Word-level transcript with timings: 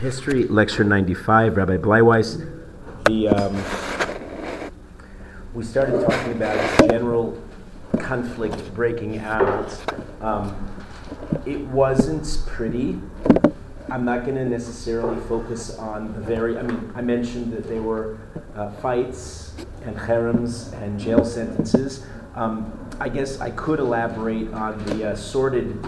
History, 0.00 0.44
Lecture 0.44 0.84
95, 0.84 1.56
Rabbi 1.56 1.78
Bleiweiss. 1.78 2.46
The, 3.06 3.28
um, 3.28 4.70
we 5.54 5.64
started 5.64 6.06
talking 6.06 6.32
about 6.32 6.78
general 6.80 7.42
conflict 7.98 8.74
breaking 8.74 9.20
out. 9.20 9.74
Um, 10.20 10.54
it 11.46 11.60
wasn't 11.60 12.42
pretty. 12.46 13.00
I'm 13.88 14.04
not 14.04 14.24
going 14.26 14.34
to 14.36 14.44
necessarily 14.44 15.18
focus 15.22 15.78
on 15.78 16.12
the 16.12 16.20
very, 16.20 16.58
I 16.58 16.62
mean, 16.62 16.92
I 16.94 17.00
mentioned 17.00 17.54
that 17.54 17.64
there 17.66 17.80
were 17.80 18.18
uh, 18.54 18.70
fights 18.72 19.54
and 19.86 19.96
harems 19.96 20.74
and 20.74 21.00
jail 21.00 21.24
sentences. 21.24 22.04
Um, 22.34 22.70
I 23.00 23.08
guess 23.08 23.40
I 23.40 23.50
could 23.50 23.80
elaborate 23.80 24.52
on 24.52 24.76
the 24.84 25.12
uh, 25.12 25.16
sordid 25.16 25.82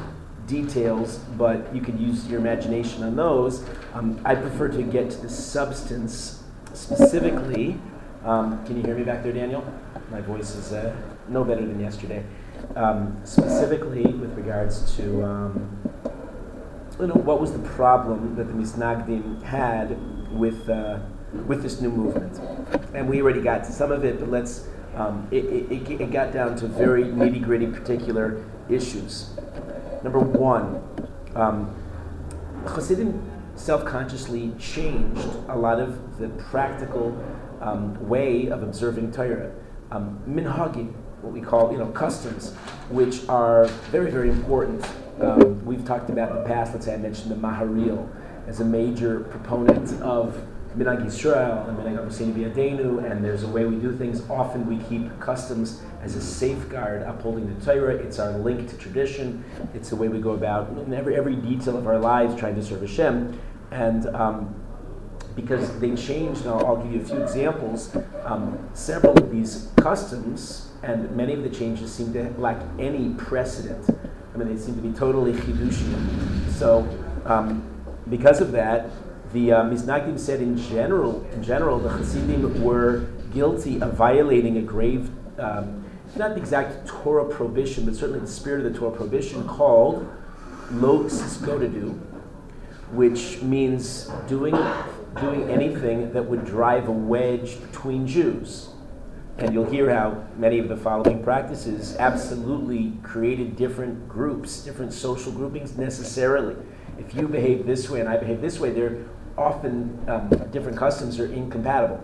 details, 0.49 1.19
but 1.37 1.73
you 1.75 1.81
could 1.81 2.01
use 2.01 2.27
your 2.27 2.41
imagination 2.41 3.05
on 3.05 3.15
those. 3.15 3.65
Um, 3.95 4.21
I 4.25 4.35
prefer 4.35 4.69
to 4.69 4.83
get 4.83 5.11
to 5.11 5.19
the 5.19 5.29
substance 5.29 6.43
specifically. 6.73 7.79
Um, 8.25 8.65
can 8.67 8.77
you 8.77 8.83
hear 8.83 8.97
me 8.97 9.05
back 9.05 9.23
there, 9.23 9.33
Daniel? 9.33 9.65
My 10.11 10.21
voice 10.21 10.57
is 10.57 10.73
uh, 10.73 10.97
no 11.29 11.45
better 11.45 11.65
than 11.65 11.79
yesterday. 11.79 12.25
Um, 12.75 13.21
specifically, 13.25 14.05
with 14.05 14.35
regards 14.35 14.97
to 14.97 15.23
um, 15.23 15.79
you 16.99 17.07
know 17.07 17.15
what 17.15 17.41
was 17.41 17.53
the 17.53 17.61
problem 17.61 18.35
that 18.37 18.45
the 18.45 18.53
Misnagdim 18.53 19.43
had 19.43 19.97
with 20.33 20.69
uh, 20.69 20.99
with 21.47 21.63
this 21.63 21.81
new 21.81 21.91
movement, 21.91 22.41
and 22.95 23.09
we 23.09 23.23
already 23.23 23.41
got 23.41 23.65
to 23.65 23.73
some 23.73 23.93
of 23.93 24.05
it, 24.05 24.19
but 24.19 24.31
let's. 24.31 24.67
Um, 24.97 25.29
it, 25.31 25.45
it, 25.45 26.01
it 26.01 26.11
got 26.11 26.33
down 26.33 26.57
to 26.57 26.67
very 26.67 27.05
nitty 27.05 27.45
gritty 27.45 27.69
particular 27.69 28.45
issues. 28.69 29.31
Number 30.03 30.21
one, 30.21 30.83
um, 31.35 31.75
Chassidim 32.67 33.31
self-consciously 33.57 34.53
changed 34.59 35.27
a 35.49 35.57
lot 35.57 35.81
of 35.81 36.19
the 36.19 36.29
practical 36.29 37.17
um, 37.61 38.09
way 38.09 38.47
of 38.47 38.63
observing 38.63 39.13
Torah. 39.13 39.53
Um, 39.91 40.23
minhagim, 40.29 40.93
what 41.23 41.33
we 41.33 41.41
call, 41.41 41.73
you 41.73 41.79
know, 41.79 41.87
customs, 41.87 42.55
which 42.91 43.29
are 43.29 43.67
very, 43.91 44.11
very 44.11 44.31
important. 44.31 44.85
Um, 45.21 45.65
we've 45.65 45.85
talked 45.85 46.11
about 46.11 46.31
in 46.31 46.37
the 46.39 46.45
past, 46.45 46.73
let's 46.73 46.87
say 46.87 46.95
I 46.95 46.99
mentioned 46.99 47.31
the 47.33 47.37
Maharil 47.37 48.09
as 48.47 48.61
a 48.61 48.65
major 48.65 49.21
proponent 49.21 50.01
of 50.01 50.41
Minhag 50.77 51.05
Yisrael 51.05 51.69
and 51.69 51.79
Avosseinu 51.79 52.35
B'Yadeinu, 52.35 53.11
and 53.11 53.25
there's 53.25 53.43
a 53.43 53.49
way 53.49 53.65
we 53.65 53.77
do 53.77 53.97
things. 53.97 54.29
Often 54.29 54.67
we 54.67 54.83
keep 54.85 55.19
customs 55.19 55.83
as 56.03 56.15
a 56.15 56.21
safeguard 56.21 57.03
upholding 57.03 57.53
the 57.53 57.65
Torah. 57.65 57.95
It's 57.95 58.19
our 58.19 58.33
link 58.33 58.69
to 58.69 58.77
tradition. 58.77 59.45
It's 59.75 59.91
the 59.91 59.97
way 59.97 60.09
we 60.09 60.21
go 60.21 60.33
about 60.33 60.69
in 60.71 60.93
every, 60.93 61.17
every 61.17 61.37
detail 61.37 61.77
of 61.77 61.87
our 61.87 61.99
lives 61.99 62.39
trying 62.39 62.55
to 62.57 62.63
serve 62.63 62.83
Hashem. 62.83 63.41
And 63.71 64.07
um, 64.15 64.55
because 65.35 65.79
they 65.81 65.95
changed, 65.95 66.45
now 66.45 66.59
I'll 66.61 66.77
give 66.77 66.93
you 66.93 67.01
a 67.01 67.05
few 67.05 67.23
examples. 67.23 67.97
Um, 68.25 68.59
several 68.75 69.17
of 69.17 69.31
these 69.31 69.71
customs 69.77 70.71
and 70.83 71.11
many 71.17 71.33
of 71.33 71.43
the 71.43 71.51
changes 71.51 71.93
seem 71.93 72.13
to 72.13 72.31
lack 72.39 72.61
any 72.79 73.15
precedent. 73.15 73.89
I 74.35 74.37
mean, 74.37 74.55
they 74.55 74.61
seem 74.61 74.77
to 74.77 74.83
be 74.83 74.93
totally 74.93 75.33
chidushim. 75.33 76.51
So, 76.51 76.87
um, 77.25 77.65
because 78.09 78.41
of 78.41 78.53
that, 78.53 78.91
the 79.33 79.53
uh, 79.53 79.63
Misnagdim 79.65 80.19
said 80.19 80.41
in 80.41 80.57
general, 80.57 81.27
in 81.33 81.43
general, 81.43 81.79
the 81.79 81.91
Hasidim 81.91 82.63
were 82.63 83.07
guilty 83.33 83.81
of 83.81 83.95
violating 83.95 84.57
a 84.57 84.63
grave, 84.63 85.11
um, 85.39 85.85
not 86.17 86.35
the 86.35 86.41
exact 86.41 86.87
Torah 86.87 87.27
prohibition, 87.27 87.85
but 87.85 87.95
certainly 87.95 88.21
the 88.21 88.27
spirit 88.27 88.65
of 88.65 88.73
the 88.73 88.79
Torah 88.79 88.97
prohibition 88.97 89.47
called 89.47 90.09
lo 90.73 91.05
sisgodedu, 91.05 91.99
which 92.93 93.43
means 93.43 94.11
doing, 94.27 94.57
doing 95.21 95.51
anything 95.51 96.13
that 96.13 96.25
would 96.25 96.45
drive 96.45 96.89
a 96.89 96.93
wedge 96.93 97.61
between 97.61 98.07
Jews. 98.07 98.71
And 99.37 99.55
you'll 99.55 99.71
hear 99.71 99.95
how 99.95 100.25
many 100.37 100.59
of 100.59 100.69
the 100.69 100.77
following 100.77 101.23
practices 101.23 101.97
absolutely 101.97 102.95
created 103.03 103.57
different 103.57 104.09
groups, 104.09 104.65
different 104.65 104.93
social 104.93 105.31
groupings 105.31 105.77
necessarily. 105.77 106.57
If 106.99 107.15
you 107.15 107.29
behave 107.29 107.65
this 107.65 107.89
way 107.89 108.01
and 108.01 108.09
I 108.09 108.17
behave 108.17 108.41
this 108.41 108.59
way, 108.59 108.71
they're 108.73 109.05
often 109.39 110.05
um, 110.09 110.29
different 110.51 110.77
customs 110.77 111.19
are 111.19 111.33
incompatible. 111.33 112.03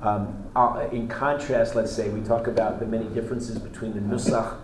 Um, 0.00 0.50
uh, 0.56 0.88
in 0.90 1.06
contrast, 1.08 1.74
let's 1.74 1.92
say 1.92 2.08
we 2.08 2.20
talk 2.20 2.46
about 2.46 2.80
the 2.80 2.86
many 2.86 3.06
differences 3.06 3.58
between 3.58 3.94
the 3.94 4.00
Nusach 4.00 4.58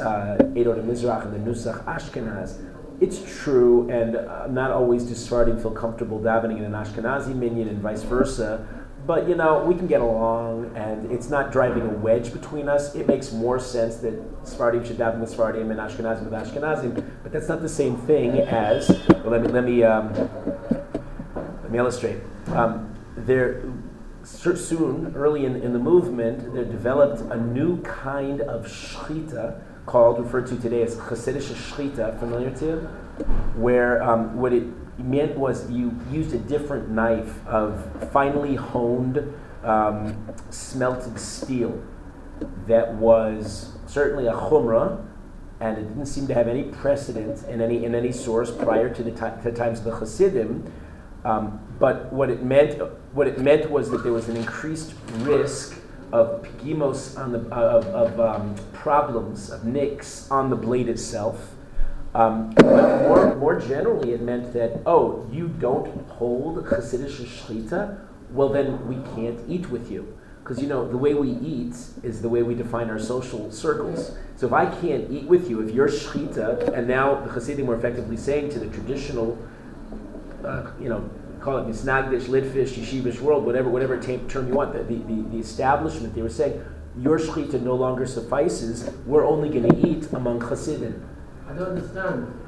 uh, 0.00 0.36
Edom 0.56 0.78
and 0.78 0.90
Mizrach 0.90 1.24
and 1.24 1.34
the 1.34 1.50
Nusach 1.50 1.84
Ashkenaz. 1.84 2.62
It's 3.00 3.22
true, 3.42 3.90
and 3.90 4.16
uh, 4.16 4.46
not 4.46 4.70
always 4.70 5.04
do 5.04 5.14
Sephardim 5.14 5.58
feel 5.58 5.72
comfortable 5.72 6.20
davening 6.20 6.58
in 6.58 6.64
an 6.64 6.72
Ashkenazi 6.72 7.34
minyan 7.34 7.68
and 7.68 7.78
vice 7.78 8.02
versa. 8.02 8.66
But 9.06 9.28
you 9.28 9.34
know, 9.34 9.64
we 9.64 9.74
can 9.74 9.86
get 9.86 10.00
along, 10.00 10.72
and 10.76 11.10
it's 11.10 11.28
not 11.28 11.52
driving 11.52 11.82
a 11.82 11.88
wedge 11.88 12.32
between 12.32 12.68
us. 12.68 12.94
It 12.94 13.06
makes 13.06 13.32
more 13.32 13.58
sense 13.58 13.96
that 13.96 14.14
Sephardim 14.44 14.84
should 14.84 14.96
daven 14.96 15.20
with 15.20 15.30
Sephardim 15.30 15.70
and 15.70 15.80
Ashkenazim 15.80 16.30
with 16.30 16.32
Ashkenazim, 16.32 17.04
but 17.22 17.32
that's 17.32 17.48
not 17.48 17.60
the 17.60 17.68
same 17.68 17.96
thing 17.96 18.38
as. 18.40 18.88
Well, 19.08 19.30
let 19.30 19.42
me 19.42 19.48
let 19.48 19.64
me 19.64 19.82
um, 19.82 20.14
me 21.74 21.80
illustrate. 21.80 22.18
Um, 22.48 22.94
there 23.16 23.62
soon, 24.22 25.12
early 25.14 25.44
in, 25.44 25.56
in 25.56 25.72
the 25.72 25.78
movement, 25.78 26.54
there 26.54 26.64
developed 26.64 27.20
a 27.32 27.36
new 27.36 27.82
kind 27.82 28.40
of 28.40 28.66
shchita 28.66 29.60
called, 29.84 30.18
referred 30.18 30.46
to 30.46 30.56
today 30.56 30.82
as 30.82 30.96
Hasidic 30.96 31.42
shchita. 31.42 32.18
Familiar 32.18 32.50
to 32.52 32.64
you? 32.64 32.76
Where 33.56 34.02
um, 34.02 34.36
what 34.36 34.52
it 34.52 34.64
meant 34.98 35.36
was 35.36 35.70
you 35.70 35.94
used 36.10 36.32
a 36.32 36.38
different 36.38 36.88
knife 36.88 37.46
of 37.46 38.10
finely 38.12 38.54
honed, 38.54 39.34
um, 39.62 40.34
smelted 40.50 41.18
steel 41.18 41.82
that 42.66 42.94
was 42.94 43.72
certainly 43.86 44.26
a 44.26 44.32
chumrah, 44.32 45.04
and 45.60 45.78
it 45.78 45.82
didn't 45.82 46.06
seem 46.06 46.26
to 46.26 46.34
have 46.34 46.48
any 46.48 46.64
precedent 46.64 47.46
in 47.48 47.60
any 47.60 47.84
in 47.84 47.94
any 47.94 48.10
source 48.10 48.50
prior 48.50 48.92
to 48.92 49.02
the, 49.02 49.10
to 49.12 49.40
the 49.44 49.52
times 49.52 49.78
of 49.80 49.84
the 49.84 49.96
Hasidim. 49.96 50.72
Um, 51.24 51.60
but 51.78 52.12
what 52.12 52.30
it 52.30 52.42
meant, 52.42 52.80
what 53.12 53.26
it 53.26 53.38
meant 53.38 53.70
was 53.70 53.90
that 53.90 54.02
there 54.02 54.12
was 54.12 54.28
an 54.28 54.36
increased 54.36 54.94
risk 55.18 55.78
of 56.12 56.42
pigimos 56.42 57.18
on 57.18 57.32
the 57.32 57.40
of, 57.52 57.86
of 57.86 58.20
um, 58.20 58.54
problems 58.72 59.50
of 59.50 59.64
nicks 59.64 60.30
on 60.30 60.50
the 60.50 60.56
blade 60.56 60.88
itself. 60.88 61.54
Um, 62.14 62.50
but 62.50 63.02
more, 63.02 63.34
more 63.34 63.60
generally, 63.60 64.12
it 64.12 64.22
meant 64.22 64.52
that 64.52 64.82
oh, 64.86 65.28
you 65.32 65.48
don't 65.48 66.08
hold 66.10 66.64
Hasidic 66.64 67.10
shechita, 67.10 67.98
well 68.30 68.48
then 68.48 68.86
we 68.86 68.96
can't 69.16 69.40
eat 69.48 69.70
with 69.70 69.90
you. 69.90 70.16
Because 70.44 70.60
you 70.60 70.68
know 70.68 70.86
the 70.86 70.98
way 70.98 71.14
we 71.14 71.30
eat 71.30 71.74
is 72.02 72.20
the 72.22 72.28
way 72.28 72.42
we 72.42 72.54
define 72.54 72.90
our 72.90 72.98
social 72.98 73.50
circles. 73.50 74.16
So 74.36 74.46
if 74.46 74.52
I 74.52 74.66
can't 74.66 75.10
eat 75.10 75.24
with 75.24 75.50
you, 75.50 75.60
if 75.66 75.74
you're 75.74 75.88
shechita, 75.88 76.72
and 76.76 76.86
now 76.86 77.14
the 77.24 77.32
Hasidim 77.32 77.66
were 77.66 77.76
effectively 77.76 78.16
saying 78.16 78.50
to 78.50 78.60
the 78.60 78.66
traditional, 78.66 79.38
uh, 80.44 80.70
you 80.78 80.90
know, 80.90 81.10
call 81.44 81.58
it 81.58 81.66
misnagdish, 81.66 82.22
litvish, 82.22 82.72
yeshivish 82.72 83.20
world, 83.20 83.44
whatever 83.44 83.68
whatever 83.68 84.00
term 84.00 84.48
you 84.48 84.54
want, 84.54 84.72
the, 84.72 84.82
the, 84.82 84.96
the, 85.04 85.28
the 85.28 85.38
establishment, 85.38 86.14
they 86.14 86.22
were 86.22 86.30
saying 86.30 86.64
your 86.98 87.18
shechita 87.18 87.60
no 87.60 87.74
longer 87.74 88.06
suffices. 88.06 88.90
We're 89.04 89.26
only 89.26 89.50
going 89.50 89.68
to 89.68 89.86
eat 89.86 90.10
among 90.12 90.40
Hasidim. 90.40 91.06
I 91.46 91.52
don't 91.52 91.76
understand. 91.76 92.40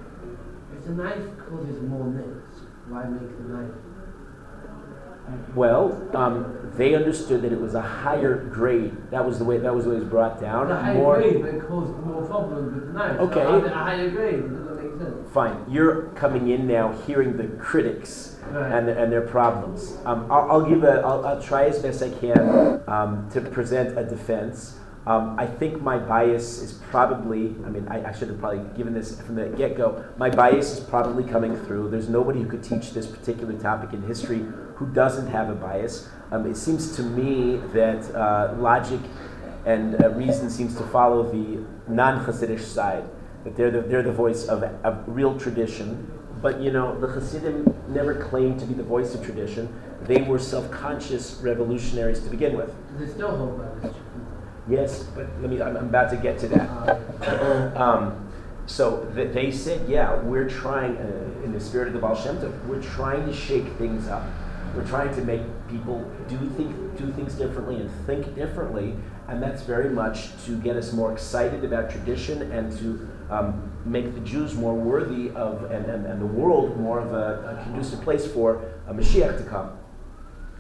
If 0.74 0.86
the 0.86 0.92
knife 0.92 1.38
causes 1.38 1.82
more 1.82 2.06
nicks, 2.06 2.60
why 2.88 3.04
make 3.04 3.36
the 3.36 3.44
knife? 3.44 3.74
Well, 5.56 6.08
um, 6.16 6.72
they 6.76 6.94
understood 6.94 7.42
that 7.42 7.52
it 7.52 7.60
was 7.60 7.74
a 7.74 7.82
higher 7.82 8.36
grade. 8.36 8.96
That 9.10 9.26
was 9.26 9.38
the 9.38 9.44
way. 9.44 9.58
That 9.58 9.74
was 9.74 9.84
the 9.84 9.90
way 9.90 9.96
it 9.96 10.00
was 10.00 10.08
brought 10.08 10.40
down. 10.40 10.68
The 10.68 10.76
higher 10.76 10.94
more, 10.94 11.20
grade 11.20 11.44
that 11.44 11.68
caused 11.68 11.92
more 12.06 12.24
problems 12.24 12.74
with 12.74 12.86
the 12.86 12.92
knife. 12.92 13.20
Okay. 13.20 13.42
So 13.42 13.64
a 13.64 13.68
higher 13.68 14.08
grade. 14.08 14.48
Does 14.48 14.64
that 14.64 14.82
make 14.82 14.98
sense? 15.00 15.32
Fine. 15.34 15.66
You're 15.68 16.02
coming 16.10 16.48
in 16.50 16.68
now, 16.68 16.92
hearing 17.06 17.36
the 17.36 17.48
critics 17.60 18.35
Right. 18.50 18.72
and, 18.72 18.88
and 18.88 19.12
their 19.12 19.22
problems. 19.22 19.96
Um, 20.04 20.30
I'll, 20.30 20.50
I'll 20.50 20.66
give 20.68 20.84
a. 20.84 21.00
I'll, 21.00 21.26
I'll 21.26 21.42
try 21.42 21.64
as 21.64 21.80
best 21.80 22.02
I 22.02 22.10
can 22.10 22.82
um, 22.86 23.28
to 23.32 23.40
present 23.40 23.98
a 23.98 24.04
defense. 24.04 24.78
Um, 25.06 25.38
I 25.38 25.46
think 25.46 25.80
my 25.80 25.98
bias 25.98 26.60
is 26.60 26.72
probably, 26.72 27.54
I 27.64 27.70
mean, 27.70 27.86
I, 27.88 28.08
I 28.08 28.12
should 28.12 28.28
have 28.28 28.40
probably 28.40 28.64
given 28.76 28.92
this 28.92 29.20
from 29.20 29.36
the 29.36 29.46
get 29.50 29.76
go. 29.76 30.04
My 30.16 30.30
bias 30.30 30.78
is 30.78 30.80
probably 30.80 31.22
coming 31.22 31.56
through. 31.64 31.90
There's 31.90 32.08
nobody 32.08 32.42
who 32.42 32.48
could 32.48 32.64
teach 32.64 32.90
this 32.90 33.06
particular 33.06 33.52
topic 33.56 33.92
in 33.92 34.02
history 34.02 34.44
who 34.74 34.86
doesn't 34.86 35.28
have 35.28 35.48
a 35.48 35.54
bias. 35.54 36.08
Um, 36.32 36.44
it 36.50 36.56
seems 36.56 36.96
to 36.96 37.02
me 37.04 37.58
that 37.72 38.12
uh, 38.16 38.56
logic 38.58 38.98
and 39.64 40.02
uh, 40.02 40.10
reason 40.10 40.50
seems 40.50 40.76
to 40.76 40.82
follow 40.88 41.22
the 41.22 41.64
non 41.86 42.24
Hasidic 42.26 42.60
side, 42.60 43.04
that 43.44 43.54
they're 43.54 43.70
the, 43.70 43.82
they're 43.82 44.02
the 44.02 44.12
voice 44.12 44.46
of, 44.46 44.64
of 44.64 45.04
real 45.06 45.38
tradition. 45.38 46.10
But 46.42 46.60
you 46.60 46.70
know, 46.70 46.98
the 47.00 47.06
Hasidim 47.06 47.74
never 47.88 48.14
claimed 48.14 48.60
to 48.60 48.66
be 48.66 48.74
the 48.74 48.82
voice 48.82 49.14
of 49.14 49.24
tradition. 49.24 49.72
They 50.02 50.22
were 50.22 50.38
self 50.38 50.70
conscious 50.70 51.40
revolutionaries 51.42 52.20
to 52.20 52.30
begin 52.30 52.56
with. 52.56 52.72
They 52.98 53.06
still 53.08 53.36
hold 53.36 53.58
by 53.58 53.88
this? 53.88 53.96
Yes, 54.68 55.02
but 55.14 55.26
let 55.40 55.50
me. 55.50 55.60
I'm, 55.62 55.76
I'm 55.76 55.86
about 55.86 56.10
to 56.10 56.16
get 56.16 56.38
to 56.40 56.48
that. 56.48 56.68
Uh, 56.68 57.72
Um, 57.76 58.22
so 58.66 59.08
th- 59.14 59.32
they 59.32 59.50
said, 59.52 59.88
yeah, 59.88 60.16
we're 60.22 60.48
trying, 60.48 60.96
uh, 60.96 61.44
in 61.44 61.52
the 61.52 61.60
spirit 61.60 61.86
of 61.88 61.94
the 61.94 62.00
Baal 62.00 62.16
Shem 62.16 62.36
Tov, 62.38 62.66
we're 62.66 62.82
trying 62.82 63.24
to 63.26 63.32
shake 63.32 63.68
things 63.78 64.08
up. 64.08 64.24
We're 64.74 64.86
trying 64.86 65.14
to 65.14 65.22
make 65.22 65.42
people 65.68 66.04
do, 66.28 66.36
think, 66.56 66.74
do 66.98 67.12
things 67.12 67.34
differently 67.34 67.76
and 67.76 67.88
think 68.06 68.34
differently, 68.34 68.96
and 69.28 69.40
that's 69.42 69.62
very 69.62 69.88
much 69.88 70.30
to 70.46 70.56
get 70.58 70.76
us 70.76 70.92
more 70.92 71.12
excited 71.12 71.64
about 71.64 71.90
tradition 71.90 72.50
and 72.50 72.76
to 72.78 73.08
um, 73.30 73.72
make 73.84 74.14
the 74.14 74.20
Jews 74.20 74.54
more 74.54 74.74
worthy 74.74 75.30
of, 75.30 75.70
and, 75.70 75.86
and, 75.86 76.06
and 76.06 76.20
the 76.20 76.26
world 76.26 76.78
more 76.78 77.00
of 77.00 77.12
a, 77.12 77.58
a 77.58 77.62
conducive 77.64 78.02
place 78.02 78.26
for 78.26 78.62
a 78.86 78.94
Mashiach 78.94 79.38
to 79.38 79.44
come. 79.44 79.76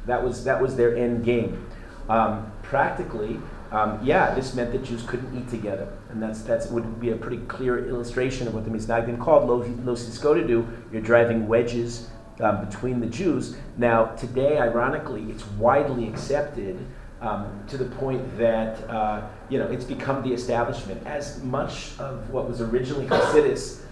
That 0.06 0.22
was, 0.22 0.44
that 0.44 0.60
was 0.60 0.76
their 0.76 0.96
end 0.96 1.24
game. 1.24 1.66
Um, 2.08 2.52
practically, 2.62 3.40
um, 3.72 3.98
yeah, 4.02 4.34
this 4.34 4.54
meant 4.54 4.72
that 4.72 4.84
Jews 4.84 5.02
couldn't 5.02 5.36
eat 5.36 5.48
together, 5.48 5.88
and 6.10 6.22
that's 6.22 6.42
that's 6.42 6.68
would 6.68 7.00
be 7.00 7.10
a 7.10 7.16
pretty 7.16 7.38
clear 7.46 7.88
illustration 7.88 8.46
of 8.46 8.54
what 8.54 8.64
the 8.64 8.70
Misnagdim 8.70 9.18
called 9.20 9.48
lo, 9.48 9.56
lo 9.82 9.94
to 9.96 10.46
do. 10.46 10.68
You're 10.92 11.02
driving 11.02 11.48
wedges 11.48 12.08
um, 12.40 12.64
between 12.64 13.00
the 13.00 13.06
Jews. 13.06 13.56
Now, 13.76 14.06
today, 14.14 14.58
ironically, 14.58 15.24
it's 15.30 15.44
widely 15.58 16.08
accepted 16.08 16.78
um, 17.20 17.62
to 17.68 17.76
the 17.76 17.84
point 17.84 18.36
that 18.38 18.88
uh, 18.90 19.26
you 19.48 19.58
know 19.58 19.66
it's 19.66 19.84
become 19.84 20.22
the 20.22 20.32
establishment. 20.32 21.04
As 21.06 21.42
much 21.42 21.98
of 21.98 22.30
what 22.30 22.48
was 22.48 22.60
originally 22.60 23.06
Hasidus 23.06 23.82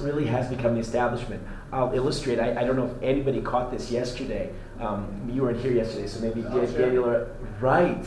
really 0.00 0.26
has 0.26 0.48
become 0.48 0.74
the 0.74 0.80
establishment. 0.80 1.42
I'll 1.72 1.92
illustrate. 1.92 2.38
I, 2.38 2.60
I 2.60 2.64
don't 2.64 2.76
know 2.76 2.86
if 2.86 3.02
anybody 3.02 3.40
caught 3.40 3.70
this 3.70 3.90
yesterday. 3.90 4.52
Um, 4.80 5.30
you 5.32 5.42
weren't 5.42 5.60
here 5.60 5.72
yesterday, 5.72 6.06
so 6.06 6.20
maybe 6.20 6.44
oh, 6.48 6.66
Daniel. 6.66 7.04
Sure. 7.04 7.30
Right. 7.60 8.06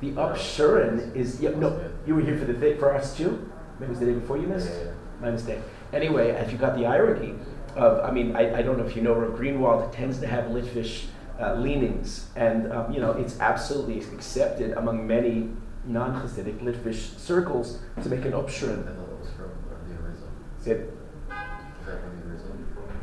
The 0.00 0.12
Upsherin 0.12 1.14
is 1.14 1.40
yeah, 1.40 1.50
no. 1.50 1.90
You 2.06 2.14
were 2.16 2.22
here 2.22 2.38
for 2.38 2.44
the 2.44 2.54
thing 2.54 2.78
for 2.78 2.94
us 2.94 3.16
too. 3.16 3.50
Maybe 3.78 3.86
it 3.86 3.90
was 3.90 4.00
the 4.00 4.06
day 4.06 4.14
before 4.14 4.38
you 4.38 4.46
missed. 4.46 4.70
Yeah, 4.70 4.84
yeah. 4.84 4.92
My 5.20 5.30
mistake. 5.30 5.60
Anyway, 5.92 6.30
if 6.30 6.50
you 6.50 6.58
got 6.58 6.76
the 6.76 6.86
irony 6.86 7.34
of, 7.76 8.00
I 8.04 8.10
mean, 8.10 8.34
I, 8.34 8.58
I 8.58 8.62
don't 8.62 8.78
know 8.78 8.84
if 8.84 8.96
you 8.96 9.02
know, 9.02 9.14
Rav 9.14 9.38
Greenwald 9.38 9.92
tends 9.92 10.18
to 10.18 10.26
have 10.26 10.46
Litvish 10.46 11.04
uh, 11.42 11.54
leanings, 11.54 12.28
and 12.36 12.72
um, 12.72 12.92
you 12.92 13.00
know, 13.00 13.12
it's 13.12 13.38
absolutely 13.40 13.98
accepted 14.14 14.72
among 14.72 15.06
many 15.06 15.48
non-Hasidic 15.84 16.60
Litvish 16.60 17.18
circles 17.18 17.80
to 18.02 18.08
make 18.08 18.24
an 18.24 18.32
Upsherin. 18.32 18.86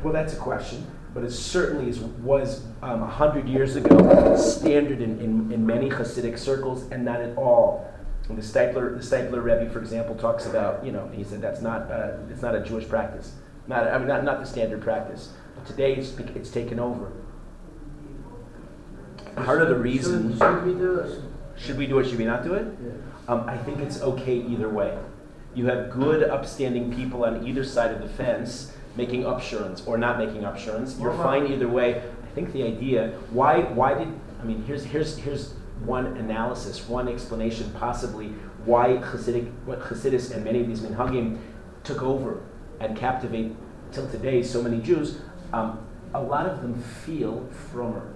Well, 0.02 0.14
that's 0.14 0.34
a 0.34 0.38
question 0.38 0.88
but 1.14 1.24
it 1.24 1.32
certainly 1.32 1.90
is, 1.90 2.00
was 2.00 2.66
um, 2.82 3.02
100 3.02 3.48
years 3.48 3.76
ago 3.76 4.36
standard 4.36 5.02
in, 5.02 5.20
in, 5.20 5.52
in, 5.52 5.66
many 5.66 5.90
Hasidic 5.90 6.38
circles 6.38 6.90
and 6.92 7.04
not 7.04 7.20
at 7.20 7.36
all. 7.36 7.92
And 8.28 8.38
the 8.38 8.44
Steipler, 8.44 8.96
the 8.96 9.04
Steipler 9.04 9.44
Rebbe, 9.44 9.70
for 9.72 9.80
example, 9.80 10.16
talks 10.16 10.46
about, 10.46 10.86
you 10.86 10.92
know, 10.92 11.10
he 11.12 11.24
said 11.24 11.42
that's 11.42 11.62
not, 11.62 11.90
uh, 11.92 12.12
it's 12.30 12.44
not 12.44 12.54
a 12.54 12.64
Jewish 12.64 12.88
practice. 12.88 13.34
Not, 13.68 13.88
I 13.88 13.98
mean, 13.98 14.08
not, 14.08 14.24
not 14.24 14.40
the 14.40 14.46
standard 14.46 14.82
practice. 14.82 15.34
But 15.56 15.66
today 15.66 15.96
it's, 15.96 16.16
it's 16.36 16.52
taken 16.52 16.80
over. 16.80 17.12
Part 19.46 19.62
of 19.62 19.70
the 19.70 19.78
reason. 19.78 20.38
Should, 20.38 20.66
we 20.66 20.74
do 20.74 21.00
it? 21.00 21.22
Should 21.58 21.78
we 21.78 21.88
do 21.88 22.00
it? 22.00 22.10
Should 22.10 22.18
we 22.18 22.26
not 22.26 22.44
do 22.44 22.54
it? 22.54 22.68
Yeah. 22.84 22.92
Um, 23.28 23.48
I 23.48 23.58
think 23.58 23.80
it's 23.80 24.02
okay 24.02 24.38
either 24.38 24.70
way. 24.70 24.98
You 25.56 25.66
have 25.68 25.92
good, 25.92 26.24
upstanding 26.24 26.94
people 26.96 27.26
on 27.26 27.48
either 27.48 27.64
side 27.64 27.92
of 27.92 28.02
the 28.02 28.08
fence 28.10 28.74
making 28.96 29.24
upsherins 29.24 29.88
or 29.88 29.98
not 29.98 30.18
making 30.18 30.42
upsherins. 30.42 31.00
You're 31.00 31.14
fine 31.14 31.48
either 31.52 31.68
way. 31.68 32.02
I 32.24 32.28
think 32.36 32.54
the 32.54 32.64
idea 32.64 33.10
why 33.32 33.62
why 33.62 33.94
did 33.96 34.08
I 34.42 34.44
mean 34.44 34.64
here's 34.64 34.84
here's 34.84 35.18
here's 35.18 35.54
one 35.86 36.06
analysis, 36.18 36.88
one 36.88 37.08
explanation 37.08 37.72
possibly 37.72 38.28
why 38.66 38.98
Hasidic 38.98 39.52
what 39.66 39.82
Hasidus 39.82 40.32
and 40.32 40.44
many 40.44 40.62
of 40.62 40.68
these 40.68 40.82
minhagim 40.82 41.40
took 41.84 42.02
over 42.02 42.44
and 42.80 42.98
captivate 42.98 43.56
till 43.92 44.10
today 44.10 44.44
so 44.44 44.62
many 44.62 44.80
Jews. 44.80 45.20
Um, 45.54 45.86
a 46.14 46.22
lot 46.22 46.46
of 46.46 46.62
them 46.62 46.82
feel 46.82 47.48
frommer. 47.72 48.14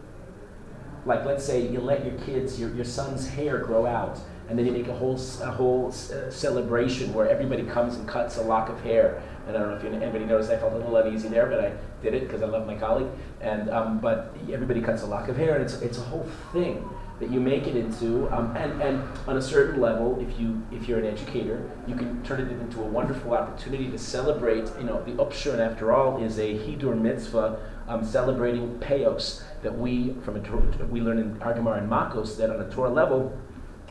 Like 1.06 1.26
let's 1.26 1.44
say 1.44 1.68
you 1.68 1.80
let 1.80 2.06
your 2.06 2.18
kids, 2.20 2.60
your, 2.60 2.74
your 2.74 2.86
son's 2.86 3.28
hair 3.28 3.58
grow 3.60 3.86
out, 3.86 4.20
and 4.50 4.58
then 4.58 4.66
you 4.66 4.72
make 4.72 4.88
a 4.88 4.94
whole 4.94 5.20
a 5.42 5.52
whole 5.52 5.88
uh, 5.90 6.30
celebration 6.30 7.14
where 7.14 7.30
everybody 7.30 7.64
comes 7.64 7.96
and 7.96 8.08
cuts 8.08 8.38
a 8.38 8.42
lock 8.42 8.70
of 8.70 8.82
hair 8.82 9.22
and 9.46 9.58
I 9.58 9.60
don't 9.60 9.72
know 9.72 9.76
if 9.76 9.84
you, 9.84 9.90
anybody 9.92 10.26
noticed, 10.26 10.50
I 10.52 10.58
felt 10.58 10.74
a 10.74 10.78
little 10.78 10.96
uneasy 10.96 11.28
there, 11.28 11.48
but 11.48 11.60
I 11.60 11.74
did 12.02 12.14
it 12.14 12.22
because 12.22 12.42
I 12.42 12.46
love 12.46 12.66
my 12.66 12.76
colleague. 12.76 13.10
And 13.42 13.70
um, 13.70 14.00
but 14.00 14.34
everybody 14.52 14.82
cuts 14.82 15.04
a 15.04 15.06
lock 15.06 15.28
of 15.28 15.36
hair, 15.36 15.56
and 15.56 15.64
it's 15.64 15.76
it's 15.82 15.98
a 15.98 16.02
whole 16.02 16.26
thing 16.54 16.90
that 17.20 17.30
you 17.30 17.42
make 17.42 17.68
it 17.68 17.76
into. 17.76 18.30
Um, 18.34 18.56
and 18.56 18.82
and 18.82 19.04
on 19.28 19.36
a 19.36 19.42
certain 19.42 19.82
level, 19.82 20.18
if 20.22 20.40
you 20.40 20.66
if 20.72 20.88
you're 20.88 21.00
an 21.00 21.06
educator, 21.06 21.70
you 21.88 21.96
can 21.96 22.24
turn 22.24 22.40
it 22.40 22.52
into 22.52 22.82
a 22.82 22.86
wonderful 22.86 23.34
opportunity 23.34 23.90
to 23.92 23.98
celebrate. 23.98 24.70
You 24.78 24.86
know, 24.86 25.04
the 25.04 25.12
upshur, 25.12 25.60
after 25.60 25.92
all, 25.92 26.24
is 26.24 26.40
a 26.40 26.58
hidur 26.58 27.00
mitzvah 27.00 27.60
um, 27.88 28.06
celebrating 28.06 28.78
payos 28.80 29.44
that 29.62 29.78
we 29.78 30.14
from 30.26 30.38
a 30.38 30.86
we 30.86 31.02
learn 31.02 31.20
in 31.20 31.36
Argamar 31.40 31.78
and 31.78 31.90
Makos 31.90 32.38
that 32.38 32.50
on 32.50 32.62
a 32.62 32.70
Torah 32.70 32.90
level 32.90 33.38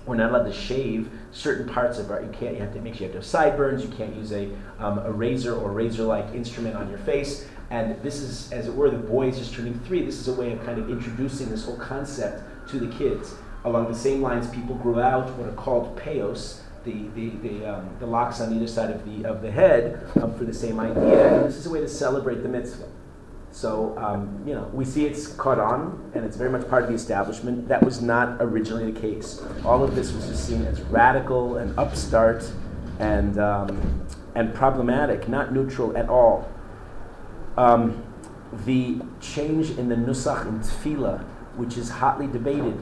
we're 0.06 0.16
not 0.16 0.30
allowed 0.30 0.44
to 0.44 0.52
shave 0.52 1.10
certain 1.30 1.68
parts 1.68 1.98
of 1.98 2.10
our. 2.10 2.22
You 2.22 2.30
can't. 2.30 2.54
You 2.54 2.60
have 2.60 2.72
to 2.74 2.80
make 2.80 2.94
sure 2.94 3.06
you 3.06 3.12
have 3.12 3.12
to 3.12 3.18
have 3.18 3.26
sideburns. 3.26 3.84
You 3.84 3.90
can't 3.90 4.14
use 4.16 4.32
a 4.32 4.50
um, 4.78 4.98
a 4.98 5.12
razor 5.12 5.54
or 5.54 5.70
razor-like 5.70 6.34
instrument 6.34 6.76
on 6.76 6.88
your 6.88 6.98
face. 6.98 7.46
And 7.70 8.00
this 8.02 8.16
is, 8.16 8.52
as 8.52 8.66
it 8.66 8.74
were, 8.74 8.90
the 8.90 8.98
boy 8.98 9.28
is 9.28 9.38
just 9.38 9.54
turning 9.54 9.78
three. 9.80 10.04
This 10.04 10.18
is 10.18 10.28
a 10.28 10.34
way 10.34 10.52
of 10.52 10.62
kind 10.64 10.78
of 10.78 10.90
introducing 10.90 11.48
this 11.48 11.64
whole 11.64 11.78
concept 11.78 12.68
to 12.68 12.78
the 12.78 12.94
kids. 12.94 13.34
Along 13.64 13.88
the 13.90 13.98
same 13.98 14.20
lines, 14.20 14.48
people 14.48 14.74
grew 14.74 15.00
out 15.00 15.30
what 15.38 15.48
are 15.48 15.52
called 15.52 15.96
payos, 15.96 16.58
the 16.84 17.08
the 17.14 17.30
the, 17.48 17.66
um, 17.66 17.88
the 18.00 18.06
locks 18.06 18.40
on 18.40 18.52
either 18.52 18.66
side 18.66 18.90
of 18.90 19.04
the 19.04 19.28
of 19.28 19.40
the 19.40 19.50
head 19.50 20.04
um, 20.20 20.34
for 20.34 20.44
the 20.44 20.54
same 20.54 20.80
idea. 20.80 21.36
And 21.36 21.46
this 21.46 21.56
is 21.56 21.66
a 21.66 21.70
way 21.70 21.80
to 21.80 21.88
celebrate 21.88 22.42
the 22.42 22.48
mitzvah. 22.48 22.88
So, 23.52 23.96
um, 23.98 24.42
you 24.46 24.54
know, 24.54 24.68
we 24.72 24.84
see 24.84 25.04
it's 25.04 25.26
caught 25.26 25.60
on, 25.60 26.10
and 26.14 26.24
it's 26.24 26.36
very 26.36 26.50
much 26.50 26.66
part 26.68 26.84
of 26.84 26.88
the 26.88 26.94
establishment. 26.94 27.68
That 27.68 27.84
was 27.84 28.00
not 28.00 28.38
originally 28.40 28.90
the 28.90 28.98
case. 28.98 29.44
All 29.64 29.84
of 29.84 29.94
this 29.94 30.12
was 30.12 30.26
just 30.26 30.48
seen 30.48 30.64
as 30.64 30.80
radical 30.82 31.58
and 31.58 31.78
upstart 31.78 32.50
and, 32.98 33.38
um, 33.38 34.06
and 34.34 34.54
problematic, 34.54 35.28
not 35.28 35.52
neutral 35.52 35.94
at 35.96 36.08
all. 36.08 36.50
Um, 37.58 38.02
the 38.64 39.00
change 39.20 39.70
in 39.70 39.90
the 39.90 39.96
nusach 39.96 40.46
in 40.46 40.60
tefillah, 40.60 41.22
which 41.56 41.76
is 41.76 41.90
hotly 41.90 42.26
debated, 42.26 42.80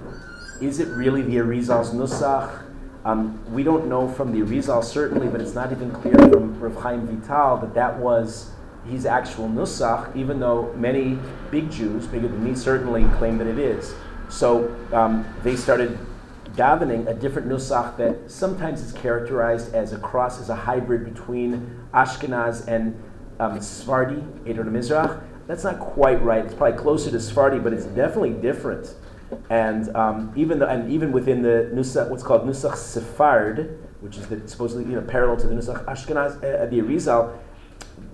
is 0.61 0.79
it 0.79 0.87
really 0.89 1.23
the 1.23 1.37
Arizal's 1.37 1.93
nusach? 1.93 2.63
Um, 3.05 3.41
we 3.53 3.65
don't 3.65 3.89
know 3.89 4.07
from 4.07 4.31
the 4.31 4.47
Arizal 4.47 4.85
certainly, 4.85 5.27
but 5.27 5.41
it's 5.41 5.55
not 5.55 5.73
even 5.73 5.91
clear 5.91 6.15
from 6.15 6.61
Rav 6.61 6.77
Chaim 6.77 7.07
Vital 7.07 7.57
that 7.57 7.75
that 7.75 7.99
was 7.99 8.51
his 8.89 9.07
actual 9.07 9.49
nusach, 9.49 10.15
even 10.17 10.41
though 10.41 10.73
many 10.75 11.19
big 11.51 11.71
Jews, 11.71 12.07
bigger 12.07 12.29
than 12.29 12.43
me, 12.43 12.55
certainly 12.55 13.05
claim 13.19 13.39
that 13.39 13.47
it 13.47 13.59
is. 13.59 13.95
So 14.29 14.75
um, 14.93 15.27
they 15.43 15.57
started 15.57 15.99
davening 16.57 17.07
a 17.09 17.15
different 17.15 17.49
nusach 17.49 17.97
that 17.97 18.31
sometimes 18.31 18.81
is 18.81 18.93
characterized 18.93 19.75
as 19.75 19.93
a 19.93 19.99
cross, 19.99 20.41
as 20.41 20.49
a 20.49 20.55
hybrid 20.55 21.05
between 21.05 21.79
Ashkenaz 21.93 22.67
and 22.67 23.01
um, 23.39 23.61
Sephardi, 23.61 24.23
Eder 24.47 24.65
Mizrach. 24.65 25.23
That's 25.47 25.65
not 25.65 25.81
quite 25.81 26.23
right. 26.23 26.45
It's 26.45 26.55
probably 26.55 26.79
closer 26.79 27.11
to 27.11 27.21
Sephardi, 27.21 27.59
but 27.59 27.73
it's 27.73 27.87
definitely 27.87 28.35
different. 28.35 28.95
And 29.49 29.95
um, 29.97 30.33
even 30.37 30.59
the, 30.59 30.69
and 30.69 30.91
even 30.91 31.13
within 31.13 31.43
the 31.43 31.71
nusach, 31.73 32.09
what's 32.09 32.23
called 32.23 32.43
nusach 32.43 32.75
Sephard, 32.75 33.77
which 34.01 34.17
is 34.17 34.27
the, 34.27 34.47
supposedly 34.49 34.85
you 34.85 34.93
know 34.93 35.03
parallel 35.03 35.37
to 35.39 35.47
the 35.47 35.55
nusach 35.55 35.85
Ashkenaz, 35.85 36.37
uh, 36.39 36.67
the 36.67 36.79
Arizal, 36.79 37.37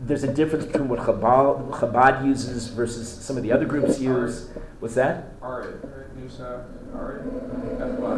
there's 0.00 0.22
a 0.22 0.32
difference 0.32 0.66
between 0.66 0.88
what 0.88 1.00
Chabad, 1.00 1.70
Chabad 1.70 2.24
uses 2.24 2.68
versus 2.68 3.08
some 3.08 3.36
of 3.36 3.42
the 3.42 3.52
other 3.52 3.64
groups 3.64 3.98
use. 3.98 4.48
What's 4.80 4.94
that? 4.94 5.32
Ari, 5.42 5.74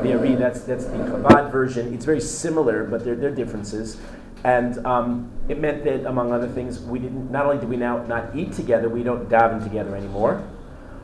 The 0.02 0.19
Ari, 0.19 0.35
that's, 0.35 0.61
that's 0.62 0.85
the 0.85 0.99
Chabad 0.99 1.50
version. 1.50 1.95
It's 1.95 2.05
very 2.05 2.21
similar, 2.21 2.85
but 2.85 3.05
there, 3.05 3.14
there 3.14 3.31
are 3.31 3.35
differences. 3.35 3.99
And 4.45 4.85
um, 4.87 5.31
it 5.49 5.59
meant 5.59 5.85
that, 5.85 6.07
among 6.07 6.33
other 6.33 6.49
things, 6.49 6.81
we 6.81 6.99
didn't. 6.99 7.31
Not 7.31 7.47
only 7.47 7.59
do 7.61 7.67
we 7.67 7.76
now 7.76 8.05
not 8.05 8.37
eat 8.37 8.52
together, 8.52 8.88
we 8.88 9.02
don't 9.02 9.28
daven 9.28 9.62
together 9.62 9.97
anymore. 9.97 10.47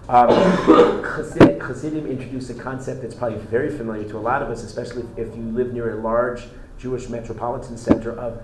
Um, 0.09 0.29
Chassidim 1.59 2.07
introduced 2.07 2.51
a 2.51 2.55
concept 2.55 3.03
that's 3.03 3.15
probably 3.15 3.39
very 3.39 3.75
familiar 3.77 4.09
to 4.11 4.19
a 4.19 4.21
lot 4.21 4.43
of 4.43 4.51
us, 4.51 4.63
especially 4.63 5.05
if, 5.17 5.35
you 5.35 5.43
live 5.43 5.73
near 5.73 5.99
a 5.99 6.03
large 6.03 6.45
Jewish 6.79 7.09
metropolitan 7.09 7.77
center 7.77 8.13
of 8.13 8.43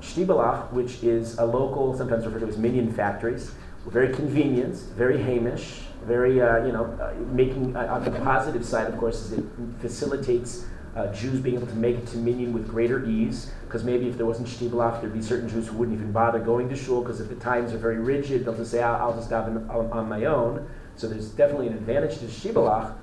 shtibalach, 0.00 0.72
which 0.72 1.02
is 1.02 1.38
a 1.38 1.44
local, 1.44 1.96
sometimes 1.96 2.26
referred 2.26 2.40
to 2.40 2.48
as 2.48 2.58
minyan 2.58 2.92
factories, 2.92 3.52
very 3.86 4.12
convenient, 4.14 4.76
very 4.96 5.22
Hamish, 5.22 5.82
very, 6.04 6.40
uh, 6.40 6.64
you 6.64 6.72
know, 6.72 6.84
uh, 6.84 7.14
making, 7.32 7.76
uh, 7.76 7.86
on 7.86 8.04
the 8.04 8.10
positive 8.20 8.64
side, 8.64 8.86
of 8.86 8.98
course, 8.98 9.20
is 9.26 9.32
it 9.38 9.44
facilitates 9.80 10.66
uh, 10.96 11.12
Jews 11.12 11.40
being 11.40 11.56
able 11.56 11.66
to 11.68 11.74
make 11.74 11.96
it 11.96 12.06
to 12.08 12.16
Minyan 12.16 12.52
with 12.52 12.68
greater 12.68 13.04
ease, 13.04 13.52
because 13.66 13.84
maybe 13.84 14.08
if 14.08 14.16
there 14.16 14.26
wasn't 14.26 14.48
Shtibelach, 14.48 15.00
there'd 15.00 15.14
be 15.14 15.22
certain 15.22 15.48
Jews 15.48 15.68
who 15.68 15.76
wouldn't 15.76 15.96
even 15.96 16.12
bother 16.12 16.40
going 16.40 16.68
to 16.68 16.76
shul, 16.76 17.02
because 17.02 17.20
if 17.20 17.28
the 17.28 17.36
times 17.36 17.72
are 17.72 17.78
very 17.78 17.98
rigid, 17.98 18.44
they'll 18.44 18.56
just 18.56 18.72
say, 18.72 18.82
I'll, 18.82 18.96
I'll 18.96 19.14
just 19.14 19.30
daven 19.30 19.68
on, 19.70 19.90
on, 19.92 20.08
my 20.08 20.24
own. 20.24 20.68
So 20.96 21.06
there's 21.08 21.30
definitely 21.30 21.68
an 21.68 21.74
advantage 21.74 22.18
to 22.18 22.24
Shtibelach, 22.24 22.94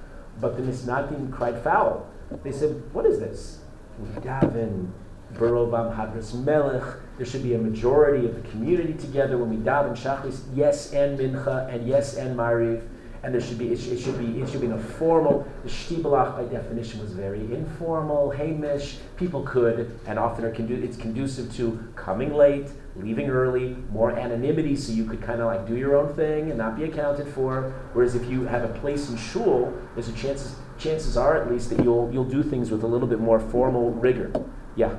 but 0.42 0.58
the 0.58 0.63
Misnagdim 0.63 1.32
cried 1.32 1.63
foul. 1.63 2.08
They 2.44 2.51
said, 2.51 2.84
what 2.94 3.06
is 3.06 3.20
this? 3.20 3.60
We 4.00 4.10
daven 4.22 4.92
Barovam 5.34 5.96
Hadras 5.96 6.34
Melech. 6.34 6.84
There 7.17 7.25
should 7.25 7.43
be 7.43 7.55
a 7.55 7.57
majority 7.57 8.25
of 8.25 8.36
the 8.36 8.50
community 8.50 8.93
together 8.93 9.38
when 9.38 9.50
we 9.50 9.57
daven 9.57 9.91
Shachris, 9.91 10.41
yes, 10.53 10.93
and 10.93 11.19
Mincha, 11.19 11.74
and 11.74 11.88
yes, 11.88 12.15
and 12.15 12.38
Mariv. 12.38 12.88
And 13.24 13.34
there 13.34 13.41
should 13.41 13.57
be 13.57 13.74
it, 13.74 13.79
should, 13.79 13.93
it 13.93 14.00
should 14.00 14.17
be 14.19 14.41
it 14.41 14.48
should 14.48 14.62
be 14.62 14.67
in 14.67 14.74
a 14.74 14.79
formal. 14.79 15.48
The 15.63 15.69
shtibelach 15.69 16.38
by 16.38 16.43
definition 16.46 17.01
was 17.01 17.12
very 17.12 17.41
informal, 17.53 18.29
hamish. 18.29 18.98
People 19.17 19.41
could 19.43 20.00
and 20.05 20.19
often 20.19 20.46
are 20.46 20.53
condu- 20.53 20.84
it's 20.84 20.96
conducive 20.96 21.53
to 21.55 21.91
coming 21.96 22.34
late, 22.34 22.69
leaving 22.96 23.29
early, 23.29 23.75
more 23.91 24.12
anonymity, 24.12 24.75
so 24.75 24.93
you 24.93 25.03
could 25.03 25.22
kind 25.22 25.41
of 25.41 25.48
like 25.48 25.67
do 25.67 25.75
your 25.75 25.98
own 25.98 26.13
thing 26.13 26.50
and 26.50 26.57
not 26.60 26.77
be 26.77 26.84
accounted 26.84 27.27
for. 27.27 27.74
Whereas 27.93 28.13
if 28.13 28.29
you 28.29 28.46
have 28.46 28.63
a 28.63 28.79
place 28.79 29.10
in 29.10 29.17
shul, 29.17 29.74
there's 29.96 30.10
a 30.10 30.13
chances 30.13 30.55
chances 30.77 31.17
are 31.17 31.36
at 31.36 31.51
least 31.51 31.72
that 31.72 31.84
you'll 31.84 32.10
you'll 32.13 32.24
do 32.24 32.43
things 32.43 32.69
with 32.69 32.84
a 32.84 32.88
little 32.88 33.07
bit 33.07 33.19
more 33.19 33.39
formal 33.39 33.91
rigor. 33.91 34.31
Yeah. 34.75 34.96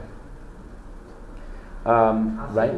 Um, 1.88 2.38
right? 2.54 2.74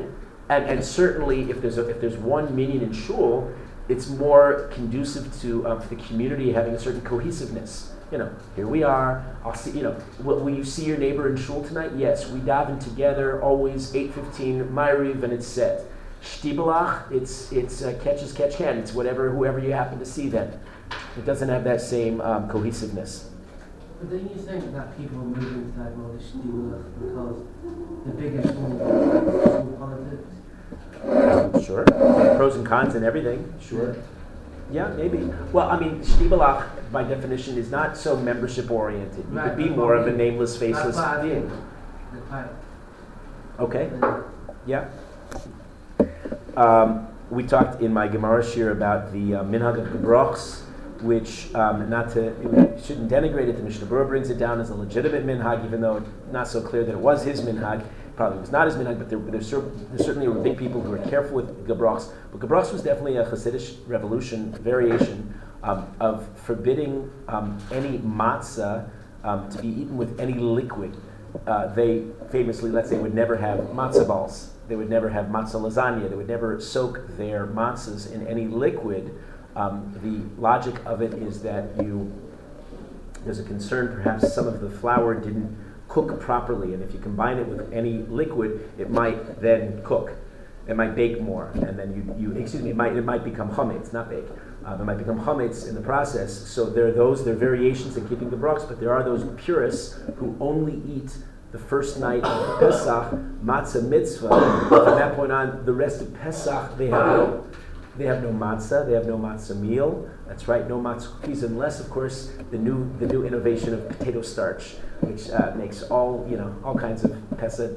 And, 0.49 0.65
and 0.67 0.85
certainly, 0.85 1.51
if 1.51 1.61
there's, 1.61 1.79
a, 1.79 1.89
if 1.89 2.01
there's 2.01 2.17
one 2.17 2.55
minyan 2.55 2.83
in 2.83 2.93
shul, 2.93 3.53
it's 3.89 4.09
more 4.09 4.71
conducive 4.73 5.27
to 5.43 5.67
um, 5.67 5.83
the 5.89 5.97
community 5.97 6.53
having 6.53 6.75
a 6.75 6.79
certain 6.79 7.01
cohesiveness. 7.03 7.93
You 8.13 8.19
know, 8.19 8.35
here 8.57 8.67
we 8.67 8.83
are. 8.83 9.25
I'll 9.45 9.55
see. 9.55 9.71
You 9.71 9.83
know, 9.83 9.97
will, 10.25 10.41
will 10.41 10.55
you 10.55 10.65
see 10.65 10.85
your 10.85 10.99
neighbor 10.99 11.29
in 11.29 11.37
shul 11.37 11.63
tonight? 11.63 11.93
Yes, 11.97 12.29
we 12.29 12.41
daven 12.41 12.83
together. 12.83 13.41
Always 13.43 13.95
eight 13.95 14.13
fifteen. 14.15 14.65
Ma'ariv 14.65 15.23
and 15.23 15.33
it's 15.33 15.47
set. 15.47 15.85
Shtibelach, 16.23 17.11
it's 17.13 17.53
it's 17.53 17.83
uh, 17.83 17.99
catch 18.03 18.23
as 18.23 18.33
catch 18.33 18.57
can. 18.57 18.79
It's 18.79 18.93
whatever 18.93 19.31
whoever 19.31 19.59
you 19.59 19.73
happen 19.73 19.99
to 20.01 20.05
see 20.05 20.29
then. 20.29 20.59
It 21.17 21.25
doesn't 21.25 21.49
have 21.49 21.65
that 21.65 21.81
same 21.81 22.21
um, 22.21 22.49
cohesiveness. 22.49 23.31
But 24.01 24.11
then 24.11 24.29
you 24.29 24.43
think 24.43 24.73
that 24.73 24.99
people 24.99 25.19
are 25.19 25.25
moving 25.25 25.73
to 25.73 25.79
that 25.79 25.97
more 25.97 26.19
stimulus 26.19 26.87
because 26.99 27.43
the 28.07 28.13
biggest 28.13 28.55
one 28.55 28.79
sure. 31.71 31.85
Pros 32.37 32.57
and 32.57 32.67
cons 32.67 32.95
and 32.95 33.05
everything. 33.05 33.53
Sure. 33.61 33.97
Yeah, 34.73 34.89
maybe. 34.89 35.19
Well, 35.53 35.69
I 35.69 35.79
mean, 35.79 36.01
Shtibelach, 36.01 36.69
by 36.93 37.03
definition, 37.03 37.59
is 37.59 37.71
not 37.71 37.97
so 37.97 38.17
membership 38.17 38.71
oriented. 38.71 39.25
You 39.31 39.37
Right, 39.39 39.49
could 39.49 39.57
be 39.57 39.69
more 39.69 39.95
of 39.95 40.07
a 40.07 40.13
nameless, 40.13 40.57
faceless 40.57 40.97
being. 41.23 41.51
Okay. 43.59 43.91
Yeah. 44.67 44.89
Um, 46.57 47.09
we 47.31 47.43
talked 47.45 47.81
in 47.81 47.93
my 47.93 48.09
Gemara 48.09 48.43
shiur 48.43 48.73
about 48.73 49.13
the 49.13 49.37
uh, 49.37 49.45
minhag 49.45 49.81
of 49.81 49.89
gebrochs, 49.89 50.63
which 51.03 51.53
um, 51.55 51.89
not 51.89 52.11
to 52.13 52.31
we 52.43 52.83
shouldn't 52.83 53.11
denigrate 53.11 53.49
it. 53.49 53.57
The 53.57 53.63
Mishnah 53.63 53.87
Berurah 53.87 54.09
brings 54.09 54.31
it 54.31 54.39
down 54.39 54.61
as 54.61 54.71
a 54.71 54.75
legitimate 54.75 55.27
minhag, 55.27 55.65
even 55.65 55.81
though 55.81 56.05
not 56.33 56.49
so 56.49 56.61
clear 56.61 56.85
that 56.85 56.93
it 56.93 56.99
was 56.99 57.25
his 57.25 57.43
minhag. 57.43 57.85
Probably 58.21 58.41
was 58.41 58.53
not 58.53 58.67
his 58.67 58.77
minhag, 58.77 58.99
but 58.99 59.09
there, 59.09 59.19
there, 59.19 59.41
there 59.41 59.99
certainly 59.99 60.29
were 60.29 60.35
big 60.35 60.59
people 60.59 60.83
who 60.83 60.91
were 60.91 60.99
careful 61.09 61.37
with 61.37 61.67
gebrochs. 61.67 62.13
But 62.31 62.43
gebrochs 62.43 62.71
was 62.71 62.83
definitely 62.83 63.17
a 63.17 63.25
Hasidic 63.25 63.79
revolution 63.87 64.53
variation 64.53 65.33
um, 65.63 65.91
of 66.01 66.29
forbidding 66.41 67.11
um, 67.29 67.57
any 67.73 67.97
matzah 68.01 68.91
um, 69.25 69.49
to 69.49 69.63
be 69.63 69.69
eaten 69.69 69.97
with 69.97 70.21
any 70.21 70.35
liquid. 70.35 70.95
Uh, 71.47 71.69
they 71.69 72.05
famously, 72.31 72.71
let's 72.71 72.91
say, 72.91 72.99
would 72.99 73.15
never 73.15 73.39
have 73.39 73.61
matzah 73.71 74.07
balls. 74.07 74.53
They 74.69 74.77
would 74.77 74.91
never 74.91 75.09
have 75.09 75.29
matzah 75.29 75.55
lasagna. 75.55 76.11
They 76.11 76.15
would 76.15 76.29
never 76.29 76.61
soak 76.61 77.17
their 77.17 77.47
matzahs 77.47 78.13
in 78.13 78.27
any 78.27 78.49
liquid. 78.49 79.19
Um, 79.57 79.99
the 80.03 80.39
logic 80.39 80.75
of 80.85 81.01
it 81.01 81.15
is 81.15 81.41
that 81.41 81.65
you, 81.83 82.13
there's 83.25 83.39
a 83.39 83.45
concern 83.45 83.95
perhaps 83.95 84.35
some 84.35 84.47
of 84.47 84.61
the 84.61 84.69
flour 84.69 85.15
didn't 85.15 85.70
cook 85.91 86.21
properly, 86.21 86.73
and 86.73 86.83
if 86.83 86.95
you 86.95 87.01
combine 87.01 87.37
it 87.39 87.47
with 87.47 87.71
any 87.73 87.99
liquid, 88.09 88.71
it 88.79 88.91
might 88.91 89.41
then 89.43 89.83
cook. 89.85 90.13
It 90.69 90.77
might 90.77 90.95
bake 90.95 91.21
more, 91.21 91.51
and 91.55 91.77
then 91.77 91.93
you, 91.97 92.03
you 92.17 92.41
excuse 92.41 92.63
me, 92.63 92.71
it 92.71 92.77
might, 92.77 92.95
it 92.97 93.05
might 93.05 93.25
become 93.25 93.51
chametz, 93.51 93.93
not 93.93 94.09
bake. 94.09 94.27
Uh, 94.65 94.79
it 94.81 94.85
might 94.85 94.99
become 94.99 95.21
chametz 95.21 95.69
in 95.69 95.75
the 95.75 95.81
process. 95.81 96.33
So 96.33 96.71
there 96.71 96.87
are 96.87 96.93
those, 96.93 97.25
there 97.25 97.35
are 97.35 97.37
variations 97.37 97.97
in 97.97 98.09
keeping 98.09 98.31
gebrochs, 98.31 98.69
but 98.69 98.79
there 98.79 98.93
are 98.93 99.03
those 99.03 99.27
purists 99.43 99.99
who 100.17 100.37
only 100.39 100.81
eat 100.87 101.11
the 101.51 101.59
first 101.59 101.99
night 101.99 102.23
of 102.23 102.61
Pesach 102.61 103.11
matzah 103.45 103.83
mitzvah. 103.89 104.29
From 104.69 104.85
that 104.97 105.17
point 105.17 105.33
on, 105.33 105.65
the 105.65 105.73
rest 105.73 106.01
of 106.01 106.15
Pesach 106.15 106.77
they 106.79 106.87
have 106.87 107.07
no, 107.07 107.47
they 107.99 108.05
have 108.05 108.23
no 108.23 108.31
matzah, 108.31 108.87
they 108.87 108.93
have 108.93 109.07
no 109.07 109.19
matzah 109.19 109.59
meal. 109.59 110.09
That's 110.29 110.47
right, 110.47 110.69
no 110.69 110.81
matzah 110.81 111.21
cookies, 111.21 111.43
unless 111.43 111.81
of 111.81 111.91
course 111.91 112.31
the 112.53 112.59
new 112.59 112.97
the 113.01 113.07
new 113.07 113.27
innovation 113.27 113.75
of 113.75 113.89
potato 113.89 114.23
starch, 114.23 114.77
which 115.03 115.31
uh, 115.31 115.53
makes 115.57 115.83
all 115.85 116.27
you 116.31 116.37
know 116.37 116.55
all 116.65 116.75
kinds 116.75 117.05
of 117.05 117.17
pesach 117.39 117.77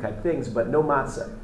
type 0.00 0.22
things, 0.22 0.48
but 0.48 0.68
no 0.68 0.82
matzah 0.82 1.36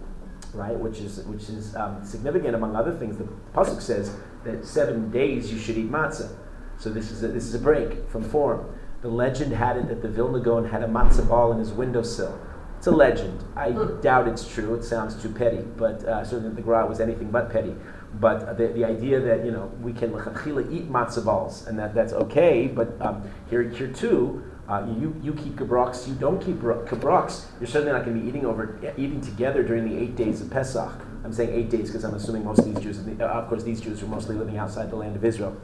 right? 0.56 0.78
Which 0.78 0.99
is 0.99 1.21
which 1.25 1.49
is 1.49 1.76
um, 1.76 2.04
significant 2.04 2.54
among 2.54 2.75
other 2.75 2.92
things. 2.92 3.18
The 3.18 3.28
pasuk 3.54 3.80
says 3.80 4.16
that 4.45 4.64
seven 4.64 5.11
days 5.11 5.52
you 5.52 5.59
should 5.59 5.76
eat 5.76 5.90
matzah. 5.90 6.35
So 6.78 6.90
this 6.90 7.11
is 7.11 7.23
a, 7.23 7.28
this 7.28 7.45
is 7.45 7.54
a 7.54 7.59
break 7.59 8.09
from 8.09 8.23
form. 8.23 8.75
The 9.02 9.09
legend 9.09 9.52
had 9.52 9.76
it 9.76 9.88
that 9.88 10.02
the 10.02 10.09
Vilna 10.09 10.40
Gaon 10.40 10.68
had 10.68 10.83
a 10.83 10.88
matzah 10.88 11.28
ball 11.28 11.52
in 11.52 11.59
his 11.59 11.73
windowsill. 11.73 12.38
It's 12.78 12.87
a 12.87 12.90
legend. 12.90 13.42
I 13.54 13.71
doubt 14.02 14.28
it's 14.28 14.47
true. 14.47 14.75
It 14.75 14.85
sounds 14.85 15.21
too 15.21 15.30
petty, 15.30 15.62
but 15.76 16.04
uh, 16.04 16.25
certainly 16.25 16.54
the 16.54 16.62
Gra 16.62 16.87
was 16.87 17.00
anything 17.00 17.30
but 17.30 17.50
petty. 17.50 17.75
But 18.14 18.59
the, 18.59 18.68
the 18.68 18.85
idea 18.85 19.21
that 19.21 19.45
you 19.45 19.50
know 19.50 19.71
we 19.80 19.92
can 19.92 20.11
eat 20.11 20.90
matzah 20.90 21.25
balls 21.25 21.66
and 21.66 21.78
that 21.78 21.95
that's 21.95 22.12
okay, 22.12 22.66
but 22.66 23.00
um, 23.00 23.23
here 23.50 23.62
here 23.62 23.88
too. 23.88 24.42
Uh, 24.68 24.85
you, 24.99 25.14
you 25.23 25.32
keep 25.32 25.54
gebrochs, 25.54 26.08
you 26.08 26.14
don't 26.14 26.44
keep 26.44 26.56
bro- 26.56 26.85
gebrochs, 26.87 27.44
you're 27.61 27.68
certainly 27.68 27.92
not 27.92 28.04
going 28.04 28.16
to 28.16 28.23
be 28.23 28.28
eating 28.28 28.44
over 28.44 28.78
eating 28.96 29.20
together 29.20 29.62
during 29.62 29.88
the 29.88 29.96
eight 29.96 30.16
days 30.16 30.40
of 30.40 30.50
Pesach. 30.50 30.92
I'm 31.25 31.32
saying 31.32 31.50
eight 31.50 31.70
days 31.70 31.88
because 31.88 32.04
I'm 32.04 32.14
assuming 32.14 32.44
most 32.44 32.61
of 32.61 32.66
these 32.66 32.82
Jews, 32.82 32.99
uh, 32.99 33.25
of 33.25 33.49
course, 33.49 33.62
these 33.62 33.80
Jews 33.80 34.02
were 34.02 34.08
mostly 34.08 34.35
living 34.35 34.58
outside 34.58 34.90
the 34.90 34.96
land 34.96 35.14
of 35.14 35.25
Israel 35.25 35.56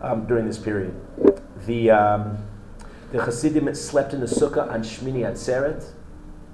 um, 0.00 0.26
during 0.26 0.46
this 0.46 0.58
period. 0.58 0.94
The 1.66 1.90
um, 1.90 2.38
the 3.12 3.22
Hasidim 3.22 3.74
slept 3.74 4.12
in 4.12 4.20
the 4.20 4.26
sukkah 4.26 4.70
on 4.70 4.82
Shmini 4.82 5.20
Atzeret, 5.20 5.92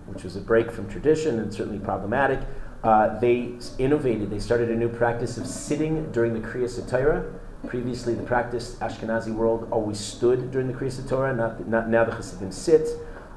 which 0.06 0.23
was 0.23 0.37
a 0.37 0.40
break 0.40 0.71
from 0.71 0.88
tradition 0.88 1.40
and 1.40 1.52
certainly 1.52 1.80
problematic. 1.80 2.40
Uh, 2.85 3.18
they 3.18 3.54
innovated. 3.78 4.30
They 4.30 4.38
started 4.38 4.71
a 4.71 4.76
new 4.76 4.88
practice 4.88 5.37
of 5.37 5.47
sitting 5.47 6.12
during 6.12 6.35
the 6.35 6.47
Kriyas 6.47 6.88
Torah. 6.88 7.25
Previously, 7.66 8.14
the 8.14 8.23
practice 8.23 8.76
Ashkenazi 8.76 9.35
world 9.35 9.68
always 9.71 9.99
stood 9.99 10.50
during 10.50 10.68
the 10.68 10.75
Kriyas 10.75 11.09
Torah. 11.09 11.35
Not, 11.35 11.66
not 11.66 11.88
now 11.88 12.04
the 12.04 12.12
Hasidim 12.12 12.52
sit, 12.52 12.88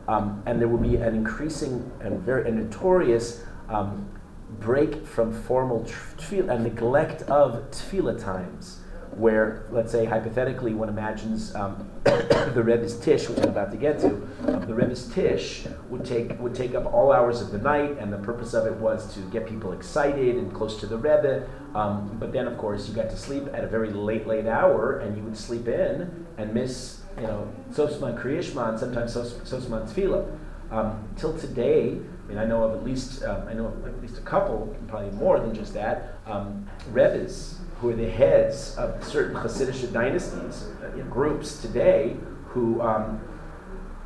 um, 0.07 0.43
and 0.45 0.61
there 0.61 0.67
will 0.67 0.77
be 0.77 0.95
an 0.95 1.15
increasing 1.15 1.91
and 2.01 2.19
very 2.19 2.47
a 2.49 2.51
notorious 2.51 3.43
um, 3.69 4.07
break 4.59 5.05
from 5.05 5.33
formal 5.43 5.81
tefillah, 5.83 6.55
a 6.55 6.59
neglect 6.59 7.23
of 7.23 7.69
tefillah 7.71 8.21
times, 8.21 8.79
where 9.17 9.65
let's 9.71 9.91
say 9.91 10.05
hypothetically 10.05 10.73
one 10.73 10.89
imagines 10.89 11.53
um, 11.55 11.89
the 12.03 12.63
Rebbe's 12.63 12.99
Tish, 12.99 13.27
which 13.27 13.39
I'm 13.39 13.49
about 13.49 13.71
to 13.71 13.77
get 13.77 13.99
to, 13.99 14.09
um, 14.47 14.65
the 14.67 14.75
Rebbe's 14.75 15.11
Tish 15.11 15.65
would 15.89 16.05
take 16.05 16.39
would 16.39 16.53
take 16.53 16.75
up 16.75 16.93
all 16.93 17.11
hours 17.11 17.41
of 17.41 17.51
the 17.51 17.57
night, 17.57 17.97
and 17.99 18.13
the 18.13 18.17
purpose 18.17 18.53
of 18.53 18.67
it 18.67 18.73
was 18.73 19.13
to 19.15 19.21
get 19.31 19.47
people 19.47 19.73
excited 19.73 20.35
and 20.35 20.53
close 20.53 20.79
to 20.79 20.85
the 20.85 20.97
Rebbe. 20.97 21.47
Um, 21.73 22.15
but 22.19 22.31
then, 22.31 22.47
of 22.47 22.57
course, 22.57 22.87
you 22.87 22.95
got 22.95 23.09
to 23.09 23.17
sleep 23.17 23.47
at 23.53 23.63
a 23.63 23.67
very 23.67 23.89
late, 23.89 24.27
late 24.27 24.45
hour, 24.45 24.99
and 24.99 25.17
you 25.17 25.23
would 25.23 25.37
sleep 25.37 25.67
in 25.67 26.25
and 26.37 26.53
miss, 26.53 27.01
you 27.17 27.23
know, 27.23 27.51
Sosman 27.71 28.17
and 28.69 28.79
sometimes 28.79 29.13
Sos- 29.13 29.33
Sosman 29.43 29.91
Tefillah. 29.91 30.37
Um, 30.69 31.07
till 31.15 31.37
today, 31.37 31.97
I 32.25 32.27
mean, 32.27 32.37
I 32.37 32.45
know 32.45 32.63
of 32.63 32.77
at 32.77 32.83
least 32.83 33.23
um, 33.23 33.47
I 33.47 33.53
know 33.53 33.67
of 33.67 33.87
at 33.87 34.01
least 34.01 34.17
a 34.17 34.21
couple, 34.21 34.75
probably 34.87 35.11
more 35.11 35.39
than 35.39 35.55
just 35.55 35.73
that, 35.73 36.17
um, 36.25 36.67
Rebbe's 36.91 37.59
who 37.79 37.89
are 37.89 37.95
the 37.95 38.09
heads 38.09 38.75
of 38.77 39.03
certain 39.03 39.35
Hasidic 39.35 39.91
dynasties, 39.93 40.65
groups 41.09 41.61
today, 41.61 42.15
who, 42.47 42.81
um, 42.81 43.21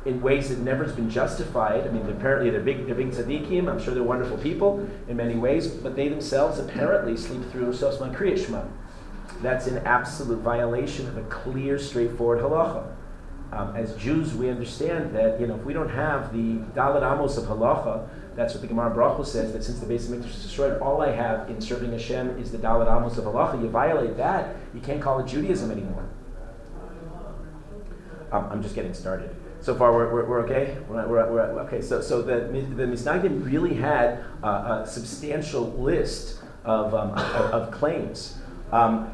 in 0.04 0.20
ways 0.20 0.48
that 0.48 0.58
never 0.58 0.84
has 0.84 0.92
been 0.92 1.08
justified. 1.08 1.86
I 1.86 1.90
mean, 1.90 2.08
apparently 2.08 2.50
they're 2.50 2.60
big, 2.60 2.86
they're 2.86 2.94
big 2.94 3.10
tzaddikim. 3.10 3.70
I'm 3.70 3.80
sure 3.80 3.94
they're 3.94 4.02
wonderful 4.02 4.36
people 4.38 4.88
in 5.08 5.16
many 5.16 5.36
ways, 5.36 5.68
but 5.68 5.96
they 5.96 6.08
themselves 6.08 6.58
apparently 6.58 7.16
sleep 7.16 7.50
through 7.50 7.72
Sosman 7.72 8.14
Kriyishma. 8.14 8.68
That's 9.40 9.66
an 9.66 9.78
absolute 9.78 10.40
violation 10.40 11.08
of 11.08 11.16
a 11.16 11.22
clear, 11.22 11.78
straightforward 11.78 12.40
halacha. 12.40 12.86
Um, 13.52 13.76
as 13.76 13.94
Jews, 13.96 14.34
we 14.34 14.48
understand 14.48 15.14
that 15.14 15.38
you 15.38 15.46
know 15.46 15.56
if 15.56 15.64
we 15.64 15.72
don't 15.72 15.90
have 15.90 16.32
the 16.32 16.58
Daled 16.74 17.02
Amos 17.02 17.36
of 17.36 17.44
halacha, 17.44 18.08
that's 18.34 18.54
what 18.54 18.62
the 18.62 18.66
Gemara 18.66 18.90
Brachos 18.90 19.26
says. 19.26 19.52
That 19.52 19.62
since 19.64 19.78
the 19.80 19.86
Beis 19.86 20.10
of 20.10 20.18
Mikdash 20.18 20.30
is 20.30 20.42
destroyed, 20.42 20.80
all 20.80 21.00
I 21.02 21.12
have 21.12 21.50
in 21.50 21.60
serving 21.60 21.92
Hashem 21.92 22.38
is 22.38 22.50
the 22.50 22.58
Daled 22.58 22.86
Amos 22.86 23.18
of 23.18 23.24
halacha. 23.24 23.60
You 23.60 23.68
violate 23.68 24.16
that, 24.16 24.56
you 24.74 24.80
can't 24.80 25.00
call 25.00 25.20
it 25.20 25.26
Judaism 25.26 25.70
anymore. 25.70 26.08
I'm 28.32 28.62
just 28.62 28.74
getting 28.74 28.94
started. 28.94 29.34
So 29.60 29.74
far, 29.74 29.92
we're, 29.92 30.12
we're, 30.12 30.24
we're 30.24 30.40
okay. 30.40 30.78
We're, 30.88 31.06
we're, 31.06 31.30
we're, 31.30 31.60
okay. 31.64 31.82
So 31.82 32.00
so 32.00 32.22
the 32.22 32.48
the 32.74 32.84
Misnagdim 32.84 33.44
really 33.44 33.74
had 33.74 34.24
a 34.42 34.84
substantial 34.86 35.70
list 35.72 36.40
of 36.64 36.94
um, 36.94 37.10
of, 37.10 37.52
of 37.52 37.70
claims. 37.70 38.38
Um, 38.72 39.12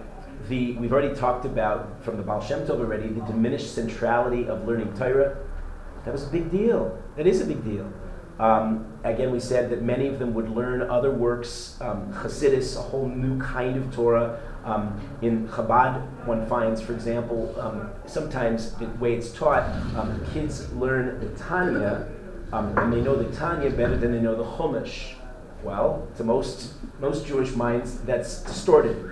the, 0.49 0.75
we've 0.77 0.93
already 0.93 1.15
talked 1.15 1.45
about 1.45 2.03
from 2.05 2.17
the 2.17 2.23
Baal 2.23 2.41
Shem 2.41 2.61
Tov 2.61 2.79
already 2.79 3.09
the 3.09 3.21
diminished 3.23 3.75
centrality 3.75 4.47
of 4.47 4.67
learning 4.67 4.95
Torah. 4.97 5.37
That 6.05 6.13
was 6.13 6.27
a 6.27 6.31
big 6.31 6.51
deal. 6.51 6.97
That 7.17 7.27
is 7.27 7.41
a 7.41 7.45
big 7.45 7.65
deal. 7.65 7.93
Um, 8.39 8.87
again, 9.03 9.33
we 9.33 9.41
said 9.41 9.69
that 9.71 9.83
many 9.83 10.07
of 10.07 10.19
them 10.19 10.33
would 10.35 10.49
learn 10.51 10.83
other 10.83 11.11
works, 11.11 11.77
um, 11.81 12.13
Hasidus, 12.13 12.77
a 12.77 12.81
whole 12.81 13.09
new 13.09 13.41
kind 13.41 13.77
of 13.77 13.93
Torah. 13.93 14.41
Um, 14.65 15.01
in 15.23 15.49
Chabad, 15.49 16.27
one 16.27 16.47
finds, 16.47 16.81
for 16.81 16.93
example, 16.93 17.55
um, 17.59 17.91
sometimes 18.07 18.73
the 18.75 18.87
way 19.01 19.15
it's 19.15 19.33
taught, 19.33 19.65
um, 19.97 20.25
kids 20.33 20.71
learn 20.75 21.19
the 21.21 21.29
Tanya, 21.39 22.07
um, 22.53 22.77
and 22.79 22.93
they 22.93 23.01
know 23.01 23.17
the 23.17 23.35
Tanya 23.37 23.71
better 23.71 23.97
than 23.97 24.13
they 24.13 24.21
know 24.21 24.37
the 24.37 24.45
Chumash. 24.45 25.15
Well, 25.65 26.07
to 26.17 26.25
most 26.25 26.75
most 27.01 27.27
Jewish 27.27 27.55
minds, 27.55 28.01
that's 28.03 28.43
distorted. 28.43 29.11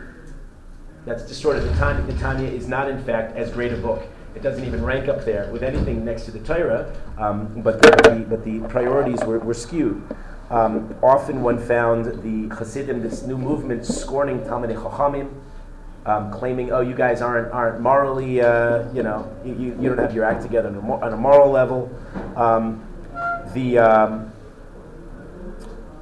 That's 1.05 1.25
distorted. 1.25 1.63
The 1.65 1.75
Tanya, 1.75 2.03
the 2.03 2.19
Tanya 2.21 2.49
is 2.49 2.69
not, 2.69 2.89
in 2.89 3.03
fact, 3.03 3.37
as 3.37 3.51
great 3.51 3.73
a 3.73 3.77
book. 3.77 4.07
It 4.37 4.43
doesn't 4.43 4.65
even 4.65 4.85
rank 4.85 5.09
up 5.09 5.25
there 5.25 5.51
with 5.51 5.63
anything 5.63 6.05
next 6.05 6.27
to 6.27 6.31
the 6.31 6.41
Torah, 6.41 6.95
um, 7.17 7.63
but, 7.63 7.81
the, 7.81 8.27
but 8.29 8.45
the 8.45 8.61
priorities 8.69 9.25
were, 9.25 9.39
were 9.39 9.55
skewed. 9.55 10.03
Um, 10.51 10.95
often 11.03 11.43
one 11.43 11.59
found 11.59 12.23
the 12.23 12.55
Hasidim, 12.55 13.03
this 13.03 13.23
new 13.23 13.39
movement, 13.39 13.87
scorning 13.87 14.41
Talmidei 14.41 14.77
Chachamim, 14.77 15.33
um, 16.05 16.31
claiming, 16.31 16.71
"Oh, 16.71 16.81
you 16.83 16.95
guys 16.95 17.21
aren't 17.21 17.51
aren't 17.53 17.81
morally, 17.81 18.41
uh, 18.41 18.93
you 18.93 19.03
know, 19.03 19.29
you, 19.45 19.77
you, 19.81 19.89
don't 19.89 19.99
have 19.99 20.15
your 20.15 20.25
act 20.25 20.43
together 20.43 20.69
on 20.69 20.77
a, 20.77 20.81
on 20.81 21.13
a 21.13 21.17
moral 21.17 21.51
level." 21.51 21.91
Um, 22.37 22.87
the 23.55 23.79
um, 23.79 24.33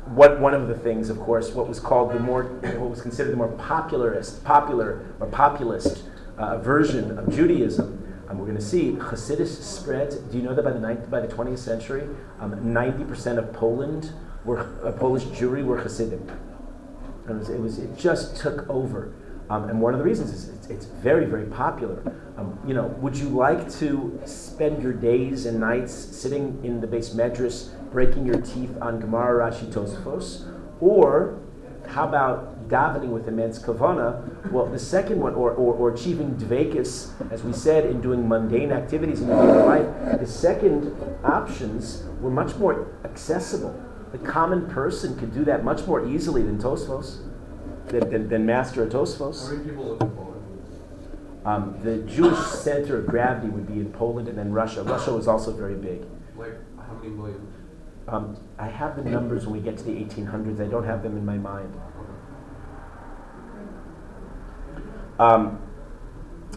what 0.08 0.40
one 0.40 0.52
of 0.52 0.68
the 0.68 0.74
things, 0.74 1.08
of 1.08 1.18
course, 1.20 1.52
what 1.52 1.68
was 1.68 1.80
called 1.80 2.12
the 2.12 2.20
more, 2.20 2.42
what 2.42 2.90
was 2.90 3.00
considered 3.00 3.32
the 3.32 3.36
more 3.36 3.52
popularist, 3.52 4.44
popular 4.44 5.06
or 5.20 5.26
populist 5.28 6.02
uh, 6.36 6.58
version 6.58 7.18
of 7.18 7.32
Judaism. 7.34 8.03
Um, 8.34 8.40
we're 8.40 8.46
going 8.46 8.58
to 8.58 8.64
see 8.64 8.92
Hasidus 8.92 9.62
spread. 9.62 10.10
Do 10.30 10.36
you 10.36 10.42
know 10.42 10.54
that 10.54 10.64
by 10.64 10.72
the 10.72 10.80
ninth, 10.80 11.08
by 11.08 11.20
the 11.20 11.28
20th 11.28 11.58
century, 11.58 12.02
um, 12.40 12.52
90% 12.56 13.38
of 13.38 13.52
Poland 13.52 14.10
were 14.44 14.60
uh, 14.84 14.90
Polish 14.92 15.22
Jewry 15.24 15.64
were 15.64 15.80
Hasidim. 15.80 16.28
It 17.28 17.32
was, 17.32 17.48
it 17.48 17.60
was, 17.60 17.78
it 17.78 17.96
just 17.96 18.36
took 18.36 18.68
over. 18.68 19.14
Um, 19.50 19.68
and 19.68 19.80
one 19.80 19.94
of 19.94 19.98
the 19.98 20.04
reasons 20.04 20.32
is 20.32 20.48
it's, 20.48 20.66
it's 20.66 20.86
very, 20.86 21.26
very 21.26 21.46
popular. 21.46 22.02
Um, 22.36 22.58
you 22.66 22.74
know, 22.74 22.86
would 22.98 23.16
you 23.16 23.28
like 23.28 23.70
to 23.74 24.20
spend 24.24 24.82
your 24.82 24.92
days 24.92 25.46
and 25.46 25.60
nights 25.60 25.92
sitting 25.92 26.60
in 26.64 26.80
the 26.80 26.88
beis 26.88 27.14
medrash, 27.14 27.68
breaking 27.92 28.26
your 28.26 28.40
teeth 28.40 28.76
on 28.80 28.98
Gemara, 28.98 29.48
Rashi, 29.48 29.72
Tosfos, 29.72 30.50
or 30.80 31.38
how 31.86 32.08
about 32.08 32.53
davening 32.68 33.08
with 33.08 33.28
immense 33.28 33.58
kavana? 33.58 34.50
Well, 34.50 34.66
the 34.66 34.78
second 34.78 35.20
one, 35.20 35.34
or, 35.34 35.52
or, 35.52 35.74
or 35.74 35.92
achieving 35.92 36.36
dvekis, 36.36 37.10
as 37.30 37.42
we 37.42 37.52
said, 37.52 37.86
in 37.86 38.00
doing 38.00 38.28
mundane 38.28 38.72
activities 38.72 39.20
in 39.20 39.28
your 39.28 39.46
daily 39.46 39.62
life, 39.62 40.20
the 40.20 40.26
second 40.26 40.94
options 41.24 42.04
were 42.20 42.30
much 42.30 42.56
more 42.56 42.88
accessible. 43.04 43.80
The 44.12 44.18
common 44.18 44.68
person 44.68 45.18
could 45.18 45.34
do 45.34 45.44
that 45.44 45.64
much 45.64 45.86
more 45.86 46.06
easily 46.06 46.42
than 46.42 46.58
Tosfos 46.58 47.18
than, 47.86 48.10
than, 48.10 48.28
than 48.28 48.46
master 48.46 48.86
Tosfos. 48.86 49.46
How 49.46 49.52
many 49.52 49.68
people 49.68 49.84
live 49.84 50.00
in 50.00 50.10
Poland? 50.10 50.40
Um, 51.44 51.78
the 51.82 51.98
Jewish 52.10 52.38
center 52.38 52.98
of 52.98 53.06
gravity 53.06 53.48
would 53.48 53.66
be 53.66 53.74
in 53.74 53.92
Poland 53.92 54.28
and 54.28 54.38
then 54.38 54.52
Russia. 54.52 54.82
Russia 54.82 55.12
was 55.12 55.28
also 55.28 55.52
very 55.52 55.74
big. 55.74 56.04
Like, 56.36 56.54
how 56.78 56.94
many 56.94 57.10
million? 57.10 57.46
Um, 58.08 58.36
I 58.58 58.68
have 58.68 58.96
the 58.96 59.02
numbers 59.02 59.46
when 59.46 59.54
we 59.54 59.60
get 59.60 59.78
to 59.78 59.84
the 59.84 59.92
1800s. 59.92 60.60
I 60.60 60.70
don't 60.70 60.84
have 60.84 61.02
them 61.02 61.16
in 61.16 61.24
my 61.24 61.36
mind. 61.36 61.74
Um, 65.18 65.60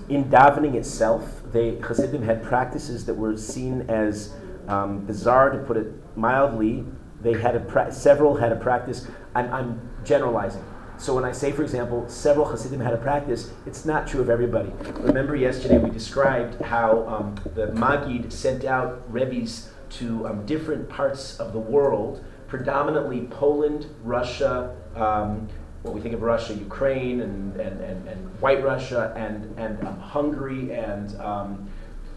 in 0.09 0.25
davening 0.25 0.75
itself, 0.75 1.41
they 1.51 1.75
Hasidim 1.79 2.23
had 2.23 2.43
practices 2.43 3.05
that 3.05 3.13
were 3.13 3.37
seen 3.37 3.81
as 3.89 4.33
um, 4.67 5.05
bizarre, 5.05 5.49
to 5.49 5.57
put 5.59 5.77
it 5.77 5.93
mildly. 6.17 6.85
They 7.21 7.33
had 7.33 7.55
a 7.55 7.59
pra- 7.59 7.91
several 7.91 8.35
had 8.35 8.51
a 8.51 8.55
practice. 8.55 9.07
I'm, 9.35 9.51
I'm 9.53 9.89
generalizing. 10.03 10.63
So 10.97 11.13
when 11.13 11.25
I 11.25 11.31
say, 11.31 11.51
for 11.51 11.61
example, 11.61 12.07
several 12.09 12.45
Hasidim 12.45 12.79
had 12.79 12.93
a 12.93 12.97
practice, 12.97 13.51
it's 13.65 13.85
not 13.85 14.07
true 14.07 14.19
of 14.19 14.29
everybody. 14.29 14.71
Remember 15.01 15.35
yesterday 15.35 15.77
we 15.77 15.91
described 15.91 16.59
how 16.61 17.07
um, 17.07 17.35
the 17.53 17.67
Magid 17.67 18.31
sent 18.31 18.65
out 18.65 19.03
Rebbe's 19.11 19.69
to 19.89 20.27
um, 20.27 20.45
different 20.45 20.89
parts 20.89 21.39
of 21.39 21.53
the 21.53 21.59
world, 21.59 22.23
predominantly 22.47 23.27
Poland, 23.27 23.87
Russia, 24.03 24.75
um, 24.95 25.47
what 25.87 25.95
we 25.95 26.01
think 26.01 26.13
of 26.13 26.21
Russia, 26.21 26.53
Ukraine, 26.53 27.21
and, 27.21 27.59
and, 27.59 27.81
and, 27.81 28.07
and 28.07 28.41
White 28.41 28.63
Russia, 28.63 29.13
and, 29.15 29.57
and 29.57 29.85
um, 29.87 29.99
Hungary, 29.99 30.71
and 30.73 31.19
um, 31.19 31.69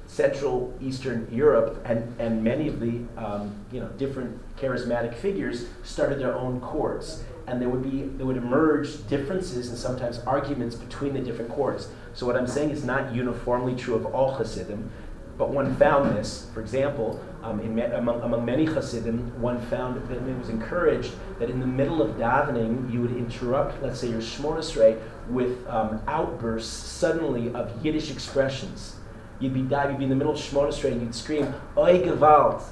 Central 0.07 0.77
Eastern 0.81 1.29
Europe, 1.33 1.81
and, 1.85 2.15
and 2.21 2.43
many 2.43 2.69
of 2.69 2.81
the 2.81 3.01
um, 3.17 3.55
you 3.73 3.81
know, 3.81 3.89
different 3.91 4.39
charismatic 4.57 5.15
figures 5.15 5.67
started 5.85 6.19
their 6.19 6.35
own 6.35 6.61
courts 6.61 7.23
and 7.51 7.61
there 7.61 7.69
would 7.69 7.83
be 7.83 8.03
there 8.17 8.27
would 8.27 8.37
emerge 8.37 9.07
differences 9.09 9.69
and 9.69 9.77
sometimes 9.77 10.21
arguments 10.21 10.77
between 10.77 11.13
the 11.15 11.21
different 11.21 11.51
courts. 11.51 11.89
So 12.15 12.25
what 12.27 12.37
I'm 12.37 12.47
saying 12.47 12.71
is 12.71 12.85
not 12.85 13.13
uniformly 13.15 13.75
true 13.75 13.95
of 13.95 14.07
all 14.07 14.35
Hasidim, 14.35 14.91
but 15.37 15.51
one 15.51 15.75
found 15.77 16.17
this. 16.17 16.49
For 16.55 16.61
example, 16.61 17.23
um, 17.43 17.61
in, 17.61 17.79
among, 17.79 18.21
among 18.23 18.45
many 18.45 18.67
Hasidim, 18.67 19.41
one 19.41 19.61
found 19.67 19.97
that 20.09 20.17
it 20.17 20.39
was 20.39 20.49
encouraged 20.49 21.13
that 21.39 21.49
in 21.49 21.61
the 21.61 21.67
middle 21.67 22.03
of 22.03 22.17
davening 22.17 22.93
you 22.93 23.01
would 23.01 23.17
interrupt, 23.17 23.83
let's 23.83 24.01
say 24.01 24.09
your 24.09 24.21
Shemona 24.21 24.59
Esrei, 24.59 25.01
with 25.29 25.67
um, 25.69 26.03
outbursts 26.07 26.71
suddenly 26.71 27.53
of 27.55 27.85
Yiddish 27.85 28.11
expressions. 28.11 28.97
You'd 29.39 29.55
be 29.55 29.61
you'd 29.61 29.99
be 29.99 30.05
in 30.05 30.11
the 30.11 30.17
middle 30.17 30.35
of 30.35 30.39
Shemona 30.39 30.69
Esrei 30.69 30.93
and 30.93 31.01
you'd 31.01 31.15
scream 31.15 31.55
"Oy 31.77 32.03
Gewalt," 32.03 32.63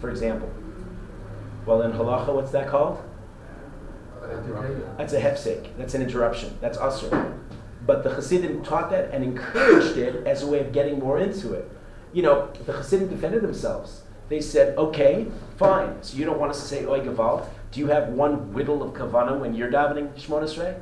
for 0.00 0.10
example. 0.10 0.50
Well, 1.66 1.82
in 1.82 1.92
halacha, 1.92 2.34
what's 2.34 2.52
that 2.52 2.68
called? 2.68 3.02
That's 4.96 5.12
a 5.12 5.20
hefsek. 5.20 5.76
That's 5.76 5.94
an 5.94 6.02
interruption. 6.02 6.56
That's 6.60 6.78
assur. 6.78 7.38
But 7.86 8.04
the 8.04 8.10
Hasidim 8.10 8.62
taught 8.62 8.90
that 8.90 9.10
and 9.12 9.24
encouraged 9.24 9.96
it 9.96 10.26
as 10.26 10.42
a 10.42 10.46
way 10.46 10.60
of 10.60 10.72
getting 10.72 11.00
more 11.00 11.18
into 11.18 11.54
it. 11.54 11.68
You 12.12 12.22
know, 12.22 12.52
the 12.66 12.72
Hasidim 12.72 13.08
defended 13.08 13.42
themselves. 13.42 14.02
They 14.28 14.40
said, 14.40 14.76
okay, 14.78 15.26
fine. 15.56 16.02
So 16.02 16.16
you 16.16 16.24
don't 16.24 16.38
want 16.38 16.52
us 16.52 16.60
to 16.60 16.66
say 16.66 16.86
oy 16.86 17.00
gavalt. 17.00 17.46
Do 17.70 17.80
you 17.80 17.88
have 17.88 18.08
one 18.08 18.52
whittle 18.52 18.82
of 18.82 18.94
kavana 18.94 19.38
when 19.38 19.54
you're 19.54 19.70
davening 19.70 20.12
Shemona 20.14 20.44
Esrei? 20.44 20.80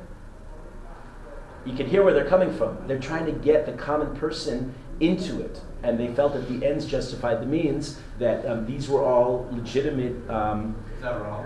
You 1.65 1.73
can 1.73 1.85
hear 1.85 2.03
where 2.03 2.13
they're 2.13 2.25
coming 2.25 2.53
from. 2.53 2.77
They're 2.87 2.99
trying 2.99 3.25
to 3.25 3.31
get 3.31 3.65
the 3.65 3.73
common 3.73 4.15
person 4.15 4.73
into 4.99 5.41
it. 5.41 5.61
And 5.83 5.99
they 5.99 6.07
felt 6.13 6.33
that 6.33 6.47
the 6.47 6.65
ends 6.65 6.85
justified 6.85 7.41
the 7.41 7.45
means, 7.45 7.99
that 8.19 8.45
um, 8.45 8.65
these 8.65 8.87
were 8.87 9.03
all 9.03 9.47
legitimate. 9.51 10.29
Um, 10.29 10.75
Is 10.95 11.01
that 11.01 11.21
wrong? 11.21 11.45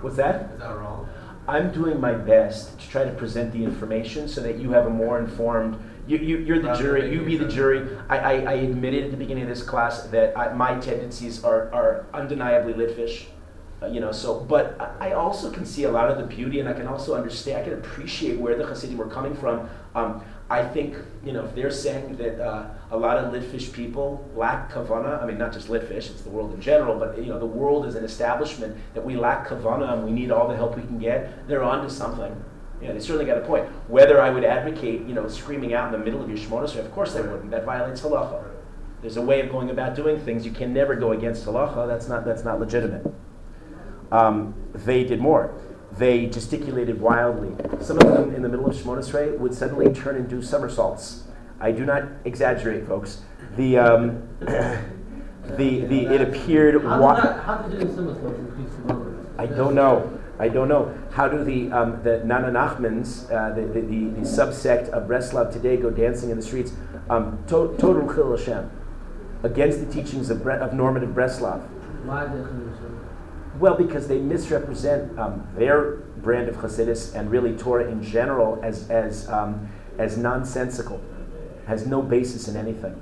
What's 0.00 0.16
that? 0.16 0.50
Is 0.54 0.60
that 0.60 0.76
wrong? 0.76 1.08
I'm 1.48 1.70
doing 1.72 2.00
my 2.00 2.12
best 2.12 2.78
to 2.80 2.88
try 2.88 3.04
to 3.04 3.12
present 3.12 3.52
the 3.52 3.62
information 3.62 4.28
so 4.28 4.40
that 4.40 4.58
you 4.58 4.72
have 4.72 4.86
a 4.86 4.90
more 4.90 5.18
informed. 5.18 5.78
You, 6.06 6.18
you, 6.18 6.54
are 6.54 6.58
the 6.60 6.68
Rather 6.68 6.82
jury. 6.82 7.12
You 7.12 7.24
be 7.24 7.36
the 7.36 7.48
jury. 7.48 7.88
I, 8.08 8.18
I, 8.18 8.32
I 8.32 8.52
admitted 8.54 9.04
at 9.04 9.10
the 9.10 9.16
beginning 9.16 9.42
of 9.42 9.48
this 9.48 9.62
class 9.62 10.04
that 10.08 10.38
I, 10.38 10.52
my 10.52 10.78
tendencies 10.78 11.42
are, 11.42 11.72
are 11.72 12.06
undeniably 12.14 12.74
litvish. 12.74 13.26
Uh, 13.82 13.86
you 13.88 14.00
know, 14.00 14.10
so 14.10 14.40
but 14.40 14.74
I 14.80 15.10
I 15.10 15.12
also 15.12 15.50
can 15.50 15.66
see 15.66 15.84
a 15.84 15.90
lot 15.90 16.10
of 16.10 16.16
the 16.16 16.24
beauty, 16.24 16.60
and 16.60 16.68
I 16.68 16.72
can 16.72 16.86
also 16.86 17.14
understand. 17.14 17.58
I 17.58 17.64
can 17.64 17.74
appreciate 17.74 18.38
where 18.38 18.56
the 18.56 18.64
Hasidim 18.64 18.96
were 18.96 19.06
coming 19.06 19.34
from. 19.34 19.68
Um, 19.94 20.24
I 20.48 20.64
think 20.64 20.96
you 21.22 21.32
know 21.32 21.44
if 21.44 21.54
they're 21.54 21.70
saying 21.70 22.16
that 22.16 22.40
uh, 22.40 22.68
a 22.90 22.96
lot 22.96 23.18
of 23.18 23.34
litvish 23.34 23.72
people 23.74 24.26
lack 24.34 24.72
kavana. 24.72 25.22
I 25.22 25.26
mean, 25.26 25.36
not 25.36 25.52
just 25.52 25.68
litvish; 25.68 26.10
it's 26.10 26.22
the 26.22 26.30
world 26.30 26.54
in 26.54 26.60
general. 26.62 26.98
But 26.98 27.18
you 27.18 27.26
know, 27.26 27.38
the 27.38 27.44
world 27.44 27.84
is 27.84 27.96
an 27.96 28.04
establishment 28.04 28.76
that 28.94 29.04
we 29.04 29.14
lack 29.14 29.46
kavana, 29.46 29.92
and 29.92 30.04
we 30.04 30.10
need 30.10 30.30
all 30.30 30.48
the 30.48 30.56
help 30.56 30.74
we 30.76 30.82
can 30.82 30.98
get. 30.98 31.46
They're 31.46 31.62
onto 31.62 31.90
something. 31.90 32.34
Yeah, 32.80 32.92
they 32.92 33.00
certainly 33.00 33.24
got 33.24 33.38
a 33.38 33.46
point. 33.46 33.66
Whether 33.88 34.20
I 34.20 34.30
would 34.30 34.44
advocate, 34.44 35.06
you 35.06 35.14
know, 35.14 35.28
screaming 35.28 35.72
out 35.74 35.92
in 35.92 35.98
the 35.98 36.04
middle 36.04 36.22
of 36.22 36.28
your 36.28 36.38
Shemona 36.38 36.76
of 36.78 36.92
course 36.92 37.16
I 37.16 37.22
wouldn't. 37.22 37.50
That 37.50 37.64
violates 37.64 38.02
halacha. 38.02 38.44
There's 39.00 39.16
a 39.16 39.22
way 39.22 39.40
of 39.40 39.50
going 39.50 39.70
about 39.70 39.94
doing 39.94 40.18
things. 40.18 40.44
You 40.44 40.52
can 40.52 40.72
never 40.72 40.94
go 40.94 41.12
against 41.12 41.46
halacha. 41.46 41.86
That's 41.86 42.08
not 42.08 42.24
that's 42.24 42.44
not 42.44 42.60
legitimate. 42.60 43.12
Um, 44.12 44.54
they 44.74 45.04
did 45.04 45.20
more. 45.20 45.54
They 45.92 46.26
gesticulated 46.26 47.00
wildly. 47.00 47.54
Some 47.80 47.98
of 47.98 48.12
them 48.12 48.34
in 48.34 48.42
the 48.42 48.48
middle 48.48 48.68
of 48.68 48.76
Shemona 48.76 49.38
would 49.38 49.54
suddenly 49.54 49.92
turn 49.92 50.16
and 50.16 50.28
do 50.28 50.42
somersaults. 50.42 51.24
I 51.60 51.72
do 51.72 51.86
not 51.86 52.04
exaggerate, 52.24 52.86
folks. 52.86 53.22
The 53.56 53.78
um, 53.78 54.28
the 54.40 55.80
the 55.86 56.06
it 56.06 56.20
appeared. 56.20 56.82
How 56.82 57.14
did 57.14 57.24
that, 57.24 57.44
how 57.44 57.56
did 57.62 57.94
somersaults 57.94 58.38
increase 58.38 58.74
the 58.74 58.88
number? 58.88 59.26
I 59.38 59.46
don't 59.46 59.74
know. 59.74 60.20
I 60.38 60.48
don't 60.48 60.68
know. 60.68 60.94
How 61.16 61.28
do 61.28 61.42
the 61.42 61.72
um, 61.72 62.02
the 62.02 62.22
Nana 62.24 62.48
Nachmans, 62.50 63.24
uh, 63.32 63.54
the, 63.54 63.62
the, 63.62 63.80
the, 63.80 64.20
the 64.20 64.20
subsect 64.20 64.90
of 64.90 65.08
Breslov 65.08 65.50
today, 65.50 65.78
go 65.78 65.88
dancing 65.88 66.28
in 66.28 66.36
the 66.36 66.42
streets? 66.42 66.72
Um, 67.08 67.38
to- 67.46 67.74
Total 67.78 68.06
Chil 68.12 68.36
Hashem, 68.36 68.70
against 69.42 69.80
the 69.80 69.90
teachings 69.90 70.28
of, 70.28 70.42
Bre- 70.42 70.50
of 70.66 70.74
normative 70.74 71.10
Breslov. 71.14 71.62
Why 72.04 72.26
Well, 73.58 73.76
because 73.76 74.08
they 74.08 74.18
misrepresent 74.18 75.18
um, 75.18 75.48
their 75.56 75.92
brand 76.18 76.50
of 76.50 76.56
Hasidus 76.56 77.14
and 77.14 77.30
really 77.30 77.56
Torah 77.56 77.88
in 77.90 78.02
general 78.02 78.60
as 78.62 78.90
as 78.90 79.26
um, 79.30 79.70
as 79.96 80.18
nonsensical, 80.18 81.00
has 81.66 81.86
no 81.86 82.02
basis 82.02 82.46
in 82.46 82.56
anything. 82.58 82.94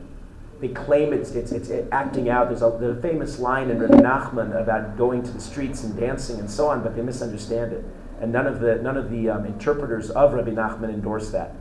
they 0.60 0.68
claim 0.68 1.12
it's, 1.12 1.32
it's, 1.32 1.50
it's 1.50 1.70
acting 1.90 2.28
out. 2.28 2.48
There's 2.48 2.62
a, 2.62 2.76
there's 2.78 2.96
a 2.96 3.02
famous 3.02 3.40
line 3.40 3.70
in 3.70 3.80
Rabbi 3.80 3.96
Nachman 3.96 4.54
about 4.62 4.96
going 4.96 5.24
to 5.24 5.32
the 5.32 5.40
streets 5.40 5.82
and 5.82 5.98
dancing 5.98 6.38
and 6.38 6.48
so 6.48 6.68
on, 6.68 6.80
but 6.84 6.94
they 6.94 7.02
misunderstand 7.02 7.72
it. 7.72 7.84
And 8.24 8.32
none 8.32 8.46
of 8.46 8.60
the, 8.60 8.76
none 8.76 8.96
of 8.96 9.10
the 9.10 9.28
um, 9.28 9.44
interpreters 9.44 10.08
of 10.08 10.32
Rabbi 10.32 10.52
Nachman 10.52 10.88
endorse 10.88 11.30
that. 11.32 11.54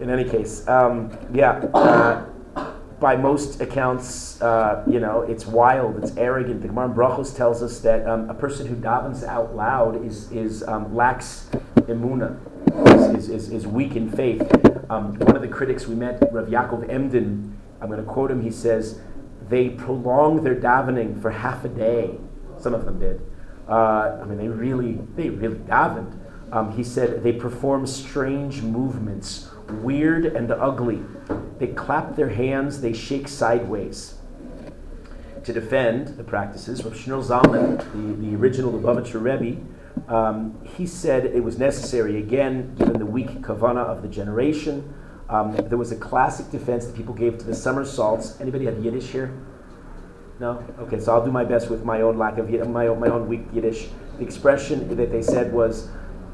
In 0.00 0.10
any 0.10 0.28
case, 0.28 0.66
um, 0.66 1.16
yeah, 1.32 1.64
uh, 1.74 2.26
by 2.98 3.14
most 3.14 3.60
accounts, 3.60 4.42
uh, 4.42 4.82
you 4.90 4.98
know, 4.98 5.22
it's 5.22 5.46
wild, 5.46 6.02
it's 6.02 6.16
arrogant. 6.16 6.62
The 6.62 6.66
Gemara 6.66 6.88
Brachos 6.88 7.36
tells 7.36 7.62
us 7.62 7.78
that 7.82 8.04
um, 8.04 8.28
a 8.28 8.34
person 8.34 8.66
who 8.66 8.74
davens 8.74 9.22
out 9.22 9.54
loud 9.54 10.04
is, 10.04 10.28
is 10.32 10.64
um, 10.64 10.92
lacks 10.92 11.50
emunah, 11.76 12.36
is, 13.16 13.28
is, 13.28 13.50
is, 13.50 13.64
weak 13.64 13.94
in 13.94 14.10
faith. 14.10 14.42
Um, 14.90 15.14
one 15.20 15.36
of 15.36 15.42
the 15.42 15.48
critics 15.48 15.86
we 15.86 15.94
met, 15.94 16.20
Rav 16.32 16.48
Yaakov 16.48 16.90
Emden, 16.90 17.56
I'm 17.80 17.86
going 17.88 18.04
to 18.04 18.10
quote 18.10 18.32
him. 18.32 18.42
He 18.42 18.50
says, 18.50 19.00
"They 19.48 19.68
prolonged 19.68 20.44
their 20.44 20.56
davening 20.56 21.22
for 21.22 21.30
half 21.30 21.64
a 21.64 21.68
day. 21.68 22.18
Some 22.58 22.74
of 22.74 22.86
them 22.86 22.98
did. 22.98 23.20
Uh, 23.68 24.18
I 24.20 24.24
mean, 24.24 24.38
they 24.38 24.48
really, 24.48 24.98
they 25.16 25.30
really 25.30 25.58
davened." 25.58 26.18
Um, 26.52 26.72
he 26.72 26.84
said 26.84 27.22
they 27.22 27.32
perform 27.32 27.86
strange 27.86 28.62
movements, 28.62 29.50
weird 29.82 30.26
and 30.26 30.50
ugly. 30.52 31.02
They 31.58 31.68
clap 31.68 32.14
their 32.16 32.28
hands, 32.28 32.80
they 32.80 32.92
shake 32.92 33.28
sideways. 33.28 34.14
To 35.44 35.52
defend 35.52 36.16
the 36.16 36.24
practices, 36.24 36.84
Rav 36.84 36.94
Shneur 36.94 37.24
Zalman, 37.24 37.78
the, 37.92 38.28
the 38.28 38.36
original 38.36 38.72
Lubavitcher 38.72 39.20
Rebbe, 39.22 39.60
um, 40.08 40.60
he 40.76 40.86
said 40.86 41.24
it 41.24 41.42
was 41.42 41.58
necessary, 41.58 42.18
again, 42.18 42.74
given 42.76 42.98
the 42.98 43.06
weak 43.06 43.30
kavana 43.42 43.84
of 43.84 44.02
the 44.02 44.08
generation, 44.08 44.92
um, 45.28 45.56
there 45.56 45.78
was 45.78 45.90
a 45.90 45.96
classic 45.96 46.50
defense 46.50 46.86
that 46.86 46.94
people 46.94 47.14
gave 47.14 47.38
to 47.38 47.44
the 47.44 47.54
somersaults. 47.54 48.40
Anybody 48.40 48.66
have 48.66 48.84
Yiddish 48.84 49.08
here? 49.08 49.34
No? 50.38 50.62
Okay, 50.80 51.00
so 51.00 51.12
I'll 51.12 51.24
do 51.24 51.32
my 51.32 51.44
best 51.44 51.70
with 51.70 51.84
my 51.84 52.02
own 52.02 52.18
lack 52.18 52.38
of 52.38 52.50
my 52.68 52.88
own, 52.88 53.00
my 53.00 53.08
own 53.08 53.26
weak 53.28 53.42
Yiddish. 53.52 53.88
The 54.18 54.24
expression 54.24 54.94
that 54.96 55.10
they 55.10 55.22
said 55.22 55.52
was, 55.52 55.88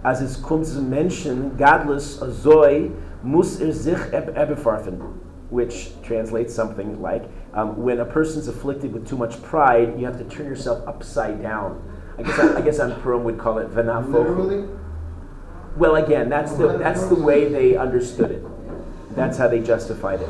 as 0.05 0.21
es 0.21 0.37
kommt 0.37 0.67
Menschen, 0.89 1.57
godless 1.57 2.21
azoi, 2.21 2.93
muss 3.23 3.61
er 3.61 3.73
sich 3.73 3.99
ebefarfen, 4.13 5.01
which 5.51 5.93
translates 6.03 6.53
something 6.53 7.01
like, 7.01 7.25
um, 7.55 7.77
when 7.81 8.01
a 8.01 8.05
person's 8.05 8.49
afflicted 8.49 8.93
with 8.93 9.07
too 9.09 9.17
much 9.17 9.41
pride, 9.43 9.99
you 9.99 10.07
have 10.07 10.19
to 10.19 10.25
turn 10.25 10.47
yourself 10.47 10.87
upside 10.89 11.41
down. 11.41 11.81
I 12.19 12.23
guess 12.23 12.39
I, 12.39 12.57
I 12.57 12.61
guess 12.61 12.81
on 12.81 13.01
Purim 13.03 13.25
would 13.25 13.39
call 13.39 13.59
it 13.59 13.71
vanafo. 13.71 14.79
Well, 15.77 15.97
again, 15.97 16.29
that's 16.29 16.53
the 16.55 16.77
that's 16.77 17.05
the 17.07 17.15
way 17.15 17.49
they 17.49 17.77
understood 17.77 18.31
it. 18.31 18.45
That's 19.15 19.39
how 19.39 19.49
they 19.49 19.61
justified 19.61 20.21
it. 20.21 20.29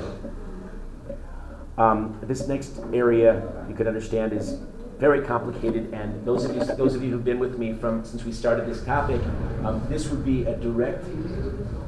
Um, 1.78 2.18
this 2.22 2.48
next 2.48 2.78
area 2.92 3.42
you 3.68 3.74
could 3.74 3.86
understand 3.86 4.32
is 4.32 4.58
very 4.98 5.22
complicated, 5.22 5.92
and 5.92 6.24
those 6.24 6.44
of 6.44 6.54
you 6.54 6.64
those 6.76 6.94
of 6.94 7.02
you 7.02 7.10
who've 7.10 7.24
been 7.24 7.38
with 7.38 7.58
me 7.58 7.72
from 7.72 8.04
since 8.04 8.24
we 8.24 8.32
started 8.32 8.66
this 8.66 8.84
topic, 8.84 9.20
um, 9.64 9.84
this 9.88 10.08
would 10.10 10.24
be 10.24 10.44
a 10.44 10.54
direct 10.56 11.04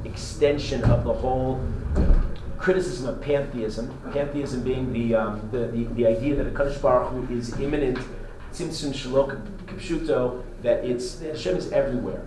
extension 0.05 0.83
of 0.85 1.05
the 1.05 1.13
whole 1.13 1.63
criticism 2.59 3.09
of 3.09 3.21
pantheism. 3.21 3.97
Pantheism 4.13 4.63
being 4.63 4.93
the 4.93 5.15
um, 5.15 5.49
the, 5.53 5.67
the, 5.69 5.85
the, 5.95 6.07
idea 6.07 6.35
that 6.35 6.47
a 6.47 6.51
Kadosh 6.51 6.81
Baruch 6.81 7.13
Hu 7.13 7.37
is 7.37 7.53
immanent, 7.61 7.99
tzimtzum 8.53 8.93
shelo 8.93 9.41
kipshuto, 9.67 10.43
that 10.63 10.85
it's 10.85 11.21
Hashem 11.21 11.57
is 11.57 11.71
everywhere. 11.73 12.23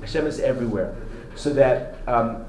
Hashem 0.00 0.26
is 0.26 0.40
everywhere, 0.40 0.96
so 1.36 1.50
that 1.50 1.96
um, 2.08 2.44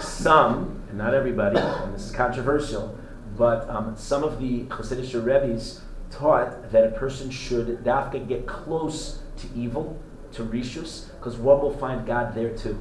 some, 0.00 0.82
and 0.88 0.98
not 0.98 1.14
everybody, 1.14 1.58
and 1.58 1.94
this 1.94 2.06
is 2.06 2.12
controversial, 2.12 2.98
but 3.36 3.68
um, 3.68 3.96
some 3.96 4.24
of 4.24 4.40
the 4.40 4.64
Hasidic 4.64 5.12
Rebbe's 5.24 5.80
taught 6.10 6.70
that 6.72 6.84
a 6.84 6.90
person 6.90 7.30
should 7.30 7.66
dafka 7.84 8.26
get 8.26 8.46
close 8.46 9.20
to 9.38 9.46
evil, 9.56 9.98
to 10.32 10.44
rishus, 10.44 11.08
because 11.18 11.36
one 11.36 11.60
will 11.60 11.76
find 11.76 12.06
God 12.06 12.34
there 12.34 12.56
too. 12.56 12.78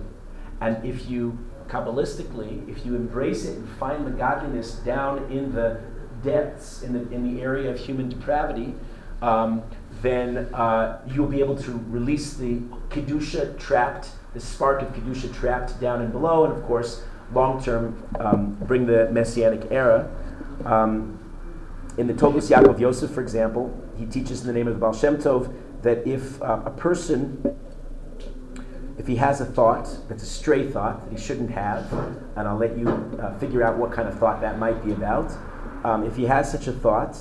And 0.60 0.84
if 0.86 1.10
you, 1.10 1.38
Kabbalistically, 1.68 2.68
if 2.70 2.86
you 2.86 2.96
embrace 2.96 3.46
it 3.46 3.58
and 3.58 3.70
find 3.78 4.06
the 4.06 4.12
godliness 4.12 4.74
down 4.74 5.32
in 5.32 5.54
the 5.54 5.82
depths, 6.24 6.84
in 6.84 6.94
the, 6.94 7.10
in 7.14 7.36
the 7.36 7.42
area 7.42 7.72
of 7.72 7.80
human 7.80 8.10
depravity, 8.10 8.76
um, 9.22 9.64
then 10.02 10.54
uh, 10.54 11.00
you'll 11.08 11.28
be 11.28 11.40
able 11.40 11.56
to 11.56 11.72
release 11.88 12.34
the 12.34 12.60
Kedusha 12.90 13.58
trapped 13.58 14.10
the 14.34 14.40
spark 14.40 14.82
of 14.82 14.90
Kedusha 14.94 15.34
trapped 15.34 15.80
down 15.80 16.02
and 16.02 16.12
below, 16.12 16.46
and 16.46 16.54
of 16.54 16.64
course, 16.64 17.04
long 17.34 17.62
term, 17.62 18.02
um, 18.20 18.54
bring 18.62 18.86
the 18.86 19.10
Messianic 19.12 19.68
era. 19.72 20.10
Um, 20.66 21.20
in 21.98 22.08
the 22.08 22.14
Toldos 22.14 22.50
Yaakov 22.50 22.80
Yosef, 22.80 23.12
for 23.12 23.22
example, 23.22 23.78
he 23.98 24.06
teaches 24.06 24.42
in 24.42 24.48
the 24.48 24.54
name 24.54 24.68
of 24.68 24.74
the 24.74 24.80
Baal 24.80 24.94
Shem 24.94 25.18
Tov 25.18 25.54
that 25.82 26.08
if 26.08 26.42
uh, 26.42 26.62
a 26.66 26.72
person, 26.72 27.58
if 28.98 29.08
he 29.08 29.18
has 29.18 29.42
a 29.42 29.46
thought 29.46 29.90
that's 30.08 30.24
a 30.24 30.28
stray 30.28 30.70
thought 30.70 31.04
that 31.04 31.12
he 31.12 31.22
shouldn't 31.22 31.52
have, 31.52 31.92
and 32.36 32.48
I'll 32.48 32.58
let 32.58 32.78
you 32.78 32.88
uh, 33.22 33.38
figure 33.40 33.64
out 33.64 33.78
what 33.78 33.92
kind 33.92 34.08
of 34.08 34.18
thought 34.18 34.42
that 34.42 34.58
might 34.58 34.84
be 34.86 34.92
about, 34.92 35.32
um, 35.84 36.06
if 36.06 36.16
he 36.16 36.26
has 36.26 36.52
such 36.52 36.68
a 36.68 36.72
thought, 36.72 37.18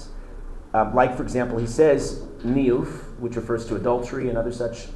um, 0.73 0.95
like 0.95 1.17
for 1.17 1.23
example, 1.23 1.59
he 1.59 1.67
says 1.67 2.21
niuf, 2.45 3.19
which 3.19 3.37
refers 3.37 3.67
to 3.67 3.77
adultery 3.77 4.29
and 4.29 4.39
other 4.39 4.53
such 4.53 4.89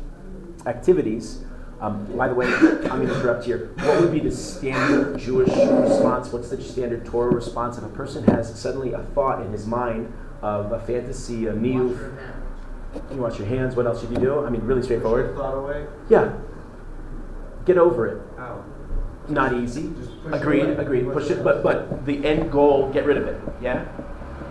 activities, 0.66 1.44
um, 1.84 2.16
by 2.16 2.28
the 2.28 2.34
way, 2.34 2.46
I'm 2.46 2.88
going 2.88 3.08
to 3.08 3.14
interrupt 3.14 3.44
here. 3.44 3.70
What 3.80 4.00
would 4.00 4.12
be 4.12 4.20
the 4.20 4.30
standard 4.30 5.18
Jewish 5.18 5.48
response? 5.48 6.32
What's 6.32 6.48
the 6.48 6.62
standard 6.62 7.04
Torah 7.04 7.30
response 7.30 7.76
if 7.76 7.84
a 7.84 7.88
person 7.88 8.24
has 8.24 8.58
suddenly 8.58 8.94
a 8.94 9.00
thought 9.14 9.44
in 9.44 9.52
his 9.52 9.66
mind 9.66 10.10
of 10.40 10.72
a 10.72 10.80
fantasy, 10.80 11.46
a 11.46 11.52
meal? 11.52 11.90
You 13.12 13.16
wash 13.16 13.38
your 13.38 13.48
hands. 13.48 13.76
What 13.76 13.86
else 13.86 14.00
should 14.00 14.10
you 14.12 14.16
do? 14.16 14.46
I 14.46 14.50
mean, 14.50 14.62
really 14.62 14.82
straightforward. 14.82 15.36
Thought 15.36 15.58
away. 15.58 15.86
Yeah. 16.08 16.34
Get 17.66 17.76
over 17.76 18.06
it. 18.06 18.22
How? 18.38 18.64
Not 19.28 19.52
easy. 19.52 19.92
Agreed. 20.32 20.78
Agreed. 20.78 21.12
Push 21.12 21.30
it, 21.30 21.44
but 21.44 21.62
but 21.62 22.06
the 22.06 22.24
end 22.24 22.50
goal, 22.50 22.90
get 22.92 23.04
rid 23.04 23.18
of 23.18 23.26
it. 23.26 23.40
Yeah. 23.60 23.86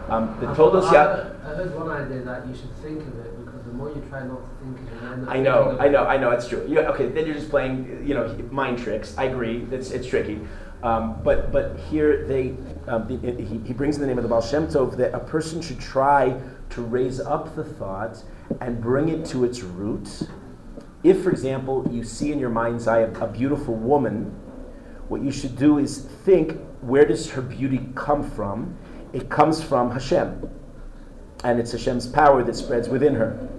Um, 0.09 0.37
the 0.39 0.47
Toldos 0.53 0.85
I 0.85 1.55
heard 1.55 1.75
one 1.75 1.89
idea 1.89 2.21
that 2.21 2.47
you 2.47 2.53
should 2.53 2.73
think 2.77 3.01
of 3.01 3.25
it 3.25 3.32
the 3.73 3.79
more 3.79 3.89
you 3.89 4.03
try 4.09 4.23
not 4.23 4.41
to 4.43 4.65
think 4.65 5.27
I 5.27 5.39
know, 5.39 5.77
I 5.79 5.87
know, 5.87 6.05
I 6.05 6.17
know. 6.17 6.31
It's 6.31 6.47
true. 6.47 6.65
You, 6.67 6.79
okay, 6.79 7.07
then 7.07 7.25
you're 7.25 7.35
just 7.35 7.49
playing, 7.49 8.05
you 8.05 8.13
know, 8.13 8.27
mind 8.51 8.77
tricks. 8.77 9.17
I 9.17 9.25
agree. 9.25 9.67
It's 9.71 9.91
it's 9.91 10.07
tricky. 10.07 10.39
Um, 10.83 11.21
but 11.23 11.51
but 11.51 11.79
here 11.89 12.27
they 12.27 12.55
um, 12.87 13.07
the, 13.07 13.17
he, 13.41 13.57
he 13.59 13.73
brings 13.73 13.95
in 13.95 14.01
the 14.01 14.07
name 14.07 14.17
of 14.17 14.23
the 14.23 14.29
Baal 14.29 14.41
Shem 14.41 14.67
Tov 14.67 14.95
that 14.97 15.13
a 15.13 15.19
person 15.19 15.61
should 15.61 15.79
try 15.79 16.39
to 16.71 16.81
raise 16.81 17.19
up 17.19 17.55
the 17.55 17.63
thought 17.63 18.23
and 18.61 18.81
bring 18.81 19.09
it 19.09 19.25
to 19.27 19.43
its 19.43 19.61
root. 19.61 20.27
If, 21.03 21.23
for 21.23 21.31
example, 21.31 21.87
you 21.91 22.03
see 22.03 22.31
in 22.31 22.39
your 22.39 22.49
mind's 22.49 22.87
eye 22.87 22.99
a, 22.99 23.11
a 23.19 23.27
beautiful 23.27 23.75
woman, 23.75 24.25
what 25.09 25.21
you 25.21 25.31
should 25.31 25.57
do 25.57 25.79
is 25.79 25.97
think 25.97 26.59
where 26.81 27.05
does 27.05 27.29
her 27.31 27.41
beauty 27.41 27.89
come 27.95 28.29
from? 28.29 28.77
It 29.13 29.29
comes 29.29 29.63
from 29.63 29.91
Hashem, 29.91 30.49
and 31.43 31.59
it's 31.59 31.71
Hashem's 31.71 32.07
power 32.07 32.43
that 32.43 32.55
spreads 32.55 32.87
within 32.89 33.15
her. 33.15 33.49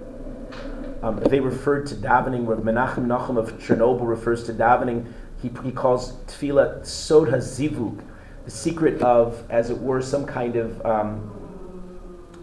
Um, 1.05 1.17
they 1.17 1.39
referred 1.39 1.85
to 1.87 1.95
davening, 1.95 2.45
where 2.45 2.57
Menachem 2.57 3.05
Nachum 3.05 3.37
of 3.37 3.59
Chernobyl 3.59 4.07
refers 4.07 4.43
to 4.45 4.53
davening. 4.53 5.05
He, 5.39 5.51
he 5.63 5.71
calls 5.71 6.13
tefillah 6.23 6.83
sod 6.83 7.27
hazivug, 7.27 8.01
the 8.43 8.49
secret 8.49 9.03
of, 9.03 9.43
as 9.51 9.69
it 9.69 9.77
were, 9.77 10.01
some 10.01 10.25
kind 10.25 10.55
of 10.55 10.83
um, 10.83 11.31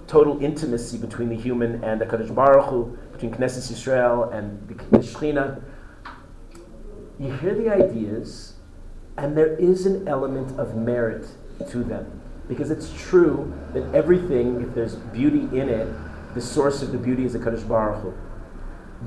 total 0.07 0.41
intimacy 0.41 0.97
between 0.97 1.29
the 1.29 1.35
human 1.35 1.83
and 1.83 2.01
the 2.01 2.07
Kadosh 2.07 2.33
Baruch 2.33 2.67
Hu, 2.67 2.97
between 3.11 3.35
Knesset 3.35 3.69
Yisrael 3.69 4.33
and 4.33 4.69
the, 4.69 4.99
Shekhinah. 4.99 5.61
You 7.19 7.33
hear 7.33 7.57
the 7.57 7.69
ideas, 7.69 8.55
and 9.17 9.37
there 9.37 9.57
is 9.57 9.87
an 9.87 10.07
element 10.07 10.57
of 10.57 10.77
merit 10.77 11.27
to 11.69 11.83
them. 11.83 12.21
Because 12.47 12.71
it's 12.71 12.93
true 12.97 13.53
that 13.73 13.93
everything, 13.93 14.61
if 14.61 14.73
there's 14.73 14.95
beauty 14.95 15.49
in 15.59 15.69
it, 15.69 15.93
the 16.35 16.41
source 16.41 16.81
of 16.81 16.93
the 16.93 16.99
beauty 16.99 17.25
is 17.25 17.33
the 17.33 17.41
Kadosh 17.41 17.67
Baruch 17.67 18.03
Hu. 18.03 18.15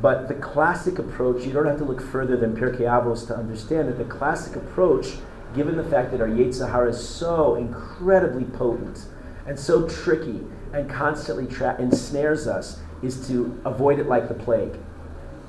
But 0.01 0.27
the 0.27 0.33
classic 0.35 0.99
approach, 0.99 1.45
you 1.45 1.53
don't 1.53 1.65
have 1.65 1.77
to 1.77 1.85
look 1.85 2.01
further 2.01 2.35
than 2.35 2.55
Pirkei 2.55 2.81
Avos 2.81 3.25
to 3.27 3.35
understand 3.35 3.87
that 3.87 3.97
the 3.97 4.03
classic 4.03 4.55
approach, 4.55 5.13
given 5.55 5.77
the 5.77 5.83
fact 5.83 6.11
that 6.11 6.21
our 6.21 6.27
Yetzer 6.27 6.69
Hara 6.69 6.89
is 6.89 7.07
so 7.07 7.55
incredibly 7.55 8.43
potent 8.43 9.05
and 9.47 9.57
so 9.57 9.87
tricky 9.87 10.41
and 10.73 10.89
constantly 10.89 11.47
tra- 11.47 11.77
ensnares 11.79 12.47
us, 12.47 12.79
is 13.01 13.27
to 13.27 13.59
avoid 13.63 13.99
it 13.99 14.07
like 14.07 14.27
the 14.27 14.33
plague. 14.33 14.75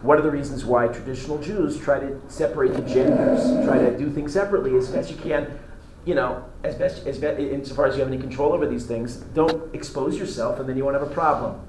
One 0.03 0.19
of 0.19 0.25
the 0.25 0.31
reasons 0.31 0.65
why 0.65 0.89
traditional 0.89 1.39
Jews 1.39 1.79
try 1.79 1.99
to 1.99 2.21
separate 2.29 2.75
the 2.75 2.83
genders, 2.83 3.65
try 3.67 3.79
to 3.79 3.97
do 3.97 4.11
things 4.11 4.33
separately 4.33 4.77
as 4.77 4.89
best 4.89 5.11
you 5.11 5.17
can, 5.17 5.59
you 6.05 6.15
know, 6.15 6.45
as 6.63 6.77
best, 6.77 7.07
as 7.07 7.19
best 7.19 7.41
insofar 7.41 7.87
as 7.87 7.97
you 7.97 8.01
have 8.01 8.13
any 8.13 8.21
control 8.21 8.53
over 8.53 8.67
these 8.67 8.87
things, 8.87 9.17
don't 9.17 9.75
expose 9.75 10.19
yourself 10.19 10.61
and 10.61 10.69
then 10.69 10.77
you 10.77 10.85
won't 10.85 10.95
have 10.95 11.09
a 11.09 11.13
problem. 11.13 11.61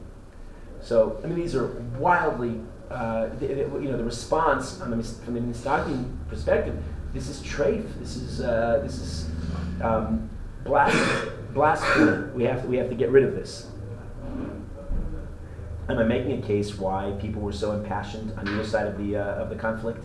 So, 0.87 1.19
I 1.21 1.27
mean, 1.27 1.35
these 1.35 1.53
are 1.53 1.67
wildly, 1.99 2.61
uh, 2.89 3.27
the, 3.39 3.47
the, 3.47 3.79
you 3.81 3.89
know, 3.91 3.97
the 3.97 4.05
response 4.05 4.77
the, 4.77 4.85
from 4.85 5.33
the 5.33 5.41
Mistaki 5.41 6.15
perspective, 6.29 6.81
this 7.13 7.27
is 7.27 7.41
trafe, 7.41 7.85
this 7.99 8.15
is, 8.15 8.39
uh, 8.39 8.79
this 8.83 8.97
is 8.97 9.29
um, 9.83 10.29
black, 10.63 10.93
blasphemy. 11.53 12.31
We 12.33 12.45
have 12.45 12.61
to, 12.61 12.67
we 12.69 12.77
have 12.77 12.87
to 12.87 12.95
get 12.95 13.09
rid 13.09 13.25
of 13.25 13.35
this. 13.35 13.69
Am 15.89 15.99
I 15.99 16.03
making 16.03 16.41
a 16.41 16.47
case 16.47 16.77
why 16.77 17.13
people 17.19 17.41
were 17.41 17.51
so 17.51 17.73
impassioned 17.73 18.31
on 18.39 18.47
either 18.47 18.63
side 18.63 18.87
of 18.87 18.97
the 18.97 19.17
uh, 19.17 19.43
of 19.43 19.49
the 19.49 19.55
conflict? 19.57 19.99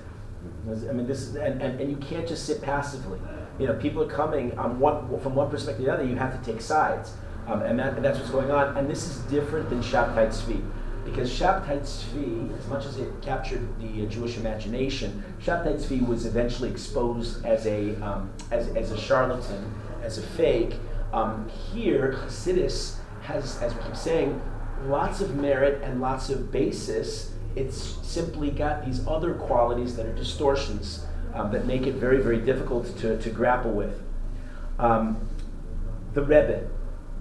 I 0.69 0.93
mean, 0.93 1.07
this 1.07 1.35
and, 1.37 1.63
and, 1.63 1.81
and 1.81 1.91
you 1.91 1.97
can't 1.97 2.27
just 2.27 2.45
sit 2.45 2.61
passively. 2.61 3.21
You 3.61 3.69
know, 3.69 3.75
people 3.75 4.03
are 4.03 4.11
coming 4.11 4.59
on 4.59 4.81
one 4.81 5.21
from 5.21 5.37
one 5.37 5.49
perspective 5.49 5.85
to 5.85 5.91
the 5.91 5.95
other. 5.95 6.05
You 6.05 6.17
have 6.17 6.37
to 6.37 6.53
take 6.53 6.61
sides, 6.61 7.15
um, 7.47 7.63
and, 7.63 7.79
that, 7.79 7.95
and 7.95 8.05
that's 8.05 8.19
what's 8.19 8.31
going 8.31 8.51
on. 8.51 8.77
And 8.77 8.89
this 8.89 9.09
is 9.09 9.19
different 9.23 9.69
than 9.69 9.83
Shabtai 9.83 10.29
Tzvi. 10.29 10.63
Because 11.05 11.31
Shabtai 11.31 11.81
Tzvi, 11.81 12.57
as 12.57 12.67
much 12.69 12.87
as 12.87 12.99
it 12.99 13.11
captured 13.23 13.67
the 13.81 14.07
uh, 14.07 14.09
Jewish 14.09 14.37
imagination, 14.37 15.23
Shabtai 15.43 15.77
Tzvi 15.77 16.07
was 16.07 16.27
eventually 16.27 16.71
exposed 16.71 17.45
as 17.45 17.67
a, 17.67 17.97
um, 17.97 18.31
as, 18.51 18.69
as 18.77 18.93
a 18.93 18.99
charlatan, 18.99 19.75
as 20.03 20.19
a 20.19 20.23
fake. 20.23 20.75
Um, 21.13 21.51
here, 21.73 22.21
Hasidus 22.25 22.97
has, 23.23 23.61
as 23.61 23.75
we 23.75 23.83
keep 23.83 23.97
saying, 23.97 24.41
lots 24.87 25.21
of 25.21 25.37
merit 25.37 25.83
and 25.83 26.01
lots 26.01 26.31
of 26.31 26.53
basis. 26.53 27.33
It's 27.57 27.77
simply 27.77 28.51
got 28.51 28.87
these 28.87 29.07
other 29.07 29.35
qualities 29.35 29.97
that 29.97 30.07
are 30.07 30.15
distortions 30.15 31.05
um, 31.35 31.51
that 31.53 31.67
make 31.67 31.87
it 31.87 31.95
very, 31.95 32.23
very 32.23 32.39
difficult 32.39 32.97
to, 32.99 33.19
to 33.19 33.31
grapple 33.31 33.73
with. 33.73 34.03
Um, 34.79 35.29
the 36.15 36.23
Rebbe, 36.23 36.69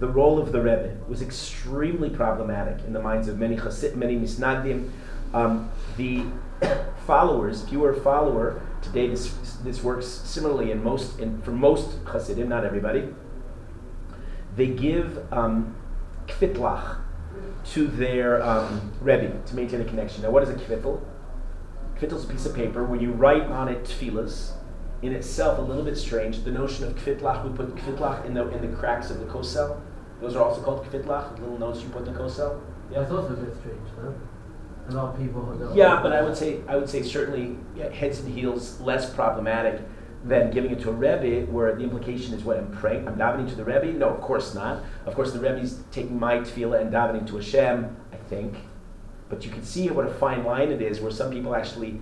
the 0.02 0.08
role 0.08 0.40
of 0.40 0.50
the 0.50 0.60
Rebbe 0.60 0.96
was 1.06 1.22
extremely 1.22 2.10
problematic 2.10 2.84
in 2.84 2.92
the 2.92 3.00
minds 3.00 3.28
of 3.28 3.38
many 3.38 3.54
chassid, 3.54 3.94
many 3.94 4.16
misnagdim. 4.16 4.90
Um, 5.32 5.70
the 5.96 6.24
followers, 7.06 7.62
if 7.62 7.70
you 7.70 7.78
were 7.78 7.92
a 7.92 8.00
follower, 8.00 8.60
today 8.82 9.06
this, 9.06 9.32
this 9.62 9.80
works 9.84 10.08
similarly 10.08 10.72
in 10.72 10.82
most, 10.82 11.20
in, 11.20 11.40
for 11.42 11.52
most 11.52 12.04
chassidim, 12.04 12.48
not 12.48 12.64
everybody. 12.64 13.14
They 14.56 14.66
give 14.66 15.32
um, 15.32 15.76
kvitlach, 16.26 16.96
to 17.66 17.86
their 17.86 18.42
um, 18.42 18.92
Rebbe 19.00 19.40
to 19.46 19.54
maintain 19.54 19.82
a 19.82 19.84
connection. 19.84 20.24
Now, 20.24 20.30
what 20.30 20.42
is 20.42 20.48
a 20.48 20.54
kvittel? 20.54 21.00
Kvittel 21.96 22.14
is 22.14 22.24
a 22.24 22.26
piece 22.26 22.44
of 22.44 22.56
paper 22.56 22.82
where 22.82 23.00
you 23.00 23.12
write 23.12 23.44
on 23.44 23.68
it 23.68 23.84
tefillas. 23.84 24.54
In 25.00 25.12
itself, 25.12 25.60
a 25.60 25.62
little 25.62 25.84
bit 25.84 25.96
strange. 25.96 26.42
The 26.42 26.50
notion 26.50 26.86
of 26.86 26.96
kvitlach, 26.96 27.48
we 27.48 27.56
put 27.56 27.72
kvitlach 27.76 28.26
in 28.26 28.34
the, 28.34 28.48
in 28.48 28.68
the 28.68 28.76
cracks 28.76 29.08
of 29.08 29.20
the 29.20 29.26
kosel. 29.26 29.80
Those 30.22 30.36
are 30.36 30.42
also 30.42 30.62
called 30.62 30.86
kvitlach, 30.86 31.38
little 31.40 31.58
notes 31.58 31.82
you 31.82 31.88
put 31.88 32.06
in 32.06 32.14
the 32.14 32.18
kosel. 32.18 32.60
Yeah, 32.90 33.02
it's 33.02 33.10
also 33.10 33.32
a 33.32 33.36
bit 33.36 33.54
strange, 33.56 33.88
huh? 34.00 34.12
A 34.88 34.92
lot 34.92 35.14
of 35.14 35.20
people. 35.20 35.72
Yeah, 35.74 36.00
but 36.00 36.12
I 36.12 36.22
would 36.22 36.36
say 36.36 36.60
I 36.68 36.76
would 36.76 36.88
say 36.88 37.02
certainly 37.02 37.56
yeah, 37.76 37.88
heads 37.90 38.20
and 38.20 38.32
heels 38.32 38.80
less 38.80 39.12
problematic 39.12 39.80
than 40.24 40.52
giving 40.52 40.70
it 40.70 40.80
to 40.80 40.90
a 40.90 40.92
Rebbe, 40.92 41.50
where 41.50 41.74
the 41.74 41.82
implication 41.82 42.34
is 42.34 42.44
what 42.44 42.56
I'm 42.56 42.70
praying, 42.70 43.08
I'm 43.08 43.16
davening 43.16 43.48
to 43.48 43.56
the 43.56 43.64
Rebbe. 43.64 43.92
No, 43.92 44.10
of 44.10 44.20
course 44.20 44.54
not. 44.54 44.84
Of 45.06 45.16
course, 45.16 45.32
the 45.32 45.40
Rebbe's 45.40 45.82
taking 45.90 46.18
my 46.18 46.38
tefillah 46.38 46.80
and 46.80 46.92
davening 46.92 47.26
to 47.28 47.36
Hashem. 47.36 47.96
I 48.12 48.16
think, 48.28 48.54
but 49.28 49.44
you 49.44 49.50
can 49.50 49.64
see 49.64 49.90
what 49.90 50.06
a 50.06 50.14
fine 50.14 50.44
line 50.44 50.70
it 50.70 50.80
is, 50.80 51.00
where 51.00 51.10
some 51.10 51.32
people 51.32 51.56
actually 51.56 52.00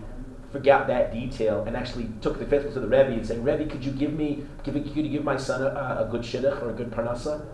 forgot 0.52 0.86
that 0.88 1.12
detail 1.12 1.64
and 1.64 1.76
actually 1.76 2.10
took 2.20 2.38
the 2.38 2.44
fifth 2.44 2.74
to 2.74 2.80
the 2.80 2.88
Rebbe 2.88 3.12
and 3.12 3.26
said, 3.26 3.42
Rebbe, 3.42 3.66
could 3.66 3.84
you 3.84 3.92
give 3.92 4.12
me, 4.12 4.44
could 4.64 4.74
you 4.74 5.08
give 5.08 5.24
my 5.24 5.36
son 5.36 5.62
a, 5.62 6.04
a 6.04 6.08
good 6.10 6.22
shidduch 6.22 6.60
or 6.62 6.70
a 6.70 6.72
good 6.74 6.90
parnassa? 6.90 7.46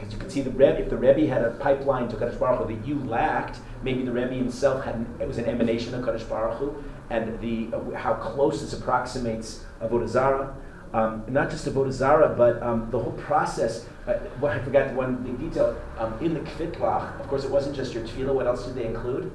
Because 0.00 0.14
you 0.14 0.18
could 0.18 0.32
see 0.32 0.40
the 0.40 0.50
Rebbe, 0.50 0.78
if 0.78 0.88
the 0.88 0.96
Rebbe 0.96 1.26
had 1.26 1.42
a 1.42 1.50
pipeline 1.50 2.08
to 2.08 2.16
Kadosh 2.16 2.38
Baruch 2.38 2.66
Hu 2.66 2.74
that 2.74 2.86
you 2.86 2.94
lacked, 3.04 3.58
maybe 3.82 4.02
the 4.02 4.12
Rebbe 4.12 4.32
himself 4.32 4.82
had 4.82 5.04
it 5.20 5.28
was 5.28 5.36
an 5.36 5.44
emanation 5.44 5.94
of 5.94 6.02
Kadosh 6.02 6.26
Baruch 6.26 6.58
Hu, 6.58 6.82
and 7.10 7.38
the 7.40 7.76
uh, 7.76 7.94
how 7.94 8.14
close 8.14 8.62
this 8.62 8.72
approximates 8.72 9.64
Avodah 9.82 10.08
Zarah. 10.08 10.56
Um, 10.94 11.24
not 11.28 11.50
just 11.50 11.66
Avodah 11.66 11.92
Zarah, 11.92 12.34
but 12.34 12.62
um, 12.62 12.90
the 12.90 12.98
whole 12.98 13.12
process. 13.12 13.86
Uh, 14.06 14.14
well, 14.40 14.52
I 14.52 14.58
forgot 14.64 14.94
one 14.94 15.16
big 15.16 15.38
detail. 15.38 15.78
Um, 15.98 16.14
in 16.22 16.32
the 16.32 16.40
Kvitlach, 16.40 17.20
of 17.20 17.28
course, 17.28 17.44
it 17.44 17.50
wasn't 17.50 17.76
just 17.76 17.92
your 17.92 18.02
tefillah. 18.04 18.34
What 18.34 18.46
else 18.46 18.64
did 18.64 18.76
they 18.76 18.86
include? 18.86 19.30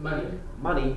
Money. 0.00 0.26
Money. 0.60 0.96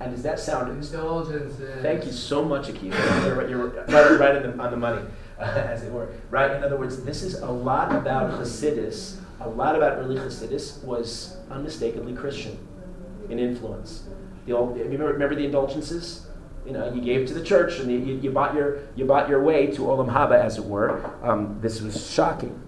And 0.00 0.12
does 0.12 0.22
that 0.22 0.38
sound? 0.38 0.70
Indulgences. 0.70 1.82
Thank 1.82 2.06
you 2.06 2.12
so 2.12 2.44
much, 2.44 2.68
Akiva. 2.68 3.26
You're, 3.26 3.48
you're 3.48 3.66
right, 3.68 4.18
right 4.18 4.42
the, 4.42 4.58
on 4.58 4.70
the 4.70 4.76
money, 4.76 5.02
as 5.56 5.82
it 5.82 5.92
were. 5.92 6.08
Right. 6.30 6.50
In 6.50 6.64
other 6.64 6.76
words, 6.76 7.02
this 7.04 7.22
is 7.22 7.34
a 7.40 7.50
lot 7.50 7.94
about 7.94 8.30
Hasidus. 8.40 9.18
A 9.40 9.48
lot 9.48 9.76
about 9.76 9.98
early 9.98 10.16
Hasidus 10.16 10.82
was 10.84 11.36
unmistakably 11.50 12.14
Christian 12.14 12.56
in 13.28 13.38
influence. 13.38 14.04
The 14.46 14.52
old, 14.52 14.78
remember, 14.78 15.12
remember 15.12 15.34
the 15.34 15.44
indulgences? 15.44 16.26
You 16.64 16.72
know, 16.72 16.92
you 16.92 17.02
gave 17.02 17.28
to 17.28 17.34
the 17.34 17.44
church, 17.44 17.78
and 17.78 17.90
you, 17.90 18.16
you, 18.16 18.30
bought 18.30 18.54
your 18.54 18.78
you 18.96 19.04
bought 19.04 19.28
your 19.28 19.42
way 19.42 19.66
to 19.66 19.82
Olam 19.82 20.10
Haba, 20.10 20.42
as 20.42 20.56
it 20.56 20.64
were. 20.64 21.10
Um, 21.22 21.58
this 21.60 21.82
was 21.82 22.10
shocking. 22.10 22.58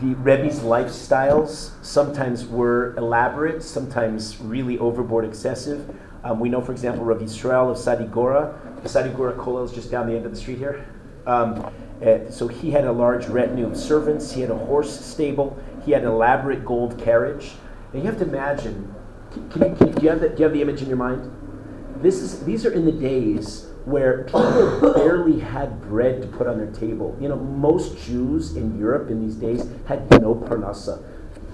The 0.00 0.14
Rebbe's 0.14 0.60
lifestyles 0.60 1.72
sometimes 1.84 2.46
were 2.46 2.94
elaborate, 2.96 3.62
sometimes 3.62 4.38
really 4.40 4.78
overboard, 4.78 5.26
excessive. 5.26 5.94
Um, 6.24 6.40
we 6.40 6.48
know, 6.48 6.62
for 6.62 6.72
example, 6.72 7.04
Rav 7.04 7.18
Yisrael 7.18 7.70
of 7.70 7.76
Sadigura. 7.76 8.82
The 8.82 8.88
Sadigura 8.88 9.36
Kollel 9.36 9.64
is 9.64 9.72
just 9.72 9.90
down 9.90 10.06
the 10.06 10.14
end 10.14 10.24
of 10.24 10.32
the 10.32 10.38
street 10.38 10.58
here. 10.58 10.86
Um, 11.26 11.72
uh, 12.04 12.30
so 12.30 12.46
he 12.46 12.70
had 12.70 12.84
a 12.84 12.92
large 12.92 13.26
retinue 13.26 13.66
of 13.66 13.76
servants. 13.76 14.32
He 14.32 14.42
had 14.42 14.50
a 14.50 14.58
horse 14.58 15.04
stable. 15.04 15.58
He 15.84 15.92
had 15.92 16.02
an 16.02 16.08
elaborate 16.08 16.64
gold 16.64 16.98
carriage. 16.98 17.52
And 17.92 18.02
you 18.02 18.10
have 18.10 18.18
to 18.18 18.24
imagine 18.24 18.94
can 19.50 19.62
you, 19.62 19.76
can, 19.76 19.92
do, 19.92 20.02
you 20.02 20.08
have 20.08 20.20
the, 20.20 20.28
do 20.30 20.38
you 20.38 20.44
have 20.44 20.52
the 20.52 20.62
image 20.62 20.82
in 20.82 20.88
your 20.88 20.96
mind? 20.96 21.30
This 22.00 22.20
is, 22.20 22.44
these 22.44 22.64
are 22.64 22.72
in 22.72 22.84
the 22.84 22.92
days 22.92 23.66
where 23.84 24.24
people 24.24 24.92
barely 24.94 25.40
had 25.40 25.80
bread 25.82 26.20
to 26.22 26.28
put 26.28 26.46
on 26.46 26.58
their 26.58 26.70
table. 26.72 27.16
You 27.20 27.28
know, 27.28 27.36
most 27.36 27.98
Jews 28.04 28.56
in 28.56 28.78
Europe 28.78 29.10
in 29.10 29.24
these 29.24 29.36
days 29.36 29.68
had 29.86 30.10
no 30.20 30.34
parnasa. 30.34 31.02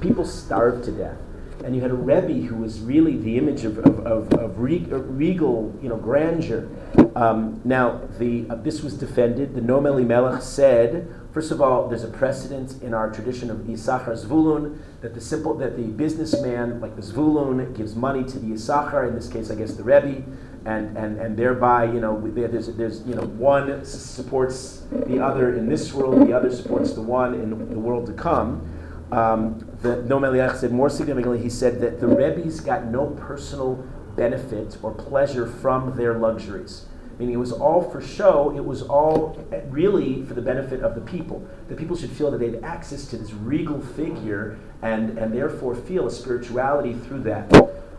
People 0.01 0.25
starved 0.25 0.85
to 0.85 0.93
death. 0.93 1.17
And 1.65 1.77
you 1.77 1.83
had 1.83 1.91
a 1.91 1.95
Rebbe 1.95 2.47
who 2.47 2.57
was 2.57 2.81
really 2.81 3.17
the 3.17 3.39
image 3.39 3.65
of, 3.65 3.79
of, 3.79 4.07
of, 4.07 4.33
of 4.33 4.59
regal 4.59 5.79
you 5.81 5.89
know, 5.89 5.97
grandeur. 5.97 6.69
Um, 7.15 7.61
now, 7.65 8.01
the, 8.19 8.47
uh, 8.49 8.57
this 8.57 8.83
was 8.83 8.95
defended. 8.95 9.55
The 9.55 9.61
Noam 9.61 9.87
Elimelech 9.87 10.43
said, 10.43 11.13
first 11.33 11.51
of 11.51 11.61
all, 11.61 11.89
there's 11.89 12.05
a 12.05 12.09
precedent 12.09 12.83
in 12.83 12.95
our 12.95 13.11
tradition 13.11 13.51
of 13.51 13.59
Yisachar 13.59 14.17
Zvulun 14.25 14.79
that 15.03 15.15
the 15.15 15.21
simple 15.21 15.55
that 15.59 15.77
the 15.77 15.85
businessman, 15.85 16.81
like 16.81 16.97
the 16.97 17.03
Zvulun, 17.03 17.77
gives 17.77 17.95
money 17.95 18.25
to 18.25 18.39
the 18.39 18.47
Yisachar, 18.47 19.09
in 19.09 19.15
this 19.15 19.29
case, 19.29 19.51
I 19.51 19.55
guess 19.55 19.75
the 19.75 19.83
Rebbe, 19.83 20.23
and, 20.65 20.97
and, 20.97 21.19
and 21.19 21.37
thereby, 21.37 21.85
you 21.85 22.01
know, 22.01 22.21
there's, 22.35 22.69
there's, 22.77 23.03
you 23.03 23.15
know, 23.15 23.23
one 23.23 23.85
supports 23.85 24.85
the 24.91 25.21
other 25.21 25.57
in 25.57 25.69
this 25.69 25.93
world, 25.93 26.27
the 26.27 26.33
other 26.33 26.51
supports 26.51 26.93
the 26.93 27.03
one 27.03 27.35
in 27.35 27.51
the 27.51 27.79
world 27.79 28.07
to 28.07 28.13
come. 28.13 28.69
Um, 29.13 29.59
the 29.83 29.97
Noam 30.09 30.27
Elimelech 30.27 30.57
said 30.57 30.73
more 30.73 30.89
significantly, 30.89 31.41
he 31.41 31.51
said 31.51 31.81
that 31.81 32.01
the 32.01 32.09
Rebbe's 32.09 32.61
got 32.61 32.87
no 32.87 33.07
personal 33.07 33.87
benefit 34.17 34.77
or 34.83 34.93
pleasure 34.93 35.47
from 35.47 35.97
their 35.97 36.19
luxuries 36.19 36.87
meaning 37.19 37.35
it 37.35 37.39
was 37.39 37.53
all 37.53 37.89
for 37.89 38.01
show, 38.01 38.53
it 38.57 38.65
was 38.65 38.83
all 38.83 39.39
really 39.69 40.25
for 40.25 40.35
the 40.35 40.43
benefit 40.43 40.83
of 40.83 40.95
the 40.95 41.01
people. 41.01 41.47
The 41.69 41.75
people 41.77 41.97
should 41.97 42.11
feel 42.11 42.31
that 42.31 42.39
they 42.39 42.51
had 42.51 42.65
access 42.65 43.07
to 43.07 43.17
this 43.17 43.33
regal 43.33 43.81
figure 43.81 44.59
and, 44.83 45.19
and 45.19 45.33
therefore 45.33 45.75
feel 45.75 46.07
a 46.07 46.11
spirituality 46.11 46.95
through 46.95 47.23
that. 47.23 47.53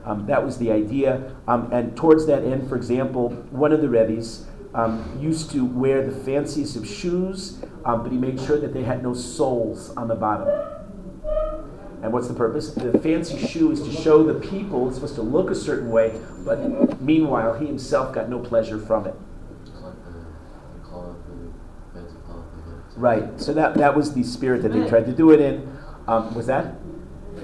Um, 0.06 0.26
that 0.26 0.44
was 0.44 0.58
the 0.58 0.72
idea. 0.72 1.34
Um, 1.48 1.72
and 1.72 1.96
towards 1.96 2.26
that 2.26 2.44
end, 2.44 2.68
for 2.68 2.76
example, 2.76 3.30
one 3.52 3.72
of 3.72 3.82
the 3.82 3.88
Rebbe's 3.88 4.46
um, 4.74 5.18
used 5.22 5.52
to 5.52 5.64
wear 5.66 6.06
the 6.06 6.12
fanciest 6.12 6.76
of 6.76 6.86
shoes, 6.86 7.64
um, 7.86 8.04
but 8.04 8.12
he 8.12 8.18
made 8.18 8.42
sure 8.42 8.60
that 8.60 8.74
they 8.74 8.84
had 8.84 9.04
no 9.04 9.14
soles 9.14 9.92
on 9.96 10.08
the 10.10 10.16
bottom. 10.16 10.73
And 12.04 12.12
what's 12.12 12.28
the 12.28 12.34
purpose? 12.34 12.72
The 12.72 13.00
fancy 13.00 13.48
shoe 13.48 13.72
is 13.72 13.82
to 13.82 13.92
show 13.92 14.24
the 14.24 14.34
people 14.34 14.88
it's 14.90 14.98
supposed 14.98 15.16
to 15.16 15.22
look 15.22 15.50
a 15.50 15.56
certain 15.56 15.90
way, 15.90 16.20
but 16.46 17.02
meanwhile, 17.02 17.54
he 17.54 17.66
himself 17.66 18.14
got 18.14 18.28
no 18.28 18.40
pleasure 18.40 18.78
from 18.78 19.08
it. 19.08 19.16
Right. 22.98 23.42
So 23.42 23.54
that, 23.54 23.76
that 23.76 23.96
was 23.96 24.14
the 24.14 24.24
spirit 24.24 24.62
that 24.64 24.74
they 24.74 24.88
tried 24.88 25.06
to 25.06 25.14
do 25.14 25.32
it 25.32 25.40
in. 25.40 25.78
Um, 26.06 26.36
was 26.36 26.46
that? 26.48 26.76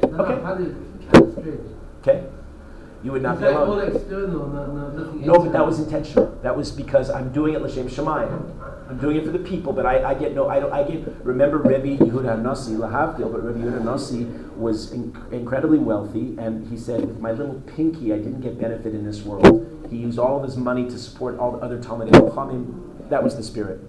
Okay. 0.04 0.76
Okay. 2.02 2.28
You 3.02 3.14
would 3.14 3.22
not 3.22 3.40
be 3.40 3.46
alone. 3.46 3.70
All 3.70 3.80
external, 3.80 4.48
no, 4.50 4.66
no, 4.68 5.12
no, 5.12 5.34
but 5.40 5.54
that 5.54 5.66
was 5.66 5.80
intentional. 5.80 6.38
That 6.44 6.56
was 6.56 6.70
because 6.70 7.10
I'm 7.10 7.32
doing 7.32 7.54
it 7.54 7.62
l'shem 7.62 7.88
shemayim. 7.88 8.54
I'm 8.90 8.98
doing 8.98 9.18
it 9.18 9.26
for 9.26 9.32
the 9.32 9.40
people, 9.40 9.72
but 9.72 9.86
I, 9.86 10.04
I 10.04 10.14
get 10.16 10.34
no. 10.34 10.50
I 10.50 10.60
don't. 10.60 10.74
I 10.74 10.82
get. 10.84 11.08
Remember, 11.24 11.60
Rebbe 11.60 12.04
Yehuda 12.04 12.42
Nasi 12.42 12.72
lahavdil, 12.72 13.32
but 13.32 13.44
Rebbe 13.44 13.60
Yehuda 13.60 13.84
Nasi 13.84 14.24
was 14.58 14.92
in, 14.92 15.16
incredibly 15.32 15.78
wealthy, 15.78 16.36
and 16.40 16.68
he 16.68 16.76
said, 16.76 17.06
"With 17.06 17.20
my 17.20 17.32
little 17.32 17.62
pinky, 17.76 18.14
I 18.14 18.18
didn't 18.18 18.42
get 18.42 18.60
benefit 18.60 18.96
in 18.96 19.06
this 19.06 19.22
world." 19.22 19.88
He 19.92 19.98
used 19.98 20.18
all 20.18 20.38
of 20.38 20.44
his 20.44 20.58
money 20.58 20.90
to 20.90 20.98
support 20.98 21.38
all 21.38 21.52
the 21.52 21.60
other 21.60 21.80
Talmud 21.80 22.10
Chachamim. 22.10 23.10
That 23.10 23.24
was 23.24 23.36
the 23.36 23.44
spirit. 23.44 23.80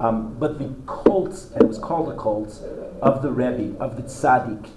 Um, 0.00 0.34
but 0.38 0.58
the 0.58 0.74
cult, 0.86 1.50
and 1.52 1.62
it 1.62 1.68
was 1.68 1.78
called 1.78 2.10
a 2.10 2.16
cult, 2.16 2.62
of 3.02 3.20
the 3.20 3.30
Rebbe, 3.30 3.78
of 3.78 3.96
the 3.96 4.02
Tzaddik, 4.02 4.68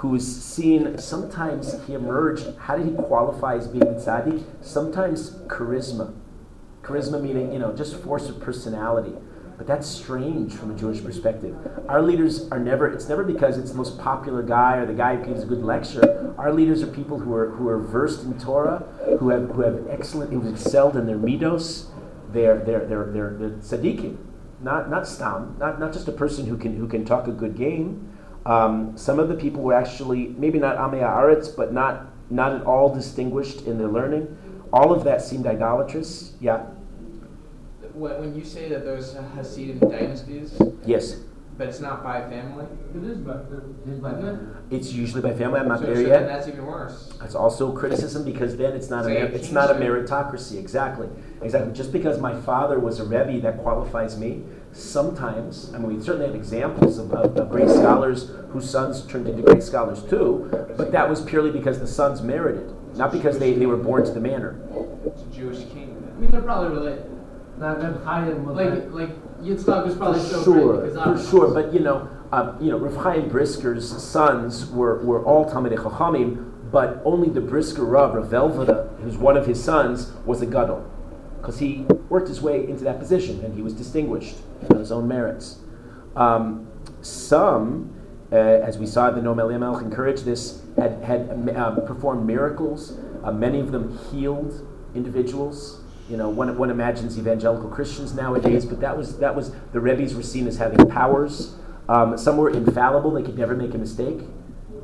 who 0.00 0.14
is 0.14 0.42
seen, 0.42 0.96
sometimes 0.98 1.76
he 1.86 1.92
emerged, 1.94 2.56
how 2.58 2.76
did 2.76 2.86
he 2.86 2.92
qualify 2.92 3.56
as 3.56 3.68
being 3.68 3.82
a 3.82 3.92
tzaddik? 3.92 4.42
Sometimes 4.62 5.32
charisma. 5.46 6.14
Charisma 6.82 7.20
meaning, 7.20 7.52
you 7.52 7.58
know, 7.58 7.72
just 7.74 7.96
force 7.96 8.28
of 8.28 8.40
personality. 8.40 9.12
But 9.58 9.66
that's 9.66 9.86
strange 9.86 10.54
from 10.54 10.70
a 10.70 10.74
Jewish 10.78 11.04
perspective. 11.04 11.54
Our 11.86 12.00
leaders 12.00 12.48
are 12.50 12.58
never, 12.58 12.90
it's 12.90 13.10
never 13.10 13.22
because 13.22 13.58
it's 13.58 13.72
the 13.72 13.76
most 13.76 13.98
popular 13.98 14.42
guy 14.42 14.78
or 14.78 14.86
the 14.86 14.94
guy 14.94 15.16
who 15.16 15.26
gives 15.26 15.42
a 15.42 15.46
good 15.46 15.62
lecture. 15.62 16.34
Our 16.38 16.50
leaders 16.50 16.82
are 16.82 16.86
people 16.86 17.18
who 17.18 17.34
are, 17.34 17.50
who 17.50 17.68
are 17.68 17.78
versed 17.78 18.24
in 18.24 18.38
Torah, 18.40 18.78
who 19.18 19.28
have, 19.28 19.50
who 19.50 19.60
have 19.60 19.86
excellent, 19.90 20.32
who've 20.32 20.46
excelled 20.46 20.96
in 20.96 21.04
their 21.04 21.18
midos, 21.18 21.90
they're, 22.32 22.58
they're, 22.58 22.86
they're, 22.86 23.04
they're, 23.12 23.36
they're 23.38 23.50
tzaddikim, 23.50 24.16
not, 24.60 24.88
not 24.88 25.06
stam, 25.06 25.56
not, 25.58 25.78
not 25.78 25.92
just 25.92 26.08
a 26.08 26.12
person 26.12 26.46
who 26.46 26.56
can, 26.56 26.76
who 26.76 26.88
can 26.88 27.04
talk 27.04 27.26
a 27.26 27.32
good 27.32 27.54
game. 27.54 28.16
Um, 28.46 28.96
some 28.96 29.18
of 29.18 29.28
the 29.28 29.34
people 29.34 29.62
were 29.62 29.74
actually, 29.74 30.28
maybe 30.38 30.58
not 30.58 30.78
Amei 30.78 31.02
Aretz, 31.02 31.54
but 31.54 31.70
not, 31.72 32.06
not 32.30 32.54
at 32.54 32.62
all 32.62 32.94
distinguished 32.94 33.66
in 33.66 33.76
their 33.76 33.88
learning. 33.88 34.38
All 34.72 34.92
of 34.92 35.04
that 35.04 35.20
seemed 35.22 35.46
idolatrous. 35.46 36.34
Yeah. 36.40 36.64
When 37.94 38.20
when 38.20 38.34
you 38.36 38.44
say 38.44 38.68
that 38.68 38.84
those 38.84 39.14
Hasidim 39.34 39.78
dynasties, 39.90 40.56
Yes. 40.86 41.16
but 41.58 41.66
it's 41.68 41.80
not 41.80 42.02
by 42.04 42.22
family, 42.22 42.64
It 42.94 43.02
is 43.04 43.18
by, 43.18 43.32
it 43.34 43.90
is 43.92 43.98
by 43.98 44.12
them. 44.12 44.56
It's 44.70 44.92
usually 44.92 45.20
by 45.22 45.34
family. 45.34 45.58
I'm 45.60 45.68
not 45.68 45.80
so, 45.80 45.86
there 45.86 45.96
so 45.96 46.02
then 46.02 46.08
yet. 46.22 46.26
that's 46.28 46.46
even 46.48 46.64
worse. 46.66 47.12
It's 47.22 47.34
also 47.34 47.72
criticism 47.72 48.24
because 48.24 48.56
then 48.56 48.72
it's 48.74 48.88
not 48.90 49.00
a 49.00 49.04
So 49.04 49.10
mer- 49.10 49.24
it's 49.38 49.50
not 49.50 49.70
a 49.70 49.74
meritocracy. 49.74 50.56
Exactly, 50.58 51.08
exactly. 51.42 51.72
Just 51.72 51.92
because 51.92 52.18
my 52.20 52.34
father 52.42 52.78
was 52.78 53.00
a 53.00 53.04
rebbe, 53.04 53.40
that 53.40 53.58
qualifies 53.58 54.16
me. 54.16 54.42
Sometimes, 54.72 55.72
I 55.74 55.78
mean, 55.78 55.96
we 55.96 56.02
certainly 56.02 56.26
have 56.26 56.36
examples 56.36 56.96
of, 56.98 57.12
of, 57.12 57.36
of 57.36 57.50
great 57.50 57.68
scholars 57.68 58.30
whose 58.52 58.70
sons 58.70 59.04
turned 59.04 59.26
into 59.28 59.42
great 59.42 59.64
scholars 59.64 60.02
too, 60.04 60.48
but 60.76 60.92
that 60.92 61.10
was 61.10 61.20
purely 61.22 61.50
because 61.50 61.80
the 61.80 61.88
sons 61.88 62.22
merited, 62.22 62.72
not 62.96 63.12
because 63.12 63.38
they, 63.38 63.54
they 63.54 63.66
were 63.66 63.76
born 63.76 64.04
to 64.04 64.12
the 64.12 64.20
manor. 64.20 64.60
It's 65.04 65.22
a 65.22 65.26
Jewish 65.26 65.58
king. 65.72 65.96
I 66.16 66.20
mean, 66.20 66.30
they're 66.30 66.42
probably 66.42 66.76
related. 66.76 67.06
Now, 67.58 67.76
Reb 67.76 68.04
Chaim 68.04 68.44
was 68.46 68.56
Like 68.56 68.90
like 68.90 69.40
Yitzchak 69.42 69.84
was 69.84 69.94
probably 69.94 70.20
so 70.20 70.42
for 70.42 70.52
great 70.52 70.62
sure, 70.62 70.86
because 70.88 71.24
for 71.24 71.30
sure. 71.30 71.54
But 71.54 71.72
you 71.74 71.80
know, 71.80 72.08
uh, 72.32 72.54
you 72.60 72.70
know, 72.70 72.78
Rav 72.78 72.96
Chaim 72.96 73.28
Brisker's 73.28 74.02
sons 74.02 74.66
were, 74.70 75.04
were 75.04 75.24
all 75.24 75.50
Talmidei 75.50 75.76
Chachamim, 75.76 76.70
but 76.70 77.02
only 77.04 77.28
the 77.28 77.40
Brisker 77.40 77.84
Rav, 77.84 78.14
Rav 78.14 78.26
Velveda, 78.26 78.96
who's 79.00 79.16
one 79.16 79.36
of 79.36 79.46
his 79.46 79.62
sons, 79.62 80.12
was 80.24 80.40
a 80.40 80.46
gadol, 80.46 80.88
because 81.40 81.58
he 81.58 81.86
worked 82.08 82.28
his 82.28 82.40
way 82.40 82.68
into 82.68 82.84
that 82.84 82.98
position 82.98 83.44
and 83.44 83.54
he 83.54 83.62
was 83.62 83.74
distinguished 83.74 84.36
on 84.70 84.78
his 84.78 84.92
own 84.92 85.08
merits. 85.08 85.58
Um, 86.14 86.68
some, 87.02 87.92
uh, 88.30 88.36
as 88.36 88.78
we 88.78 88.86
saw, 88.86 89.10
the 89.10 89.20
Noam 89.20 89.40
Elimelech 89.40 89.82
encouraged 89.82 90.24
this, 90.24 90.62
had 90.80 91.02
had 91.04 91.56
um, 91.56 91.86
performed 91.86 92.26
miracles. 92.26 92.98
Uh, 93.22 93.32
many 93.32 93.60
of 93.60 93.72
them 93.72 93.98
healed 94.10 94.66
individuals. 94.94 95.82
You 96.08 96.16
know, 96.16 96.28
one, 96.28 96.56
one 96.58 96.70
imagines 96.70 97.16
evangelical 97.18 97.68
Christians 97.68 98.14
nowadays, 98.14 98.64
but 98.64 98.80
that 98.80 98.96
was 98.96 99.18
that 99.18 99.34
was 99.34 99.52
the 99.72 99.80
Rebbe's 99.80 100.14
were 100.14 100.22
seen 100.22 100.48
as 100.48 100.56
having 100.56 100.88
powers. 100.88 101.54
Um, 101.88 102.18
some 102.18 102.36
were 102.36 102.50
infallible; 102.50 103.12
they 103.12 103.22
could 103.22 103.38
never 103.38 103.54
make 103.54 103.74
a 103.74 103.78
mistake. 103.78 104.20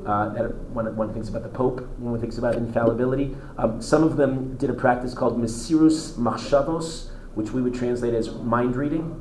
Uh, 0.07 0.29
that 0.29 0.55
one, 0.67 0.95
one 0.95 1.13
thinks 1.13 1.29
about 1.29 1.43
the 1.43 1.49
Pope 1.49 1.81
one 1.99 2.21
thinks 2.21 2.39
about 2.39 2.55
infallibility. 2.55 3.37
Um, 3.59 3.83
some 3.83 4.05
of 4.05 4.17
them 4.17 4.57
did 4.57 4.71
a 4.71 4.75
practice 4.75 5.15
called 5.15 5.37
Mesirus 5.37 6.13
Machshavos, 6.17 7.11
which 7.35 7.51
we 7.51 7.61
would 7.61 7.75
translate 7.75 8.15
as 8.15 8.31
mind 8.31 8.77
reading. 8.77 9.21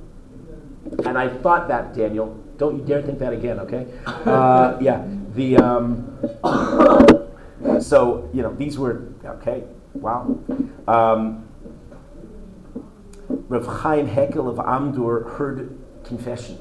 And 1.05 1.17
I 1.17 1.27
thought 1.27 1.67
that, 1.69 1.95
Daniel, 1.95 2.39
don't 2.57 2.77
you 2.77 2.85
dare 2.85 3.01
think 3.01 3.17
that 3.17 3.33
again, 3.33 3.59
okay? 3.61 3.87
Uh, 4.05 4.77
yeah, 4.79 5.03
the, 5.35 5.57
um, 5.57 6.19
so, 7.81 8.29
you 8.33 8.41
know, 8.41 8.53
these 8.53 8.77
were, 8.77 9.13
okay, 9.23 9.63
wow. 9.93 10.37
Um, 10.87 11.47
Rav 13.27 13.65
Chaim 13.65 14.07
Hekel 14.07 14.49
of 14.49 14.57
Amdur 14.57 15.37
heard 15.37 15.77
confession. 16.03 16.59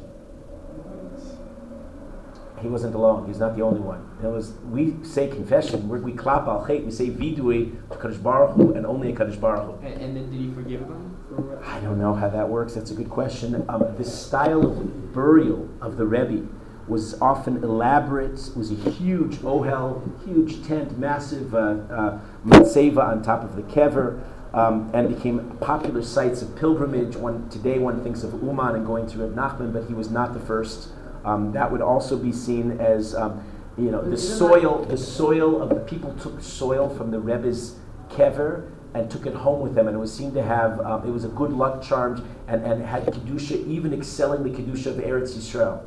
He 2.61 2.69
wasn't 2.71 2.95
alone. 2.95 3.27
He's 3.27 3.39
not 3.39 3.57
the 3.57 3.63
only 3.63 3.81
one. 3.81 4.09
It 4.23 4.27
was 4.27 4.55
we 4.71 4.95
say 5.05 5.29
confession. 5.29 5.87
We, 5.87 6.01
we 6.01 6.13
clap 6.13 6.47
al 6.47 6.65
chait. 6.65 6.83
We 6.83 6.91
say 6.91 7.11
vidui 7.11 7.77
to 7.91 7.97
Kadosh 7.97 8.23
Baruch 8.23 8.57
Hu 8.57 8.73
and 8.73 8.87
only 8.87 9.13
a 9.13 9.15
Kadosh 9.15 9.39
Baruch 9.39 9.67
Hu. 9.67 9.87
And, 9.87 10.01
and 10.01 10.17
then 10.17 10.31
did 10.31 10.41
he 10.41 10.51
forgive 10.51 10.81
them? 10.81 11.15
For? 11.29 11.63
I 11.63 11.81
don't 11.81 11.99
know 11.99 12.15
how 12.15 12.31
that 12.31 12.49
works. 12.49 12.73
That's 12.73 12.91
a 12.91 12.95
good 12.95 13.11
question. 13.11 13.67
Um, 13.69 13.95
the 13.99 14.05
style 14.05 14.67
of 14.67 15.13
burial 15.13 15.69
of 15.83 15.99
the 15.99 16.07
Rebbe 16.07 16.49
was 16.89 17.21
often 17.21 17.63
elaborate. 17.63 18.39
It 18.49 18.57
was 18.57 18.71
a 18.71 18.91
huge 18.91 19.37
ohel, 19.37 20.03
huge 20.25 20.67
tent, 20.67 20.99
massive 20.99 21.55
uh, 21.55 21.59
uh, 21.91 22.21
on 22.45 23.23
top 23.23 23.43
of 23.43 23.57
the 23.57 23.63
kever, 23.63 24.23
um, 24.53 24.91
and 24.93 25.09
became 25.15 25.57
popular 25.59 26.03
sites 26.03 26.43
of 26.43 26.55
pilgrimage. 26.57 27.17
One 27.17 27.49
today, 27.49 27.79
one 27.79 28.03
thinks 28.03 28.23
of 28.23 28.35
Uman 28.43 28.77
and 28.77 28.87
going 28.87 29.07
to 29.09 29.19
Reb 29.19 29.35
Nachman, 29.35 29.73
but 29.73 29.85
he 29.85 29.95
was 29.95 30.11
not 30.11 30.35
the 30.35 30.41
first. 30.41 30.91
Um, 31.25 31.53
that 31.53 31.73
would 31.73 31.81
also 31.81 32.19
be 32.19 32.33
seen 32.33 32.79
as 32.81 33.15
um, 33.15 33.43
you 33.79 33.91
know 33.91 34.03
the 34.03 34.17
soil. 34.17 34.85
The 34.85 34.99
soil 34.99 35.63
of 35.63 35.71
the 35.71 35.81
people 35.81 36.15
took 36.15 36.41
soil 36.41 36.95
from 36.95 37.11
the 37.11 37.19
Rebbe's 37.19 37.77
kever 38.11 38.71
and 38.95 39.11
took 39.11 39.27
it 39.27 39.35
home 39.35 39.61
with 39.61 39.75
them, 39.75 39.89
and 39.89 39.97
it 39.97 40.01
was 40.01 40.13
seen 40.13 40.33
to 40.35 40.43
have 40.43 40.81
um, 40.81 41.07
it 41.07 41.11
was 41.11 41.25
a 41.25 41.29
good 41.29 41.53
luck 41.53 41.83
charm 41.83 42.27
and, 42.47 42.63
and 42.65 42.85
had 42.85 43.07
kedusha, 43.07 43.67
even 43.67 43.93
excelling 43.93 44.43
the 44.45 44.51
kedusha 44.51 44.87
of 44.87 44.97
Eretz 44.97 45.35
Yisrael. 45.35 45.83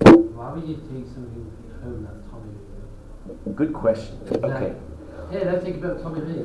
Why 0.00 0.52
would 0.52 0.68
you 0.68 0.76
take 0.76 1.06
something 1.06 1.50
home 1.82 2.08
that's 2.08 2.30
Tommy? 2.30 3.54
Good 3.56 3.72
question. 3.72 4.18
Okay, 4.42 4.74
Yeah, 5.30 5.44
don't 5.44 5.62
think 5.62 5.76
about 5.76 6.02
Tommy 6.02 6.20
Lee. 6.20 6.44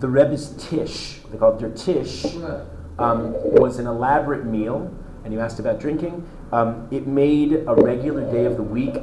the 0.00 0.08
Rebbe's 0.08 0.50
tish, 0.58 1.20
they 1.30 1.38
called 1.38 1.56
it 1.56 1.60
their 1.60 1.70
tish, 1.70 2.36
Right. 2.36 2.60
um, 2.98 3.32
was 3.54 3.78
an 3.78 3.86
elaborate 3.86 4.44
meal, 4.44 4.90
and 5.24 5.32
you 5.32 5.40
asked 5.40 5.58
about 5.60 5.78
drinking. 5.80 6.24
Um, 6.52 6.86
it 6.90 7.06
made 7.06 7.64
a 7.66 7.74
regular 7.74 8.22
day 8.30 8.44
of 8.44 8.56
the 8.56 8.62
week 8.62 9.02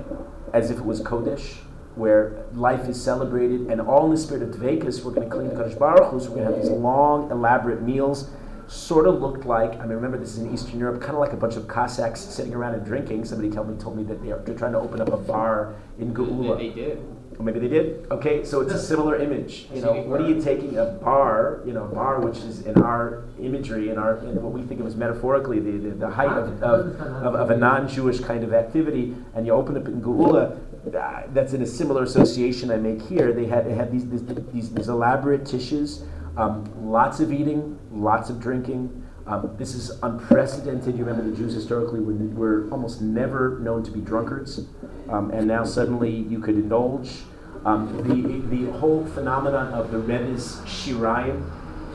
as 0.54 0.72
if 0.72 0.78
it 0.80 0.86
was 0.86 1.02
Kodesh, 1.02 1.58
where 1.96 2.34
life 2.54 2.88
is 2.90 3.02
celebrated, 3.02 3.68
and 3.70 3.80
all 3.82 4.06
in 4.06 4.12
the 4.12 4.18
spirit 4.18 4.44
of 4.44 4.50
Dvekas, 4.56 5.04
we're 5.04 5.12
going 5.12 5.30
to 5.30 5.36
clean 5.36 5.50
the 5.50 5.56
Kodesh 5.56 5.78
Baruch 5.78 6.12
Hu, 6.12 6.20
so 6.20 6.30
we're 6.32 6.38
going 6.38 6.48
to 6.48 6.54
have 6.56 6.62
these 6.62 6.72
long, 6.72 7.30
elaborate 7.32 7.82
meals. 7.82 8.30
Sort 8.68 9.06
of 9.08 9.22
looked 9.22 9.46
like, 9.46 9.74
I 9.76 9.82
mean, 9.82 9.90
remember 9.94 10.18
this 10.18 10.34
is 10.36 10.40
in 10.40 10.54
Eastern 10.54 10.80
Europe, 10.80 11.00
kind 11.02 11.14
of 11.14 11.20
like 11.20 11.34
a 11.34 11.38
bunch 11.38 11.56
of 11.56 11.68
Cossacks 11.68 12.20
sitting 12.20 12.54
around 12.54 12.74
and 12.74 12.86
drinking. 12.86 13.24
Somebody 13.26 13.52
told 13.52 13.70
me, 13.70 13.78
told 13.82 13.96
me 13.96 14.04
that 14.06 14.24
they 14.24 14.32
are, 14.32 14.40
they're 14.40 14.56
trying 14.56 14.72
to 14.74 14.80
open 14.80 15.02
up 15.02 15.10
a 15.14 15.18
bar 15.18 15.76
in 16.00 16.14
Geula. 16.14 16.58
They, 16.58 16.70
they 16.70 16.76
did. 16.76 17.06
Or 17.38 17.44
maybe 17.44 17.60
they 17.60 17.68
did. 17.68 18.08
Okay, 18.12 18.46
so 18.46 18.62
it's 18.62 18.74
a 18.74 18.80
similar 18.80 19.18
image. 19.18 19.68
You 19.74 19.82
know, 19.82 19.94
what 20.04 20.22
are 20.22 20.28
you 20.28 20.42
taking 20.42 20.78
a 20.78 20.86
bar? 20.86 21.62
You 21.66 21.74
know, 21.74 21.84
a 21.84 21.88
bar 21.94 22.22
which 22.22 22.38
is 22.38 22.62
in 22.66 22.82
our 22.82 23.26
imagery, 23.40 23.90
in 23.90 23.98
our 23.98 24.18
in 24.20 24.42
what 24.42 24.54
we 24.54 24.62
think 24.62 24.80
of 24.80 24.88
as 24.88 24.96
metaphorically 24.96 25.60
the, 25.60 25.72
the, 25.72 25.90
the 25.96 26.10
height 26.10 26.32
of, 26.32 26.64
of, 26.64 26.96
of, 27.02 27.36
of 27.36 27.50
a 27.52 27.58
non-Jewish 27.58 28.22
kind 28.22 28.44
of 28.44 28.54
activity, 28.54 29.14
and 29.36 29.46
you 29.46 29.52
open 29.52 29.76
up 29.76 29.86
in 29.86 30.02
Geula. 30.02 30.58
ah, 30.98 31.24
That's 31.34 31.52
in 31.54 31.62
a 31.62 31.68
similar 31.68 32.04
association 32.04 32.72
I 32.72 32.78
make 32.78 33.02
here. 33.02 33.34
They 33.34 33.46
had, 33.48 33.66
they 33.68 33.74
had 33.74 33.92
these, 33.92 34.10
these, 34.10 34.24
these, 34.54 34.74
these 34.74 34.88
elaborate 34.88 35.44
tishes, 35.44 36.04
um, 36.38 36.90
lots 36.90 37.20
of 37.20 37.32
eating, 37.32 37.80
lots 37.92 38.30
of 38.30 38.40
drinking. 38.40 39.04
Um, 39.28 39.56
this 39.58 39.74
is 39.74 39.92
unprecedented. 40.04 40.98
You 40.98 41.04
remember 41.04 41.30
the 41.30 41.36
Jews 41.36 41.54
historically 41.54 42.00
were, 42.00 42.14
were 42.14 42.70
almost 42.72 43.02
never 43.02 43.60
known 43.60 43.84
to 43.84 43.92
be 43.92 44.00
drunkards, 44.00 44.62
um, 45.10 45.32
and 45.32 45.48
now 45.48 45.64
suddenly 45.64 46.12
you 46.12 46.40
could 46.40 46.56
indulge. 46.56 47.24
Um, 47.66 47.98
the, 48.08 48.56
the 48.56 48.72
whole 48.78 49.04
phenomenon 49.08 49.74
of 49.74 49.90
the 49.90 49.98
Rebbe's 49.98 50.58
shirayim, 50.66 51.50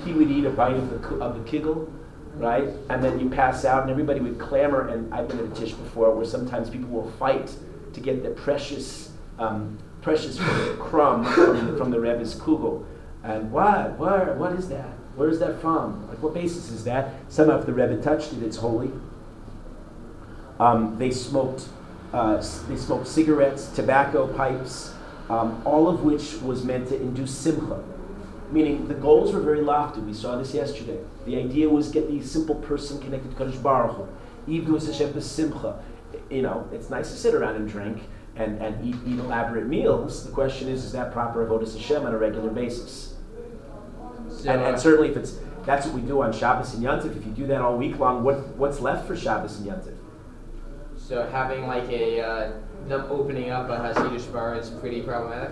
he 0.04 0.12
would 0.12 0.28
eat 0.28 0.44
a 0.44 0.50
bite 0.50 0.74
of 0.74 0.90
the, 0.90 1.08
of 1.18 1.44
the 1.44 1.88
right? 2.34 2.68
And 2.88 3.04
then 3.04 3.20
you 3.20 3.28
pass 3.28 3.64
out, 3.64 3.82
and 3.82 3.90
everybody 3.90 4.18
would 4.18 4.38
clamor. 4.38 4.88
And 4.88 5.12
I've 5.14 5.28
been 5.28 5.38
at 5.38 5.44
a 5.44 5.54
tish 5.54 5.72
before 5.72 6.12
where 6.14 6.24
sometimes 6.24 6.70
people 6.70 6.88
will 6.88 7.10
fight 7.12 7.54
to 7.92 8.00
get 8.00 8.22
the 8.22 8.30
precious, 8.30 9.12
um, 9.38 9.78
precious 10.02 10.40
crumb 10.78 11.24
from, 11.24 11.76
from 11.76 11.90
the 11.90 12.00
Rebbe's 12.00 12.34
kugel. 12.34 12.84
And 13.22 13.52
what? 13.52 13.98
Where? 13.98 14.34
What 14.34 14.52
is 14.52 14.68
that? 14.68 14.88
Where 15.16 15.28
is 15.28 15.38
that 15.40 15.60
from? 15.60 16.08
Like, 16.08 16.22
what 16.22 16.34
basis 16.34 16.70
is 16.70 16.84
that? 16.84 17.14
Somehow, 17.28 17.58
if 17.58 17.66
the 17.66 17.72
Rebbe 17.72 18.00
touched 18.00 18.32
it, 18.32 18.42
it's 18.42 18.56
holy. 18.56 18.90
Um, 20.58 20.98
they 20.98 21.10
smoked. 21.10 21.68
Uh, 22.12 22.36
they 22.68 22.76
smoked 22.76 23.06
cigarettes, 23.06 23.68
tobacco 23.68 24.26
pipes, 24.26 24.92
um, 25.28 25.62
all 25.64 25.88
of 25.88 26.02
which 26.02 26.34
was 26.42 26.64
meant 26.64 26.88
to 26.88 27.00
induce 27.00 27.32
simcha. 27.32 27.84
Meaning 28.50 28.88
the 28.88 28.94
goals 28.94 29.32
were 29.32 29.40
very 29.40 29.60
lofty. 29.60 30.00
We 30.00 30.12
saw 30.12 30.36
this 30.36 30.52
yesterday. 30.52 30.98
The 31.24 31.36
idea 31.36 31.68
was 31.68 31.88
get 31.90 32.08
the 32.10 32.20
simple 32.20 32.56
person 32.56 33.00
connected 33.00 33.30
to 33.30 33.36
Kadosh 33.36 33.62
Baruch 33.62 33.96
Hu. 33.96 34.08
Even 34.48 34.72
with 34.72 34.86
Hashem 34.86 35.12
b'simcha. 35.12 35.80
You 36.28 36.42
know, 36.42 36.68
it's 36.72 36.90
nice 36.90 37.12
to 37.12 37.16
sit 37.16 37.34
around 37.34 37.56
and 37.56 37.68
drink 37.68 38.02
and, 38.34 38.60
and 38.60 38.84
eat, 38.84 38.96
eat 39.06 39.20
elaborate 39.20 39.66
meals. 39.66 40.26
The 40.26 40.32
question 40.32 40.68
is, 40.68 40.84
is 40.84 40.92
that 40.92 41.12
proper 41.12 41.46
avodas 41.46 41.76
Hashem 41.76 42.04
on 42.04 42.12
a 42.12 42.18
regular 42.18 42.50
basis? 42.50 43.09
So, 44.30 44.50
and, 44.50 44.62
and 44.62 44.80
certainly, 44.80 45.10
if 45.10 45.16
it's 45.16 45.38
that's 45.64 45.86
what 45.86 45.94
we 45.94 46.00
do 46.00 46.22
on 46.22 46.32
Shabbos 46.32 46.74
and 46.74 46.82
Yontif, 46.82 47.16
if 47.16 47.24
you 47.26 47.32
do 47.32 47.46
that 47.48 47.60
all 47.60 47.76
week 47.76 47.98
long, 47.98 48.22
what 48.22 48.48
what's 48.56 48.80
left 48.80 49.06
for 49.06 49.16
Shabbos 49.16 49.58
and 49.58 49.68
Yontif? 49.68 49.96
so 51.10 51.26
having 51.26 51.66
like 51.66 51.88
a 51.90 52.20
uh, 52.20 52.52
them 52.86 53.04
opening 53.10 53.50
up 53.50 53.68
a 53.68 53.76
Hasidic 53.76 54.32
bar 54.32 54.56
is 54.56 54.70
pretty 54.70 55.02
problematic. 55.02 55.50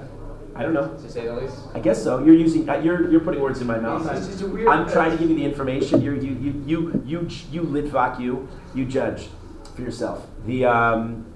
I 0.54 0.62
don't 0.62 0.72
know. 0.72 0.88
to 0.88 1.10
say 1.10 1.26
the 1.26 1.34
least. 1.34 1.56
I 1.74 1.80
guess 1.80 2.02
so. 2.02 2.24
You're 2.24 2.34
using, 2.34 2.68
uh, 2.68 2.78
you're, 2.78 3.10
you're 3.10 3.20
putting 3.20 3.40
words 3.40 3.60
in 3.60 3.66
my 3.66 3.78
mouth. 3.78 4.08
I'm 4.08 4.88
trying 4.88 5.12
to 5.12 5.16
give 5.16 5.30
you 5.30 5.36
the 5.36 5.44
information. 5.44 6.00
You're, 6.00 6.16
you, 6.16 6.32
you, 6.40 6.64
you, 6.66 7.02
you, 7.06 7.28
you 7.52 7.62
litvak 7.62 8.18
you, 8.18 8.48
you 8.74 8.84
judge 8.84 9.28
for 9.76 9.82
yourself. 9.82 10.26
The, 10.46 10.64
um, 10.64 11.26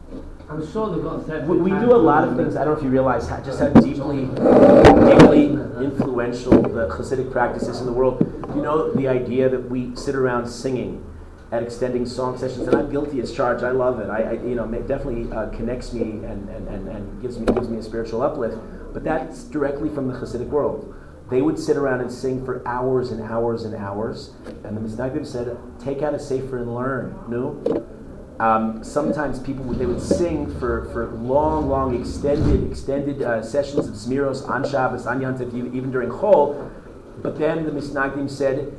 I'm 0.53 0.71
sure 0.71 0.95
they've 0.95 1.03
got 1.03 1.47
we, 1.47 1.57
we 1.57 1.71
do 1.71 1.95
a 1.95 1.97
lot 1.97 2.29
of 2.29 2.37
things. 2.37 2.57
I 2.57 2.65
don't 2.65 2.75
know 2.75 2.79
if 2.79 2.85
you 2.85 2.91
realize 2.91 3.27
how, 3.27 3.41
just 3.41 3.59
how 3.59 3.69
deeply, 3.69 4.27
deeply 4.27 5.47
influential 5.83 6.61
the 6.61 6.89
Hasidic 6.89 7.33
practice 7.33 7.69
is 7.69 7.81
in 7.81 7.87
the 7.87 7.93
world. 7.93 8.21
You 8.55 8.61
know 8.61 8.93
the 8.93 9.09
idea 9.09 9.49
that 9.49 9.71
we 9.71 9.97
sit 9.97 10.15
around 10.15 10.47
singing 10.47 11.07
at 11.53 11.63
extending 11.63 12.05
song 12.05 12.37
sessions, 12.37 12.69
and 12.69 12.77
I'm 12.77 12.91
guilty 12.91 13.21
as 13.21 13.33
charged. 13.33 13.65
I 13.65 13.71
love 13.71 13.99
it. 14.01 14.11
I, 14.11 14.23
I 14.23 14.33
you 14.33 14.55
know, 14.55 14.71
it 14.71 14.87
definitely 14.87 15.33
uh, 15.33 15.49
connects 15.49 15.95
me 15.95 16.03
and, 16.03 16.49
and, 16.51 16.69
and, 16.69 16.89
and 16.89 17.23
gives 17.23 17.39
me 17.39 17.47
gives 17.47 17.71
me 17.71 17.79
a 17.79 17.83
spiritual 17.83 18.21
uplift. 18.21 18.59
But 18.93 19.05
that's 19.05 19.45
directly 19.45 19.89
from 19.89 20.07
the 20.07 20.15
Hasidic 20.15 20.49
world. 20.49 20.95
They 21.31 21.41
would 21.41 21.59
sit 21.59 21.79
around 21.79 22.03
and 22.03 22.13
sing 22.13 22.45
for 22.45 22.67
hours 22.69 23.11
and 23.11 23.23
hours 23.23 23.65
and 23.65 23.75
hours, 23.75 24.35
and 24.65 24.77
the 24.77 24.83
Misnagdim 24.83 25.27
said, 25.27 25.57
"Take 25.79 26.03
out 26.03 26.13
a 26.13 26.19
sefer 26.19 26.59
and 26.59 26.75
learn." 26.75 27.19
No. 27.27 27.89
Um, 28.43 28.83
sometimes 28.83 29.39
people 29.39 29.65
would, 29.67 29.79
they 29.79 29.87
would 29.87 30.03
sing 30.03 30.53
for, 30.59 30.87
for 30.87 31.13
long, 31.13 31.69
long, 31.69 31.95
extended, 31.95 32.69
extended 32.69 33.23
uh, 33.23 33.41
sessions 33.41 33.87
of 33.87 33.95
Zemiros 33.95 34.49
on 34.49 34.69
Shabbos, 34.69 35.07
on 35.07 35.21
Yom 35.21 35.39
Tov, 35.39 35.55
even 35.73 35.93
during 35.93 36.09
Chol. 36.09 36.69
But 37.23 37.39
then 37.39 37.65
the 37.65 37.71
Misnagdim 37.71 38.29
said 38.29 38.77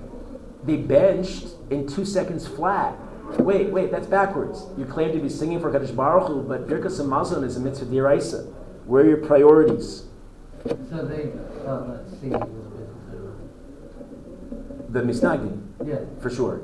they 0.66 0.76
benched 0.76 1.48
in 1.70 1.88
two 1.88 2.04
seconds 2.04 2.46
flat. 2.46 2.98
Wait, 3.40 3.70
wait, 3.70 3.90
that's 3.90 4.06
backwards. 4.06 4.66
You 4.78 4.84
claim 4.84 5.14
to 5.14 5.20
be 5.20 5.30
singing 5.30 5.62
for 5.62 5.72
Kadosh 5.72 5.96
Baruch 5.96 6.28
Hu, 6.28 6.44
but 6.44 6.68
Birkas 6.68 7.00
Hamazon 7.00 7.46
is 7.46 7.56
a 7.56 7.62
mitzvah 7.62 7.86
d'Oraisa. 7.86 8.54
Where 8.86 9.06
are 9.06 9.08
your 9.08 9.26
priorities? 9.26 10.08
So 10.68 11.06
they 11.06 11.32
that 11.64 12.04
singing 12.20 12.38
was 12.38 12.50
The 14.90 15.04
Misnagdim. 15.04 15.62
Yeah. 15.86 16.00
For 16.22 16.30
sure. 16.30 16.64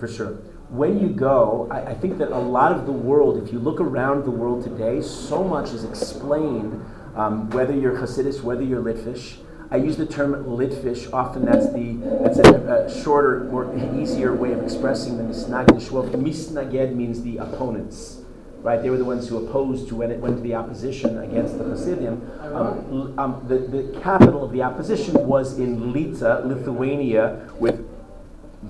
For 0.00 0.08
sure. 0.08 0.38
When 0.68 0.98
you 0.98 1.08
go, 1.08 1.68
I, 1.70 1.90
I 1.90 1.94
think 1.94 2.18
that 2.18 2.30
a 2.32 2.38
lot 2.38 2.72
of 2.72 2.86
the 2.86 2.92
world, 2.92 3.40
if 3.42 3.52
you 3.52 3.58
look 3.60 3.80
around 3.80 4.24
the 4.24 4.32
world 4.32 4.64
today, 4.64 5.00
so 5.00 5.44
much 5.44 5.70
is 5.70 5.84
explained, 5.84 6.84
um, 7.14 7.48
whether 7.50 7.72
you're 7.72 7.96
Hasidus, 7.96 8.42
whether 8.42 8.62
you're 8.62 8.82
Litvish. 8.82 9.36
I 9.70 9.76
use 9.76 9.96
the 9.96 10.06
term 10.06 10.44
Litvish, 10.44 11.12
often 11.12 11.44
that's 11.44 11.72
the 11.72 11.94
that's 12.22 12.38
a, 12.38 12.86
a 12.86 13.02
shorter, 13.02 13.44
more 13.44 13.72
easier 13.96 14.34
way 14.34 14.52
of 14.52 14.62
expressing 14.62 15.18
the 15.18 15.24
Misnagdish. 15.24 15.90
Well, 15.90 16.04
Misnaged 16.04 16.94
means 16.94 17.22
the 17.22 17.38
opponents. 17.38 18.22
Right, 18.62 18.82
they 18.82 18.90
were 18.90 18.96
the 18.96 19.04
ones 19.04 19.28
who 19.28 19.46
opposed, 19.46 19.88
who 19.88 19.96
went, 19.96 20.18
went 20.18 20.36
to 20.36 20.42
the 20.42 20.56
opposition 20.56 21.18
against 21.18 21.56
the 21.56 21.62
Hasidim. 21.62 22.28
Um, 22.42 23.14
um, 23.16 23.44
the, 23.46 23.58
the 23.58 24.00
capital 24.00 24.42
of 24.44 24.50
the 24.50 24.62
opposition 24.62 25.14
was 25.24 25.56
in 25.60 25.92
Lita, 25.92 26.42
Lithuania, 26.44 27.48
with 27.60 27.85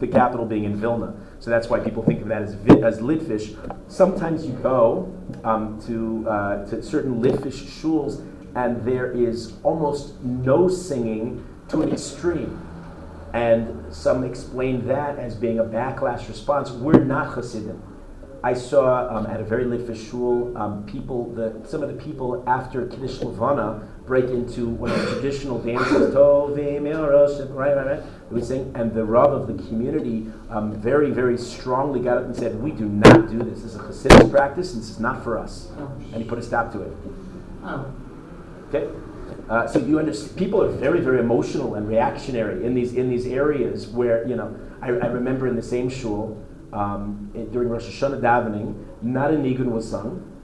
the 0.01 0.07
capital 0.07 0.47
being 0.47 0.65
in 0.65 0.77
Vilna. 0.77 1.15
So 1.39 1.51
that's 1.51 1.69
why 1.69 1.81
people 1.81 2.03
think 2.03 2.23
of 2.23 2.29
that 2.29 2.43
as, 2.43 2.55
as 2.55 3.01
Litvish. 3.01 3.57
Sometimes 3.89 4.47
you 4.47 4.53
go 4.55 5.13
um, 5.45 5.81
to, 5.87 6.29
uh, 6.29 6.67
to 6.67 6.83
certain 6.83 7.23
Litvish 7.23 7.65
shuls 7.65 8.25
and 8.55 8.83
there 8.85 9.13
is 9.13 9.53
almost 9.63 10.21
no 10.23 10.69
singing 10.69 11.47
to 11.69 11.83
an 11.83 11.93
extreme. 11.93 12.63
And 13.35 13.95
some 13.95 14.25
explain 14.25 14.87
that 14.87 15.19
as 15.19 15.35
being 15.35 15.59
a 15.59 15.65
backlash 15.65 16.27
response. 16.27 16.71
We're 16.71 17.05
not 17.05 17.35
Hasidim. 17.35 17.83
I 18.43 18.55
saw 18.55 19.09
um, 19.15 19.27
at 19.27 19.41
a 19.41 19.45
very 19.45 19.65
Litvish 19.65 20.09
shul 20.09 20.57
um, 20.57 20.87
people, 20.87 21.33
the, 21.35 21.61
some 21.67 21.83
of 21.83 21.89
the 21.89 22.03
people 22.03 22.45
after 22.47 22.87
Kiddush 22.87 23.21
Levana 23.21 23.87
break 24.07 24.27
into 24.27 24.69
one 24.69 24.91
of 24.91 25.01
the 25.01 25.13
traditional 25.15 25.59
dances, 25.59 26.15
Tovim 26.15 26.83
Yerosh, 26.83 27.53
right, 27.55 27.77
right, 27.77 28.03
right. 28.31 28.41
We 28.41 28.47
sing, 28.47 28.73
and 28.75 28.95
the 28.95 29.05
Rav 29.05 29.33
of 29.33 29.47
the 29.47 29.55
community 29.69 30.27
um, 30.51 30.73
very, 30.81 31.11
very 31.11 31.39
strongly 31.39 32.01
got 32.01 32.19
up 32.19 32.25
and 32.25 32.37
said, 32.37 32.63
"We 32.63 32.71
do 32.71 32.89
not 32.89 33.29
do 33.29 33.39
this. 33.39 33.63
This 33.63 33.75
is 33.75 33.77
a 33.77 33.81
Hasidic 33.81 34.31
practice, 34.31 34.75
and 34.75 34.83
this 34.83 34.91
is 34.91 35.01
not 35.01 35.23
for 35.25 35.39
us." 35.39 35.71
And 36.13 36.17
he 36.17 36.25
put 36.25 36.39
a 36.39 36.43
stop 36.43 36.73
to 36.73 36.83
it. 36.83 36.93
Okay, 38.69 38.89
uh, 39.49 39.67
so 39.67 39.79
you 39.79 39.99
understand. 39.99 40.37
People 40.37 40.63
are 40.63 40.69
very, 40.69 41.01
very 41.01 41.21
emotional 41.21 41.75
and 41.75 41.89
reactionary 41.89 42.65
in 42.65 42.75
these 42.75 42.95
in 42.95 43.09
these 43.09 43.27
areas 43.27 43.87
where 43.89 44.27
you 44.27 44.37
know. 44.37 44.55
I, 44.83 44.89
I 44.89 45.07
remember 45.07 45.49
in 45.49 45.57
the 45.57 45.63
same 45.63 45.89
shul 45.89 46.37
um, 46.73 47.31
during 47.51 47.71
Rosh 47.71 47.87
Hashanah 47.87 48.21
davening, 48.21 48.85
not 49.03 49.33
a 49.33 49.37
nigun 49.37 49.71
was 49.73 49.91
sung. 49.91 50.36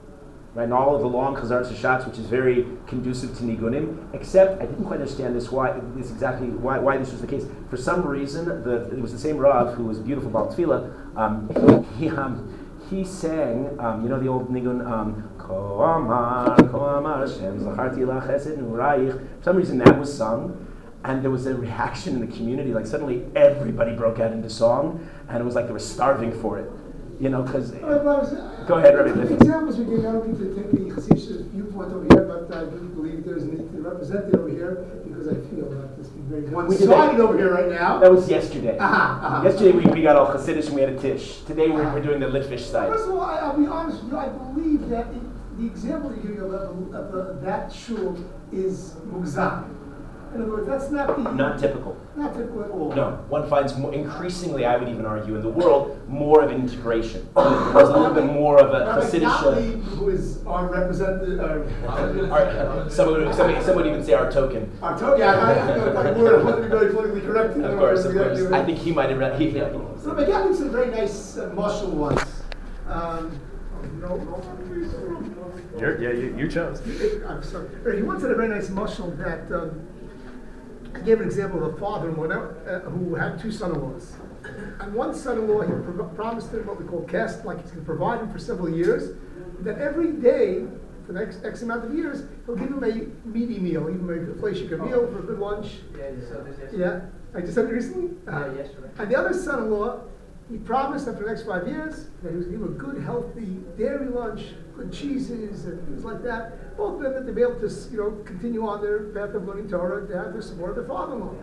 Right, 0.55 0.65
and 0.65 0.73
all 0.73 0.95
of 0.95 1.01
the 1.01 1.07
long 1.07 1.35
Chazaras 1.35 1.71
Hashatz, 1.71 2.07
which 2.07 2.19
is 2.19 2.27
very 2.27 2.67
conducive 2.85 3.35
to 3.37 3.43
nigunim, 3.43 4.13
except 4.13 4.61
I 4.61 4.67
didn't 4.67 4.85
quite 4.85 4.99
understand 4.99 5.35
this 5.35 5.51
why 5.51 5.79
this 5.95 6.11
exactly 6.11 6.47
why, 6.47 6.77
why 6.77 6.97
this 6.97 7.11
was 7.11 7.21
the 7.21 7.27
case. 7.27 7.45
For 7.71 7.77
some 7.77 8.05
reason, 8.05 8.45
the, 8.45 8.91
it 8.91 9.01
was 9.01 9.11
the 9.11 9.17
same 9.17 9.37
Rav 9.37 9.73
who 9.73 9.85
was 9.85 9.97
beautiful 9.97 10.29
about 10.29 10.51
tefillah. 10.51 11.17
Um, 11.17 11.87
he, 11.97 12.09
um, 12.09 12.47
he 12.87 13.03
sang, 13.03 13.79
um, 13.79 14.03
you 14.03 14.09
know 14.09 14.19
the 14.19 14.27
old 14.27 14.49
nigun, 14.49 14.85
um. 14.85 15.29
For 15.43 15.83
some 19.43 19.57
reason, 19.57 19.77
that 19.79 19.99
was 19.99 20.15
sung, 20.15 20.67
and 21.03 21.23
there 21.23 21.31
was 21.31 21.47
a 21.47 21.55
reaction 21.55 22.15
in 22.15 22.29
the 22.29 22.33
community. 22.33 22.73
Like 22.73 22.85
suddenly, 22.85 23.25
everybody 23.35 23.95
broke 23.95 24.19
out 24.19 24.31
into 24.31 24.49
song, 24.49 25.09
and 25.27 25.41
it 25.41 25.43
was 25.43 25.55
like 25.55 25.65
they 25.65 25.73
were 25.73 25.79
starving 25.79 26.31
for 26.31 26.59
it. 26.59 26.71
You 27.19 27.29
know, 27.29 27.43
because 27.43 27.73
All 27.73 27.89
right, 27.89 28.03
well, 28.03 28.17
I 28.17 28.19
was- 28.19 28.67
Go 28.67 28.75
ahead, 28.75 28.95
Rabbi 28.95 29.11
The 29.11 29.33
examples 29.35 29.77
we 29.77 29.85
gave, 29.85 29.99
I 30.05 30.11
don't 30.13 30.27
need 30.27 30.39
to 30.39 30.55
take 30.55 30.71
the 30.71 30.77
Hasidic 31.01 31.45
viewpoint 31.51 31.91
over 31.93 32.05
here, 32.09 32.25
but 32.25 32.55
I 32.55 32.65
do 32.65 32.77
believe 32.95 33.25
there's 33.25 33.43
a 33.43 33.47
need 33.47 33.71
to 33.71 33.81
represent 33.81 34.25
it 34.33 34.35
over 34.35 34.49
here, 34.49 34.85
because 35.05 35.27
I 35.27 35.33
feel 35.53 35.69
that 35.69 35.97
this 35.97 36.07
is 36.07 36.13
very 36.29 36.41
that. 36.41 36.51
one-sided 36.51 37.19
over 37.19 37.37
here 37.37 37.53
right 37.53 37.69
now. 37.69 37.99
that 37.99 38.11
was 38.11 38.29
yesterday. 38.29 38.77
Aha, 38.79 39.19
aha. 39.23 39.43
Yesterday 39.43 39.71
we, 39.71 39.85
we 39.91 40.01
got 40.01 40.15
all 40.15 40.27
Hasidish 40.27 40.67
and 40.67 40.75
we 40.75 40.81
had 40.81 40.93
a 40.93 40.99
tish. 40.99 41.41
Today 41.41 41.69
we're, 41.69 41.83
we're 41.93 42.01
doing 42.01 42.19
the 42.19 42.27
Litvish 42.27 42.61
side. 42.61 42.89
First 42.91 43.07
of 43.07 43.15
all, 43.15 43.21
I, 43.21 43.37
I'll 43.39 43.57
be 43.57 43.67
honest 43.67 44.03
with 44.03 44.13
you, 44.13 44.17
I 44.17 44.29
believe 44.29 44.89
that 44.89 45.07
it, 45.07 45.57
the 45.57 45.65
example 45.65 46.13
you 46.15 46.29
give 46.29 46.43
of, 46.43 46.93
of, 46.95 47.13
of, 47.13 47.41
that 47.41 47.71
shul 47.71 48.17
is 48.51 48.93
mugzam. 49.07 49.65
In 50.33 50.41
other 50.41 50.51
words, 50.51 50.67
that's 50.67 50.89
not 50.89 51.15
the, 51.15 51.31
Not 51.31 51.59
typical. 51.59 51.95
not 52.15 52.33
typical 52.33 52.63
at 52.63 52.71
all. 52.71 52.91
No, 52.93 53.23
one 53.29 53.47
finds 53.47 53.77
more, 53.77 53.93
increasingly, 53.93 54.65
I 54.65 54.77
would 54.77 54.89
even 54.89 55.05
argue, 55.05 55.35
in 55.35 55.41
the 55.43 55.49
world, 55.49 55.99
more 56.09 56.43
of 56.43 56.51
integration. 56.51 57.29
There's 57.35 57.89
a 57.89 57.97
little 57.97 58.15
bit 58.15 58.25
more 58.25 58.59
of 58.59 58.73
a 58.73 58.85
Rabbi 58.85 59.05
Hasidish. 59.05 59.21
Gottlieb, 59.21 59.83
who 59.83 60.09
is 60.09 60.43
our 60.47 60.67
representative, 60.71 61.39
our, 61.39 61.63
Our, 62.31 62.89
some, 62.89 63.11
would, 63.11 63.35
somebody, 63.35 63.63
some 63.63 63.75
would 63.75 63.85
even 63.85 64.03
say 64.03 64.13
our 64.13 64.31
token. 64.31 64.71
our 64.81 64.97
token, 64.97 65.19
yeah, 65.19 65.35
I, 65.35 65.53
I, 65.53 66.03
I, 66.03 66.09
I 66.09 66.43
want 66.43 66.55
to 66.55 66.61
be 66.63 66.67
very 66.67 66.91
politically 66.91 67.21
correct. 67.21 67.55
Of 67.57 67.77
course, 67.77 68.05
of 68.05 68.13
course. 68.15 68.41
I 68.51 68.65
think 68.65 68.79
he 68.79 68.91
might 68.91 69.09
have. 69.09 69.19
Re- 69.19 69.37
he, 69.37 69.51
he, 69.51 69.59
So 69.59 70.15
the 70.15 70.25
guy 70.25 70.41
a 70.47 70.53
very 70.69 70.89
nice 70.89 71.37
uh, 71.37 71.51
mashal 71.51 71.89
once. 71.89 72.21
Um, 72.87 73.39
no, 74.01 74.15
no, 74.17 75.79
You're, 75.79 76.01
yeah, 76.01 76.09
you, 76.09 76.35
you 76.37 76.49
chose. 76.49 76.81
I'm 77.27 77.43
sorry. 77.43 77.97
He 77.97 78.01
once 78.01 78.23
had 78.23 78.31
a 78.31 78.35
very 78.35 78.49
nice 78.49 78.69
mashal 78.69 79.15
that 79.17 79.51
um, 79.55 79.79
he 80.95 81.01
gave 81.03 81.19
an 81.19 81.25
example 81.25 81.63
of 81.65 81.73
a 81.73 81.77
father-in-law 81.77 82.25
uh, 82.31 82.79
who 82.89 83.15
had 83.15 83.39
two 83.39 83.51
son-in-laws. 83.51 84.13
And 84.79 84.93
one 84.93 85.13
son-in-law, 85.15 85.61
he 85.61 85.71
pro- 85.71 86.05
promised 86.09 86.51
him 86.53 86.65
what 86.67 86.79
we 86.81 86.85
call 86.87 87.01
kest, 87.03 87.45
like 87.45 87.61
he's 87.61 87.71
going 87.71 87.81
to 87.81 87.85
provide 87.85 88.19
him 88.21 88.31
for 88.31 88.39
several 88.39 88.69
years. 88.69 89.15
That 89.61 89.79
every 89.79 90.11
day, 90.11 90.65
for 91.05 91.13
the 91.13 91.19
next 91.19 91.43
X 91.45 91.61
amount 91.61 91.85
of 91.85 91.93
years, 91.93 92.23
he'll 92.45 92.55
give 92.55 92.69
him 92.69 92.83
a 92.83 93.27
meaty 93.27 93.59
meal, 93.59 93.87
him 93.87 94.09
a 94.09 94.39
fleishika 94.39 94.77
meal 94.77 95.07
for 95.07 95.19
a 95.19 95.21
good 95.21 95.39
lunch. 95.39 95.67
Yeah, 95.97 96.09
you 96.09 96.21
said 96.27 96.45
this 96.45 96.59
yesterday. 96.59 96.77
Yeah, 96.83 97.01
I 97.37 97.41
just 97.41 97.53
said 97.53 97.65
it 97.65 97.69
recently. 97.73 98.17
Uh, 98.27 98.47
Yeah, 98.47 98.53
yesterday. 98.63 98.89
And 98.97 99.09
the 99.11 99.15
other 99.17 99.33
son-in-law, 99.33 100.01
he 100.51 100.57
promised 100.57 101.05
that 101.05 101.17
for 101.17 101.23
the 101.23 101.29
next 101.29 101.45
five 101.45 101.67
years 101.67 102.09
that 102.21 102.31
he 102.31 102.37
was 102.37 102.47
going 102.47 102.59
to 102.59 102.67
give 102.67 102.75
a 102.75 102.77
good, 102.77 103.03
healthy 103.03 103.59
dairy 103.77 104.07
lunch, 104.07 104.41
good 104.75 104.91
cheeses 104.91 105.65
and 105.65 105.85
things 105.87 106.03
like 106.03 106.21
that. 106.23 106.75
Both 106.77 106.97
of 106.97 107.01
them 107.01 107.13
that 107.13 107.25
they'd 107.25 107.35
be 107.35 107.41
able 107.41 107.59
to, 107.59 107.69
you 107.91 107.97
know, 107.97 108.11
continue 108.25 108.67
on 108.67 108.81
their 108.81 109.03
path 109.13 109.33
of 109.35 109.47
learning 109.47 109.69
Torah 109.69 110.05
to 110.07 110.17
have 110.17 110.33
the 110.33 110.41
support 110.41 110.71
of 110.71 110.75
their 110.75 110.85
father-in-law. 110.85 111.35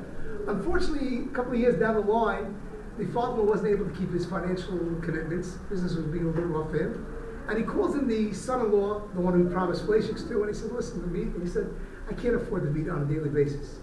Unfortunately, 0.48 1.24
a 1.24 1.34
couple 1.34 1.52
of 1.52 1.58
years 1.58 1.78
down 1.78 1.94
the 1.94 2.00
line, 2.00 2.60
the 2.98 3.06
father-in-law 3.06 3.44
wasn't 3.44 3.68
able 3.68 3.86
to 3.86 3.98
keep 3.98 4.12
his 4.12 4.26
financial 4.26 4.78
commitments. 5.02 5.52
Business 5.70 5.94
was 5.94 6.04
being 6.06 6.26
a 6.26 6.28
little 6.28 6.44
rough 6.44 6.70
for 6.70 6.78
him. 6.78 7.06
And 7.48 7.58
he 7.58 7.64
calls 7.64 7.94
in 7.94 8.06
the 8.06 8.32
son-in-law, 8.32 9.08
the 9.14 9.20
one 9.20 9.32
who 9.32 9.48
promised 9.50 9.86
fleishiks 9.86 10.28
to, 10.28 10.42
and 10.42 10.54
he 10.54 10.60
said, 10.60 10.72
listen 10.72 11.00
to 11.00 11.08
me. 11.08 11.22
And 11.22 11.42
he 11.42 11.48
said, 11.48 11.72
I 12.08 12.12
can't 12.12 12.34
afford 12.34 12.64
to 12.64 12.70
meet 12.70 12.88
on 12.88 13.02
a 13.02 13.04
daily 13.06 13.30
basis. 13.30 13.78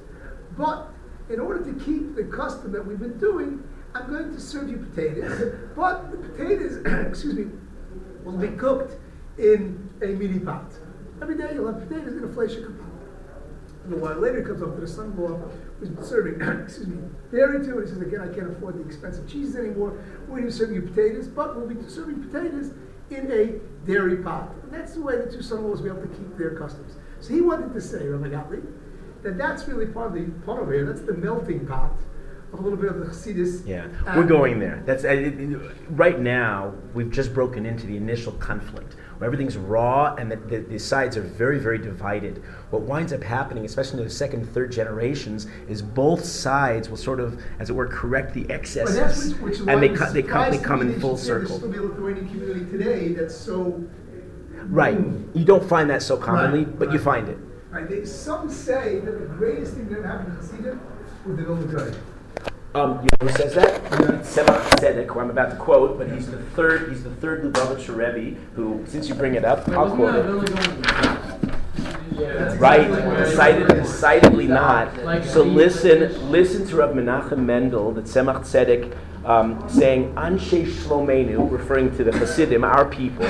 But 0.58 0.90
in 1.30 1.40
order 1.40 1.64
to 1.66 1.74
keep 1.84 2.16
the 2.16 2.24
custom 2.26 2.72
that 2.72 2.86
we've 2.86 3.00
been 3.00 3.18
doing, 3.18 3.64
I'm 3.94 4.08
going 4.10 4.34
to 4.34 4.40
serve 4.40 4.70
you 4.70 4.78
potatoes. 4.78 5.56
but 5.76 6.12
the 6.12 6.18
potatoes, 6.18 6.86
excuse 7.08 7.34
me, 7.34 7.48
will 8.24 8.38
be 8.38 8.50
cooked 8.50 8.98
in 9.38 9.90
a 10.02 10.08
mini 10.08 10.40
pot. 10.40 10.72
Every 11.22 11.38
day 11.38 11.52
you'll 11.54 11.72
have 11.72 11.88
potatoes 11.88 12.18
in 12.18 12.24
a 12.24 12.28
fleishiker 12.28 12.78
pot. 12.78 12.88
And 13.86 13.94
a 13.94 13.98
while 13.98 14.20
later, 14.20 14.44
comes 14.44 14.62
up 14.62 14.76
to 14.76 14.82
the 14.82 14.88
son-in-law 14.88 15.40
who's 15.80 16.08
serving, 16.08 16.42
excuse 16.64 16.88
me, 16.88 16.98
dairy 17.32 17.66
to, 17.66 17.78
and 17.78 17.88
he 17.88 17.88
says, 17.88 18.02
again, 18.02 18.22
I 18.22 18.34
can't 18.34 18.52
afford 18.52 18.78
the 18.78 18.86
expensive 18.86 19.30
cheese 19.30 19.56
anymore. 19.56 19.98
We're 20.28 20.40
going 20.40 20.44
to 20.44 20.52
serve 20.52 20.72
you 20.72 20.82
potatoes, 20.82 21.28
but 21.28 21.56
we'll 21.56 21.68
be 21.68 21.90
serving 21.90 22.24
potatoes 22.30 22.74
in 23.10 23.32
a 23.32 23.88
dairy 23.88 24.18
pot. 24.18 24.54
And 24.64 24.74
that's 24.74 24.94
the 24.94 25.02
way 25.02 25.18
the 25.18 25.32
two 25.32 25.42
son-in-laws 25.42 25.82
will 25.82 25.94
be 25.94 26.00
able 26.00 26.10
to 26.10 26.16
keep 26.18 26.38
their 26.38 26.56
customs. 26.56 26.98
So 27.22 27.34
he 27.34 27.42
wanted 27.42 27.74
to 27.74 27.82
say, 27.82 28.06
Rabbi 28.08 28.30
Gottlieb, 28.30 28.66
that 29.24 29.38
that's 29.38 29.68
really 29.68 29.88
part 29.88 30.08
of 30.08 30.14
the 30.14 30.26
part 30.46 30.62
over 30.62 30.74
here. 30.74 30.86
That's 30.86 31.02
the 31.02 31.14
melting 31.14 31.66
pot 31.66 31.92
of 31.92 31.98
a 32.58 32.62
little 32.62 32.78
bit 32.78 32.90
of 32.92 33.00
the 33.00 33.06
Chassidus. 33.06 33.66
Yeah, 33.66 33.88
and- 34.06 34.18
we're 34.18 34.26
going 34.28 34.60
there. 34.60 34.82
That's 34.86 35.04
uh, 35.04 35.10
it, 35.10 35.40
it- 35.40 35.60
right 35.90 36.20
now. 36.20 36.74
We've 36.94 37.12
just 37.12 37.34
broken 37.34 37.66
into 37.66 37.86
the 37.86 37.96
initial 37.96 38.32
conflict 38.34 38.96
where 39.18 39.26
everything's 39.28 39.58
raw 39.58 40.14
and 40.16 40.32
the, 40.32 40.36
the, 40.36 40.60
the 40.60 40.80
sides 40.80 41.18
are 41.18 41.22
very, 41.22 41.58
very 41.60 41.78
divided. 41.80 42.44
What 42.70 42.84
winds 42.84 43.12
up 43.14 43.24
happening, 43.24 43.66
especially 43.66 44.00
in 44.00 44.04
the 44.06 44.12
second, 44.12 44.46
third 44.48 44.72
generations, 44.72 45.48
is 45.68 45.82
both 45.82 46.24
sides 46.24 46.88
will 46.90 46.98
sort 46.98 47.20
of, 47.20 47.42
as 47.60 47.70
it 47.70 47.74
were, 47.74 47.88
correct 47.88 48.34
the 48.36 48.50
excesses, 48.52 48.96
that's 48.96 49.34
which, 49.40 49.60
which 49.60 49.68
and 49.68 49.82
they 49.82 49.90
co- 49.90 50.12
they 50.12 50.22
come 50.24 50.52
they 50.52 50.58
come 50.60 50.82
in 50.82 51.00
full 51.00 51.16
There's 51.16 51.26
circle. 51.28 51.58
still 51.58 51.72
be 51.72 51.78
a 51.78 51.82
Lithuanian 51.82 52.28
community 52.30 52.66
today 52.72 53.10
that's 53.14 53.36
so. 53.36 53.84
Right. 54.70 54.98
You 55.34 55.46
don't 55.46 55.68
find 55.68 55.90
that 55.90 56.02
so 56.02 56.18
commonly, 56.18 56.66
Right, 56.66 56.80
but 56.80 56.92
you 56.92 57.00
find 57.00 57.30
it. 57.30 57.38
Right. 57.70 57.88
They, 57.88 58.06
some 58.06 58.50
say 58.50 59.00
that 59.00 59.12
the 59.20 59.26
greatest 59.28 59.76
thing 59.76 59.88
that 59.90 60.00
ever 60.00 60.08
happened 60.08 60.36
to 60.42 60.48
Chassidim 60.48 60.80
was 61.26 61.38
the 61.38 61.44
Vilna. 61.44 61.98
Um, 62.78 63.02
you 63.02 63.08
know 63.20 63.32
who 63.32 63.38
says 63.40 63.56
that? 63.56 63.82
Tzemach 63.86 64.70
Tzedek, 64.78 65.08
who 65.08 65.20
I'm 65.20 65.32
about 65.32 65.50
to 65.50 65.56
quote, 65.56 65.98
but 65.98 66.12
he's 66.12 66.30
the 66.30 66.38
third. 66.38 66.92
He's 66.92 67.04
the 67.04 67.10
third 67.10 67.42
Lubavitcher 67.42 67.96
Rebbe 67.98 68.40
who, 68.56 68.84
since 68.86 69.10
you 69.10 69.16
bring 69.16 69.34
it 69.34 69.44
up, 69.44 69.68
I'll 69.70 69.96
quote 69.96 70.14
it. 70.14 70.24
Yeah. 72.20 72.56
Right, 72.60 72.88
decided, 73.18 73.68
decidedly 73.70 74.46
not. 74.46 74.96
Like 75.04 75.24
So 75.24 75.42
listen, 75.42 76.30
listen 76.30 76.68
to 76.68 76.76
Rab 76.76 76.94
Menachem 76.94 77.40
Mendel, 77.40 77.94
the 77.94 78.04
Tzemach 78.04 78.42
Tzedek, 78.42 78.96
um, 79.26 79.68
saying, 79.68 80.14
Anshe 80.14 80.68
Shlomenu, 80.68 81.50
referring 81.52 81.98
to 81.98 82.04
the 82.04 82.12
Hasidim, 82.12 82.64
our 82.64 82.86
people, 82.86 83.28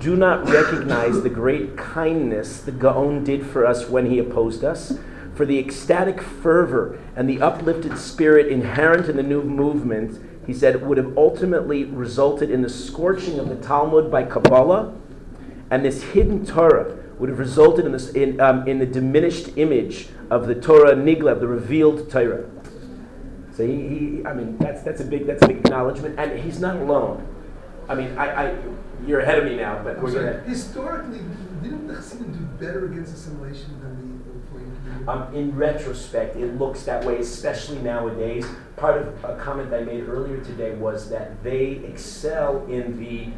do 0.00 0.16
not 0.16 0.48
recognize 0.48 1.22
the 1.22 1.28
great 1.28 1.76
kindness 1.76 2.62
the 2.62 2.72
Gaon 2.72 3.24
did 3.24 3.44
for 3.44 3.66
us 3.66 3.90
when 3.90 4.06
he 4.06 4.18
opposed 4.18 4.64
us. 4.64 4.98
For 5.36 5.46
the 5.46 5.58
ecstatic 5.58 6.20
fervor 6.20 6.98
and 7.14 7.28
the 7.28 7.40
uplifted 7.42 7.98
spirit 7.98 8.48
inherent 8.48 9.08
in 9.08 9.16
the 9.16 9.22
new 9.22 9.42
movement, 9.42 10.18
he 10.46 10.54
said, 10.54 10.84
would 10.84 10.96
have 10.96 11.16
ultimately 11.16 11.84
resulted 11.84 12.50
in 12.50 12.62
the 12.62 12.70
scorching 12.70 13.38
of 13.38 13.48
the 13.48 13.56
Talmud 13.56 14.10
by 14.10 14.24
Kabbalah 14.24 14.94
and 15.70 15.84
this 15.84 16.02
hidden 16.02 16.46
Torah 16.46 16.96
would 17.18 17.28
have 17.28 17.38
resulted 17.38 17.86
in, 17.86 17.92
this, 17.92 18.10
in, 18.10 18.40
um, 18.40 18.66
in 18.68 18.78
the 18.78 18.86
diminished 18.86 19.56
image 19.56 20.08
of 20.30 20.46
the 20.46 20.54
Torah 20.54 20.94
Nigla, 20.94 21.38
the 21.38 21.46
revealed 21.46 22.10
Torah. 22.10 22.48
So 23.52 23.66
he, 23.66 23.88
he, 23.88 24.26
I 24.26 24.34
mean, 24.34 24.58
that's, 24.58 24.82
that's, 24.82 25.00
a 25.00 25.04
big, 25.04 25.26
that's 25.26 25.42
a 25.42 25.48
big 25.48 25.58
acknowledgement, 25.58 26.18
and 26.18 26.38
he's 26.38 26.60
not 26.60 26.76
alone. 26.76 27.26
I 27.88 27.94
mean, 27.94 28.16
I, 28.18 28.48
I, 28.48 28.58
you're 29.06 29.20
ahead 29.20 29.38
of 29.38 29.44
me 29.44 29.56
now, 29.56 29.82
but 29.82 30.00
we're 30.00 30.08
I'm 30.08 30.14
going 30.14 30.26
to. 30.26 30.40
Historically, 30.42 31.20
didn't 31.62 31.86
the 31.86 31.94
Chassidim 31.94 32.32
do 32.32 32.64
better 32.64 32.86
against 32.86 33.14
assimilation 33.14 33.80
than 33.80 33.96
the? 34.00 34.15
Um, 35.08 35.32
in 35.32 35.56
retrospect, 35.56 36.34
it 36.36 36.58
looks 36.58 36.82
that 36.82 37.04
way, 37.04 37.18
especially 37.18 37.78
nowadays. 37.78 38.44
Part 38.76 39.00
of 39.00 39.24
a 39.24 39.36
comment 39.36 39.72
I 39.72 39.82
made 39.82 40.08
earlier 40.08 40.42
today 40.42 40.74
was 40.74 41.08
that 41.10 41.42
they 41.44 41.80
excel 41.84 42.66
in 42.66 42.98
the 42.98 43.28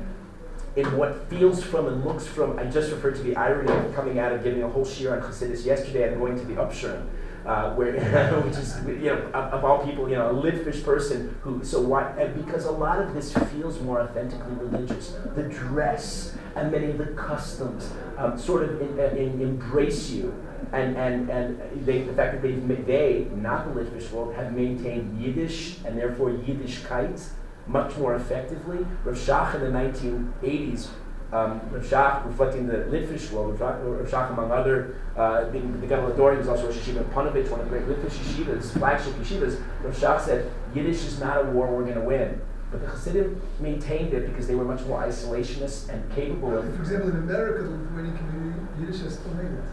in 0.81 0.97
what 0.97 1.29
feels 1.29 1.63
from 1.63 1.87
and 1.87 2.05
looks 2.05 2.27
from. 2.27 2.59
I 2.59 2.65
just 2.65 2.91
referred 2.91 3.17
to 3.17 3.23
the 3.23 3.37
irony 3.37 3.73
of 3.73 3.95
coming 3.95 4.19
out 4.19 4.33
of 4.33 4.45
giving 4.45 4.63
a 4.63 4.69
whole 4.69 4.85
shiur 4.85 5.13
on 5.13 5.29
Chassidus 5.29 5.67
yesterday 5.67 6.09
and 6.09 6.19
going 6.19 6.39
to 6.39 6.45
the 6.45 6.55
Upsherin. 6.55 7.07
Uh, 7.45 7.75
where, 7.75 7.93
which 8.43 8.57
is, 8.57 8.77
you 8.87 9.11
know, 9.11 9.17
of, 9.33 9.65
all 9.65 9.85
people, 9.85 10.09
you 10.09 10.17
know, 10.17 10.31
a 10.31 10.35
Litvish 10.35 10.85
person 10.85 11.35
who, 11.41 11.65
so 11.65 11.81
why, 11.81 12.13
because 12.27 12.67
a 12.67 12.71
lot 12.71 13.01
of 13.01 13.15
this 13.15 13.33
feels 13.53 13.81
more 13.81 14.03
authentically 14.03 14.55
religious. 14.57 15.17
The 15.35 15.45
dress 15.45 16.37
and 16.57 16.71
many 16.71 16.91
of 16.91 16.99
the 16.99 17.07
customs 17.07 17.91
um, 18.19 18.39
sort 18.39 18.65
of 18.65 18.83
in, 18.83 18.99
in, 19.17 19.41
embrace 19.41 20.11
you 20.11 20.35
and 20.73 20.97
and 20.97 21.31
and 21.31 21.87
they, 21.87 22.03
the 22.03 22.13
fact 22.13 22.33
that 22.33 22.43
they 22.43 22.53
they 22.53 23.27
not 23.35 23.73
the 23.73 23.81
Litvish 23.81 24.11
world 24.11 24.35
have 24.35 24.53
maintained 24.53 25.21
Yiddish 25.21 25.79
and 25.85 25.99
therefore 25.99 26.31
Yiddishkeit 26.31 27.29
much 27.69 27.97
more 27.97 28.15
effectively. 28.15 28.79
Rav 29.05 29.17
Shach 29.17 29.55
in 29.55 29.61
the 29.61 29.79
1980s, 29.79 30.89
um, 31.33 31.61
Rav 31.71 31.85
Shach 31.85 32.27
reflecting 32.27 32.67
the 32.67 32.79
Litvish 32.79 33.31
world, 33.31 33.61
Rav 33.61 33.77
Shach, 33.77 33.99
Rav 33.99 34.11
Shach 34.11 34.31
among 34.31 34.51
other, 34.51 34.97
uh, 35.17 35.45
the, 35.51 35.61
the 35.61 35.87
Gadol 35.87 36.11
was 36.37 36.49
also 36.49 36.67
Rosh 36.67 36.77
Yeshiva 36.77 37.05
Ponevezh, 37.13 37.51
one 37.51 37.61
of 37.61 37.71
the 37.71 37.79
great 37.79 37.87
Litvish 37.87 38.17
yeshivas, 38.19 38.73
flagship 38.73 39.13
yeshivas. 39.15 39.63
Rav 39.83 39.95
Shach 39.95 40.21
said, 40.25 40.51
Yiddish 40.75 41.05
is 41.05 41.21
not 41.21 41.45
a 41.45 41.51
war 41.51 41.67
we're 41.69 41.83
going 41.83 41.95
to 41.95 42.01
win. 42.01 42.41
But 42.71 42.83
the 42.83 42.89
Hasidim 42.89 43.41
maintained 43.61 44.13
it 44.13 44.27
because 44.27 44.47
they 44.47 44.55
were 44.55 44.65
much 44.65 44.83
more 44.83 45.03
isolationist 45.03 45.89
and 45.89 46.11
capable 46.15 46.59
of. 46.59 46.65
For 46.77 46.83
example, 46.83 47.09
in 47.09 47.17
America, 47.17 47.63
the 47.63 47.71
Lithuanian 47.71 48.19
community, 48.19 48.61
Yiddish 48.79 49.01
is 49.01 49.15
still 49.15 49.35
native. 49.35 49.65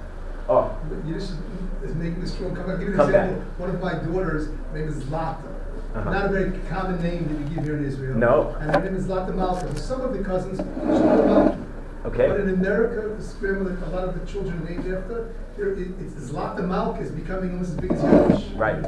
Oh, 0.47 0.77
But 0.89 1.05
Yiddish 1.07 1.23
is, 1.23 1.37
is 1.83 1.95
making 1.95 2.21
a 2.21 2.27
strong 2.27 2.55
comeback. 2.55 2.75
I'll 2.75 2.77
give 2.79 2.87
you 2.89 2.93
an 2.93 2.97
Come 2.99 3.09
example. 3.09 3.41
One 3.57 3.69
of 3.71 3.81
my 3.81 3.93
daughters, 3.93 4.47
her 4.47 4.77
name 4.77 4.87
is 4.89 5.03
Zlata. 5.03 5.37
Uh-huh. 5.95 6.11
Not 6.11 6.25
a 6.25 6.29
very 6.29 6.51
common 6.69 7.01
name 7.01 7.27
that 7.27 7.37
we 7.49 7.55
give 7.55 7.63
here 7.63 7.77
in 7.77 7.85
Israel. 7.85 8.17
No. 8.17 8.55
And 8.59 8.75
her 8.75 8.81
name 8.83 8.95
is 8.95 9.05
Zlata 9.07 9.33
Malka. 9.33 9.75
Some 9.79 10.01
of 10.01 10.13
the 10.13 10.23
cousins, 10.23 10.59
okay. 12.05 12.27
But 12.27 12.39
in 12.41 12.49
America, 12.49 13.15
the 13.15 13.23
family, 13.23 13.73
a 13.85 13.89
lot 13.89 14.03
of 14.09 14.19
the 14.19 14.25
children 14.31 14.61
are 14.61 14.69
named 14.69 14.93
after, 14.93 15.33
it- 15.57 15.91
it's 15.99 16.13
Zlata 16.31 16.67
Malka 16.67 16.99
is 17.01 17.11
becoming 17.11 17.51
almost 17.51 17.71
as 17.71 17.77
big 17.77 17.91
as 17.93 18.03
Yiddish. 18.03 18.49
Right. 18.55 18.85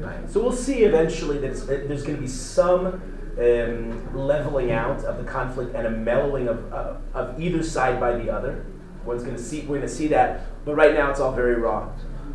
Right. 0.00 0.30
So 0.30 0.42
we'll 0.42 0.52
see 0.52 0.82
eventually 0.84 1.38
that 1.38 1.66
there's 1.66 2.02
going 2.02 2.16
to 2.16 2.20
be 2.22 2.26
some 2.28 3.00
um, 3.38 4.26
leveling 4.26 4.72
out 4.72 5.04
of 5.04 5.18
the 5.18 5.24
conflict 5.24 5.74
and 5.74 5.86
a 5.86 5.90
mellowing 5.90 6.48
of, 6.48 6.72
uh, 6.72 6.94
of 7.14 7.40
either 7.40 7.62
side 7.62 8.00
by 8.00 8.16
the 8.16 8.28
other. 8.30 8.64
One's 9.04 9.22
going 9.22 9.36
to 9.36 9.42
see 9.42 9.60
we're 9.62 9.78
going 9.78 9.82
to 9.82 9.88
see 9.88 10.08
that, 10.08 10.46
but 10.64 10.74
right 10.74 10.94
now 10.94 11.10
it's 11.10 11.20
all 11.20 11.32
very 11.32 11.54
raw, 11.54 11.88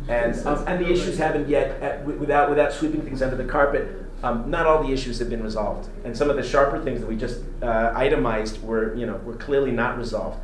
and 0.08 0.34
um, 0.46 0.64
and 0.66 0.84
the 0.84 0.90
issues 0.90 1.18
haven't 1.18 1.48
yet 1.48 1.80
at, 1.82 2.04
without 2.04 2.48
without 2.48 2.72
sweeping 2.72 3.02
things 3.02 3.22
under 3.22 3.36
the 3.36 3.44
carpet. 3.44 4.02
Um, 4.22 4.50
not 4.50 4.66
all 4.66 4.82
the 4.82 4.92
issues 4.92 5.18
have 5.18 5.28
been 5.28 5.42
resolved, 5.42 5.88
and 6.04 6.16
some 6.16 6.30
of 6.30 6.36
the 6.36 6.42
sharper 6.42 6.82
things 6.82 7.00
that 7.00 7.06
we 7.06 7.16
just 7.16 7.42
uh, 7.62 7.92
itemized 7.94 8.62
were 8.62 8.94
you 8.94 9.06
know 9.06 9.16
were 9.18 9.36
clearly 9.36 9.70
not 9.70 9.98
resolved 9.98 10.38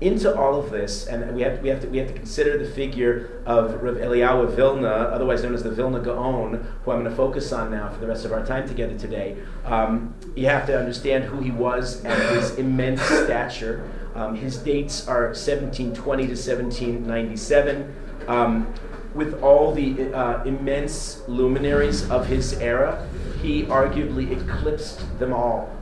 into 0.00 0.32
all 0.36 0.60
of 0.60 0.70
this, 0.70 1.06
and 1.08 1.34
we 1.34 1.42
have, 1.42 1.60
we, 1.60 1.68
have 1.68 1.80
to, 1.80 1.88
we 1.88 1.98
have 1.98 2.06
to 2.06 2.14
consider 2.14 2.56
the 2.56 2.70
figure 2.70 3.42
of 3.46 3.82
Rav 3.82 3.96
Eliyahu 3.96 4.54
Vilna, 4.54 4.86
otherwise 4.86 5.42
known 5.42 5.54
as 5.54 5.64
the 5.64 5.72
Vilna 5.72 5.98
Gaon, 5.98 6.64
who 6.84 6.92
I'm 6.92 7.00
going 7.00 7.10
to 7.10 7.16
focus 7.16 7.52
on 7.52 7.72
now 7.72 7.90
for 7.90 7.98
the 7.98 8.06
rest 8.06 8.24
of 8.24 8.32
our 8.32 8.46
time 8.46 8.68
together 8.68 8.96
today. 8.96 9.36
Um, 9.64 10.14
you 10.36 10.46
have 10.46 10.66
to 10.66 10.78
understand 10.78 11.24
who 11.24 11.40
he 11.40 11.50
was 11.50 12.04
and 12.04 12.22
his 12.36 12.56
immense 12.58 13.02
stature. 13.02 13.90
Um, 14.18 14.34
his 14.34 14.56
dates 14.56 15.06
are 15.06 15.26
1720 15.26 16.22
to 16.24 16.30
1797. 16.30 17.94
Um, 18.26 18.74
with 19.14 19.40
all 19.42 19.72
the 19.72 20.12
uh, 20.12 20.42
immense 20.42 21.22
luminaries 21.28 22.10
of 22.10 22.26
his 22.26 22.54
era, 22.54 23.08
he 23.40 23.62
arguably 23.62 24.32
eclipsed 24.32 25.18
them 25.20 25.32
all 25.32 25.72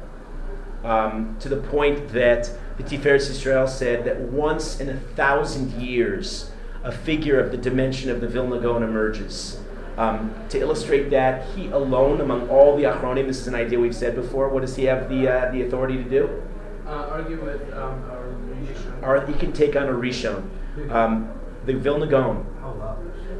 um, 0.84 1.34
to 1.40 1.48
the 1.48 1.56
point 1.56 2.10
that 2.10 2.50
the 2.76 2.82
Tiferes 2.82 3.30
Israel 3.30 3.66
said 3.66 4.04
that 4.04 4.20
once 4.20 4.80
in 4.80 4.90
a 4.90 5.00
thousand 5.16 5.72
years, 5.80 6.50
a 6.84 6.92
figure 6.92 7.40
of 7.40 7.50
the 7.50 7.56
dimension 7.56 8.10
of 8.10 8.20
the 8.20 8.28
Vilna 8.28 8.60
Gaon 8.60 8.82
emerges. 8.82 9.58
Um, 9.96 10.34
to 10.50 10.60
illustrate 10.60 11.08
that, 11.08 11.46
he 11.56 11.68
alone, 11.68 12.20
among 12.20 12.50
all 12.50 12.76
the 12.76 12.82
Achronim, 12.82 13.26
this 13.28 13.40
is 13.40 13.46
an 13.46 13.54
idea 13.54 13.80
we've 13.80 13.96
said 13.96 14.14
before, 14.14 14.50
what 14.50 14.60
does 14.60 14.76
he 14.76 14.84
have 14.84 15.08
the, 15.08 15.26
uh, 15.26 15.50
the 15.52 15.62
authority 15.62 15.96
to 15.96 16.04
do? 16.04 16.45
Uh, 16.86 17.08
argue 17.10 17.44
with 17.44 17.62
um, 17.72 18.04
our. 18.10 18.36
Or 19.02 19.26
he 19.26 19.34
can 19.34 19.52
take 19.52 19.74
on 19.74 19.88
a 19.88 19.92
Rishon. 19.92 20.48
Um, 20.90 21.32
the 21.64 21.74
Vilna 21.74 22.06
Gaon. 22.06 22.46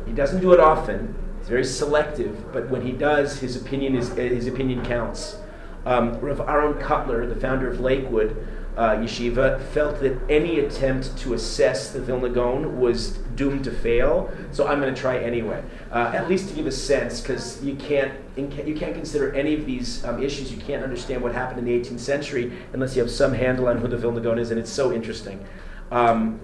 He 0.04 0.12
doesn't 0.12 0.40
do 0.40 0.52
it 0.52 0.60
often. 0.60 1.14
He's 1.38 1.48
very 1.48 1.64
selective, 1.64 2.52
but 2.52 2.68
when 2.70 2.82
he 2.82 2.92
does, 2.92 3.38
his 3.38 3.56
opinion 3.56 3.94
is 3.94 4.12
his 4.14 4.46
opinion 4.48 4.84
counts. 4.84 5.38
Um, 5.84 6.18
Rav 6.20 6.40
Aaron 6.40 6.74
Kotler, 6.74 7.28
the 7.28 7.40
founder 7.40 7.70
of 7.70 7.78
Lakewood 7.78 8.46
uh, 8.76 8.96
Yeshiva, 8.96 9.60
felt 9.68 10.00
that 10.00 10.18
any 10.28 10.60
attempt 10.60 11.16
to 11.18 11.34
assess 11.34 11.92
the 11.92 12.00
Vilna 12.00 12.28
Gaon 12.28 12.78
was 12.78 13.12
doomed 13.36 13.64
to 13.64 13.70
fail. 13.70 14.30
So 14.52 14.66
I'm 14.66 14.80
going 14.80 14.94
to 14.94 15.00
try 15.00 15.18
anyway, 15.18 15.62
uh, 15.90 16.12
at 16.14 16.28
least 16.28 16.48
to 16.50 16.54
give 16.54 16.66
a 16.66 16.72
sense, 16.72 17.20
because 17.20 17.62
you 17.64 17.74
can't 17.76 18.12
you 18.36 18.74
can't 18.78 18.94
consider 18.94 19.32
any 19.34 19.54
of 19.54 19.64
these 19.64 20.04
um, 20.04 20.22
issues. 20.22 20.52
You 20.52 20.58
can't 20.58 20.82
understand 20.82 21.22
what 21.22 21.32
happened 21.32 21.58
in 21.58 21.64
the 21.64 21.88
18th 21.88 22.00
century 22.00 22.52
unless 22.74 22.94
you 22.94 23.00
have 23.02 23.10
some 23.10 23.32
handle 23.32 23.68
on 23.68 23.78
who 23.78 23.88
the 23.88 23.96
Vilna 23.96 24.20
Gaon 24.20 24.38
is, 24.38 24.50
and 24.50 24.60
it's 24.60 24.70
so 24.70 24.92
interesting. 24.92 25.42
Um, 25.90 26.38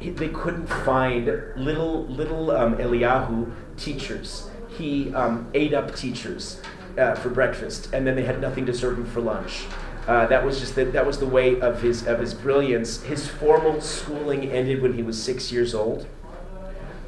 he- 0.00 0.10
they 0.10 0.28
couldn't 0.28 0.66
find 0.66 1.26
little 1.56 2.04
little 2.06 2.50
um, 2.50 2.76
Eliyahu 2.78 3.52
teachers. 3.76 4.50
He 4.76 5.14
um, 5.14 5.48
ate 5.54 5.72
up 5.72 5.94
teachers 5.94 6.60
uh, 6.98 7.14
for 7.14 7.28
breakfast, 7.30 7.90
and 7.92 8.04
then 8.04 8.16
they 8.16 8.24
had 8.24 8.40
nothing 8.40 8.66
to 8.66 8.74
serve 8.74 8.98
him 8.98 9.06
for 9.06 9.20
lunch. 9.20 9.66
Uh, 10.06 10.26
that 10.26 10.44
was 10.44 10.60
just 10.60 10.74
the, 10.74 10.84
that 10.84 11.06
was 11.06 11.18
the 11.18 11.26
way 11.26 11.58
of 11.60 11.80
his 11.80 12.06
of 12.06 12.20
his 12.20 12.34
brilliance. 12.34 13.02
His 13.02 13.26
formal 13.26 13.80
schooling 13.80 14.50
ended 14.50 14.82
when 14.82 14.92
he 14.92 15.02
was 15.02 15.22
six 15.22 15.50
years 15.50 15.74
old. 15.74 16.06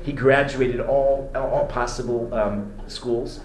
He 0.02 0.12
graduated 0.12 0.80
all 0.80 1.30
all 1.34 1.66
possible 1.66 2.32
um, 2.32 2.72
schools. 2.86 3.40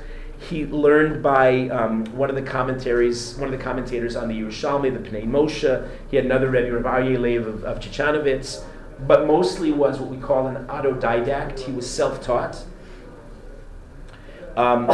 He 0.49 0.66
learned 0.66 1.22
by 1.22 1.70
um, 1.70 2.06
one 2.18 2.30
of 2.30 2.36
the 2.36 2.41
commentaries, 2.41 3.36
one 3.36 3.54
of 3.54 3.58
the 3.58 3.64
commentators 3.64 4.16
on 4.16 4.28
the 4.28 4.39
Yerushalmi, 4.39 4.91
the 4.91 5.10
Pnei 5.10 5.28
Moshe. 5.28 5.88
He 6.10 6.16
had 6.16 6.26
another 6.26 6.49
Rebbe, 6.49 6.72
Rav 6.72 6.84
Aryeh 6.84 7.20
Lev 7.20 7.45
of, 7.45 7.64
of 7.64 7.80
Chechanovitz. 7.80 8.64
but 9.06 9.28
mostly 9.28 9.72
was 9.72 9.99
what 9.99 10.10
we 10.10 10.18
call 10.18 10.47
an 10.47 10.66
autodidact. 10.68 11.60
He 11.60 11.72
was 11.72 11.88
self-taught. 11.88 12.64
Um, 14.58 14.89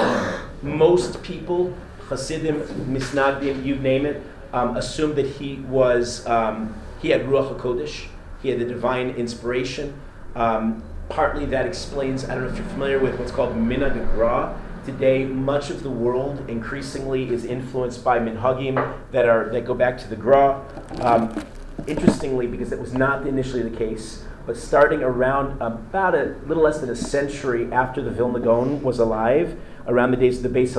most 0.62 1.24
people, 1.24 1.74
Hasidim, 2.10 2.62
Misnagdim, 2.92 3.64
you 3.64 3.76
name 3.76 4.06
it, 4.06 4.22
um, 4.54 4.78
assume 4.78 5.16
that 5.16 5.26
he 5.26 5.56
was 5.56 6.26
um, 6.28 6.76
he 7.02 7.10
had 7.10 7.22
Ruach 7.22 7.58
Hakodesh, 7.58 8.08
he 8.42 8.50
had 8.50 8.60
the 8.60 8.66
divine 8.66 9.10
inspiration. 9.12 10.00
Um, 10.36 10.84
partly 11.10 11.46
that 11.46 11.66
explains. 11.66 12.26
I 12.26 12.36
don't 12.36 12.46
know 12.46 12.50
if 12.50 12.58
you're 12.58 12.68
familiar 12.68 13.00
with 13.00 13.20
what's 13.20 13.32
called 13.32 13.56
Minhag 13.56 14.14
Gra. 14.14 14.60
Today, 14.86 15.26
much 15.26 15.70
of 15.70 15.84
the 15.84 15.90
world 15.90 16.50
increasingly 16.50 17.30
is 17.30 17.44
influenced 17.44 18.04
by 18.04 18.20
minhagim 18.20 18.96
that 19.12 19.28
are 19.28 19.50
that 19.50 19.66
go 19.66 19.74
back 19.74 19.98
to 20.00 20.08
the 20.08 20.16
Gra. 20.16 20.64
Um, 21.02 21.46
interestingly, 21.88 22.48
because 22.48 22.72
it 22.72 22.80
was 22.80 22.94
not 22.94 23.28
initially 23.28 23.64
the 23.64 23.76
case, 23.76 24.24
but 24.46 24.58
starting 24.58 25.04
around 25.04 25.62
about 25.62 26.16
a 26.16 26.36
little 26.46 26.64
less 26.64 26.80
than 26.80 26.90
a 26.90 26.96
century 26.96 27.72
after 27.72 28.02
the 28.02 28.12
Vilna 28.12 28.40
Gaon 28.40 28.82
was 28.82 29.00
alive, 29.00 29.60
around 29.88 30.12
the 30.12 30.18
days 30.18 30.44
of 30.44 30.52
the 30.52 30.60
Beis 30.60 30.74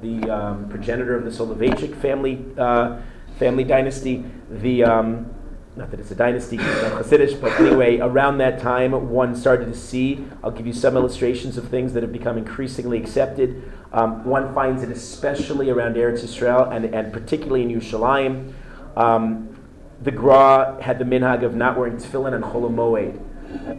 the 0.00 0.30
um, 0.30 0.68
progenitor 0.68 1.16
of 1.16 1.24
the 1.24 1.30
Soloveitchik 1.30 1.96
family 1.96 2.44
uh, 2.58 3.00
family 3.38 3.64
dynasty, 3.64 4.24
the 4.50 4.84
um, 4.84 5.34
not 5.76 5.90
that 5.90 5.98
it's 5.98 6.12
a 6.12 6.14
dynasty, 6.14 6.56
but 6.56 7.60
anyway, 7.60 7.98
around 7.98 8.38
that 8.38 8.60
time, 8.60 9.10
one 9.10 9.34
started 9.34 9.66
to 9.66 9.74
see. 9.76 10.24
I'll 10.42 10.52
give 10.52 10.68
you 10.68 10.72
some 10.72 10.96
illustrations 10.96 11.56
of 11.56 11.68
things 11.68 11.94
that 11.94 12.04
have 12.04 12.12
become 12.12 12.38
increasingly 12.38 12.96
accepted. 12.96 13.72
Um, 13.92 14.24
one 14.24 14.54
finds 14.54 14.84
it 14.84 14.90
especially 14.90 15.70
around 15.70 15.96
Eretz 15.96 16.22
Israel 16.22 16.70
and, 16.70 16.84
and 16.94 17.12
particularly 17.12 17.62
in 17.62 17.70
Yerushalayim. 17.70 18.52
Um, 18.96 19.56
the 20.00 20.12
Gra 20.12 20.78
had 20.80 21.00
the 21.00 21.04
minhag 21.04 21.42
of 21.42 21.56
not 21.56 21.76
wearing 21.76 21.96
tefillin 21.96 22.34
and 22.34 22.44
Chol 22.44 22.70
Hamoed. 22.70 23.20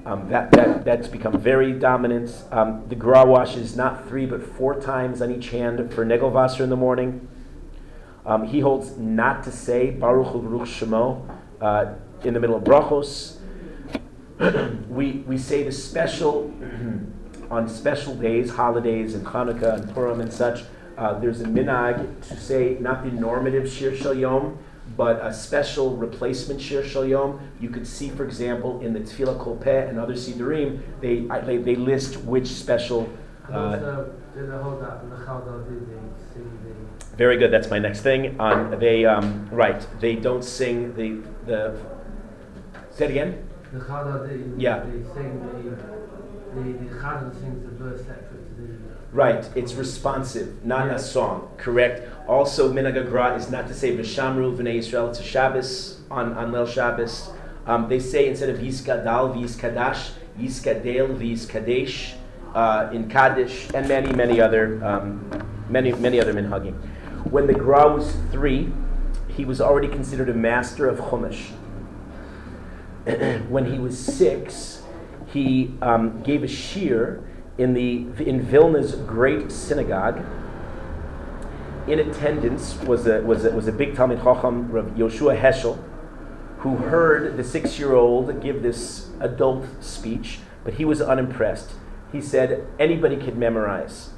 Um, 0.05 0.29
that, 0.29 0.51
that, 0.51 0.85
that's 0.85 1.07
become 1.07 1.39
very 1.39 1.73
dominant. 1.73 2.31
Um, 2.51 2.85
the 2.87 2.95
Gra 2.95 3.25
washes 3.25 3.75
not 3.75 4.07
three 4.07 4.25
but 4.25 4.41
four 4.41 4.79
times 4.79 5.21
on 5.21 5.31
each 5.31 5.49
hand 5.49 5.93
for 5.93 6.05
Negelvasser 6.05 6.61
in 6.61 6.69
the 6.69 6.75
morning. 6.75 7.27
Um, 8.25 8.47
he 8.47 8.61
holds 8.61 8.97
not 8.97 9.43
to 9.43 9.51
say 9.51 9.91
Baruch 9.91 10.33
Baruch 10.33 10.67
Shemo 10.67 11.27
uh, 11.61 11.93
in 12.23 12.33
the 12.33 12.39
middle 12.39 12.55
of 12.55 12.63
brachos. 12.63 13.37
we, 14.89 15.23
we 15.27 15.37
say 15.37 15.63
the 15.63 15.71
special, 15.71 16.53
on 17.51 17.67
special 17.67 18.15
days, 18.15 18.51
holidays, 18.51 19.13
and 19.13 19.25
Hanukkah 19.25 19.81
and 19.81 19.93
Purim 19.93 20.21
and 20.21 20.31
such, 20.31 20.63
uh, 20.97 21.19
there's 21.19 21.41
a 21.41 21.45
minhag 21.45 22.27
to 22.27 22.39
say 22.39 22.77
not 22.79 23.03
the 23.03 23.11
normative 23.11 23.69
Shir 23.69 23.95
Shel 23.95 24.13
Yom, 24.13 24.57
but 24.95 25.23
a 25.25 25.33
special 25.33 25.95
replacement 25.95 26.61
Shir 26.61 26.83
Shel 26.83 27.05
Yom. 27.05 27.39
You 27.59 27.69
could 27.69 27.87
see, 27.87 28.09
for 28.09 28.23
example, 28.23 28.81
in 28.81 28.93
the 28.93 28.99
Tefillah 28.99 29.39
Kol 29.39 29.57
Peh 29.57 29.87
and 29.87 29.99
other 29.99 30.13
Sidurim, 30.13 30.81
they, 31.01 31.21
they, 31.45 31.57
they 31.57 31.75
list 31.75 32.17
which 32.17 32.47
special. 32.47 33.09
Uh, 33.51 33.57
also, 33.57 34.13
did 34.35 34.51
they 34.51 34.57
hold 34.57 34.81
that 34.81 35.03
in 35.03 35.09
the 35.09 35.17
Chaldor, 35.17 35.67
did 35.67 35.87
they 35.87 36.33
sing 36.33 36.59
the 36.63 37.17
very 37.17 37.37
good. 37.37 37.51
That's 37.51 37.69
my 37.69 37.79
next 37.79 38.01
thing. 38.01 38.39
On 38.39 38.77
they 38.79 39.05
um, 39.05 39.47
right. 39.49 39.85
They 40.01 40.15
don't 40.15 40.43
sing 40.43 40.93
the 40.95 41.21
the. 41.45 41.79
Say 42.91 43.05
it 43.05 43.11
again. 43.11 43.47
The 43.71 43.79
Chada, 43.79 44.53
Yeah. 44.57 44.79
they 44.79 45.03
sing 45.13 45.39
the, 45.39 46.61
the, 46.61 46.85
the 46.85 46.95
Chada 46.95 47.33
sings 47.39 47.63
the 47.63 47.71
verse 47.71 48.01
separate. 48.01 48.35
Right, 49.11 49.49
it's 49.55 49.73
responsive, 49.75 50.65
not 50.65 50.87
Yeah. 50.87 50.95
a 50.95 50.99
song. 50.99 51.49
Correct. 51.57 52.07
Also, 52.27 52.73
Minhag 52.73 53.07
Gra 53.07 53.35
is 53.35 53.51
not 53.51 53.67
to 53.67 53.73
say 53.73 53.95
V'shamru 53.95 54.57
V'nei 54.57 54.79
Yisrael 54.79 55.15
to 55.15 55.21
Shabbos 55.21 55.99
on 56.09 56.33
on 56.33 56.51
Leil 56.51 56.67
Shabbos. 56.67 57.29
Um, 57.67 57.87
they 57.87 57.99
say 57.99 58.27
instead 58.27 58.49
of 58.49 58.57
Yiskadal 58.57 59.35
V'yiskadash, 59.35 60.11
Yiskadel 60.39 61.15
V'yiskadesh 61.17 62.13
uh, 62.55 62.89
in 62.91 63.09
Kaddish, 63.09 63.67
and 63.75 63.87
many 63.87 64.11
many 64.13 64.41
other 64.41 64.83
um, 64.83 65.29
many 65.69 65.91
many 65.91 66.19
other 66.19 66.33
minhagim. 66.33 66.73
When 67.29 67.45
the 67.45 67.53
Gra 67.53 67.93
was 67.93 68.15
three, 68.31 68.71
he 69.27 69.45
was 69.45 69.61
already 69.61 69.87
considered 69.87 70.29
a 70.29 70.33
master 70.33 70.87
of 70.87 70.99
Chumash. 70.99 71.51
when 73.49 73.71
he 73.71 73.77
was 73.77 73.97
six, 73.99 74.81
he 75.27 75.75
um, 75.83 76.23
gave 76.23 76.41
a 76.41 76.47
shiur 76.47 77.23
in 77.59 77.75
the 77.75 78.07
in 78.25 78.41
Vilna's 78.41 78.95
great 78.95 79.51
synagogue. 79.51 80.25
In 81.87 81.99
attendance 81.99 82.75
was 82.77 83.05
a 83.05 83.21
was 83.21 83.45
a, 83.45 83.51
was 83.51 83.67
a 83.67 83.71
big 83.71 83.93
Talmid 83.95 84.23
Chacham, 84.23 84.71
Rav 84.71 84.85
Yoshua 84.95 85.39
Heschel, 85.39 85.77
who 86.59 86.77
heard 86.77 87.37
the 87.37 87.43
six-year-old 87.43 88.41
give 88.41 88.63
this 88.63 89.09
adult 89.19 89.65
speech, 89.83 90.39
but 90.63 90.75
he 90.75 90.85
was 90.85 90.99
unimpressed. 90.99 91.73
He 92.11 92.21
said 92.21 92.65
anybody 92.79 93.17
could 93.17 93.37
memorize. 93.37 94.09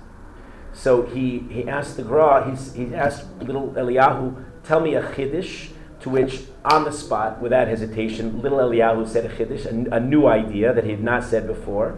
So 0.72 1.02
he, 1.02 1.40
he 1.50 1.68
asked 1.68 1.98
the 1.98 2.04
Gra, 2.04 2.50
he's, 2.50 2.74
he 2.74 2.94
asked 2.94 3.26
little 3.42 3.72
Eliyahu, 3.72 4.46
tell 4.64 4.80
me 4.80 4.96
a 4.96 5.02
Chiddush, 5.02 5.72
to 6.02 6.10
which, 6.10 6.44
on 6.64 6.84
the 6.84 6.92
spot, 6.92 7.42
without 7.42 7.68
hesitation, 7.68 8.42
little 8.42 8.60
Eliyahu 8.60 9.08
said 9.08 9.26
a 9.26 9.30
Chiddush, 9.30 9.66
a, 9.66 9.96
a 9.96 10.00
new 10.00 10.28
idea 10.28 10.74
that 10.74 10.84
he 10.84 10.92
had 10.92 11.04
not 11.04 11.24
said 11.24 11.48
before. 11.48 11.98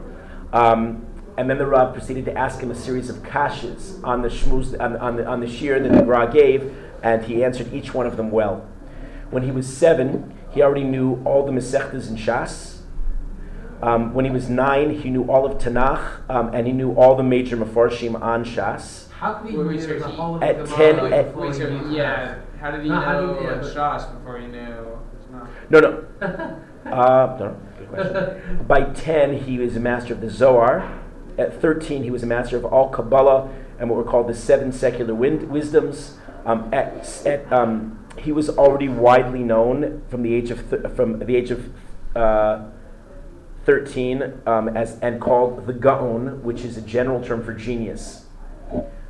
Um, 0.53 1.05
and 1.39 1.49
then 1.49 1.57
the 1.57 1.65
Rav 1.65 1.93
proceeded 1.93 2.25
to 2.25 2.37
ask 2.37 2.59
him 2.59 2.69
a 2.69 2.75
series 2.75 3.09
of 3.09 3.15
kashas 3.23 4.03
on 4.03 4.21
the 4.21 4.27
shmuz, 4.27 4.77
on, 4.77 4.97
on 4.97 5.15
the, 5.15 5.25
on 5.25 5.39
the 5.39 5.45
shiur 5.47 5.81
that 5.81 5.89
the 5.97 6.03
Gra 6.03 6.29
gave, 6.29 6.75
and 7.01 7.23
he 7.23 7.45
answered 7.45 7.73
each 7.73 7.93
one 7.93 8.05
of 8.05 8.17
them 8.17 8.29
well. 8.29 8.67
When 9.29 9.43
he 9.43 9.51
was 9.51 9.65
seven, 9.65 10.37
he 10.51 10.61
already 10.61 10.83
knew 10.83 11.23
all 11.23 11.45
the 11.45 11.53
Masechtas 11.53 12.09
and 12.09 12.17
Shas. 12.17 12.79
Um, 13.81 14.13
when 14.13 14.25
he 14.25 14.31
was 14.31 14.49
nine, 14.49 14.99
he 14.99 15.09
knew 15.09 15.31
all 15.31 15.45
of 15.45 15.57
Tanakh, 15.59 16.29
um, 16.29 16.53
and 16.53 16.67
he 16.67 16.73
knew 16.73 16.91
all 16.91 17.15
the 17.15 17.23
major 17.23 17.55
Mefarshim 17.55 18.21
on 18.21 18.43
Shas. 18.43 19.09
How 19.09 19.35
could 19.35 19.49
he 19.51 19.57
Wait, 19.57 19.65
wait, 19.65 19.75
know 19.77 19.81
so 19.87 19.97
the 19.99 20.07
whole 20.09 20.35
of 20.35 20.43
At 20.43 20.57
the 20.57 20.65
10 20.65 20.95
Gemara 20.97 21.17
at- 21.19 21.25
before 21.27 21.53
he 21.53 21.59
knew 21.59 21.95
yeah, 21.95 22.39
how 22.59 22.71
did 22.71 22.83
he 22.83 22.89
No, 22.89 22.99
know 22.99 23.33
did- 23.35 23.43
yeah, 23.43 23.61
Shas 23.61 24.13
before 24.13 24.39
he 24.39 24.47
knew 24.47 24.99
Tanakh? 25.31 25.47
No, 25.69 25.79
no. 25.79 26.55
Uh, 26.85 27.37
no, 27.39 27.57
good 27.77 27.89
question. 27.89 28.63
By 28.67 28.83
10, 28.83 29.43
he 29.43 29.59
was 29.59 29.75
a 29.75 29.79
master 29.79 30.13
of 30.13 30.21
the 30.21 30.29
Zohar. 30.29 30.99
At 31.39 31.61
13, 31.61 32.03
he 32.03 32.11
was 32.11 32.21
a 32.21 32.25
master 32.25 32.57
of 32.57 32.65
all 32.65 32.89
Kabbalah 32.89 33.49
and 33.79 33.89
what 33.89 33.95
were 33.95 34.03
called 34.03 34.27
the 34.27 34.35
seven 34.35 34.73
secular 34.73 35.15
win- 35.15 35.49
wisdoms. 35.49 36.17
Um, 36.45 36.69
at, 36.73 37.25
at, 37.25 37.51
um, 37.51 38.05
he 38.17 38.33
was 38.33 38.49
already 38.49 38.89
widely 38.89 39.43
known 39.43 40.03
from 40.09 40.21
the 40.21 40.33
age 40.33 40.51
of 40.51 40.69
th- 40.69 40.93
from 40.95 41.19
the 41.19 41.35
age 41.35 41.51
of 41.51 41.71
uh, 42.15 42.65
13 43.65 44.41
um, 44.45 44.67
as 44.75 44.99
and 44.99 45.21
called 45.21 45.65
the 45.65 45.73
Gaon, 45.73 46.43
which 46.43 46.65
is 46.65 46.75
a 46.75 46.81
general 46.81 47.23
term 47.23 47.41
for 47.43 47.53
genius. 47.53 48.25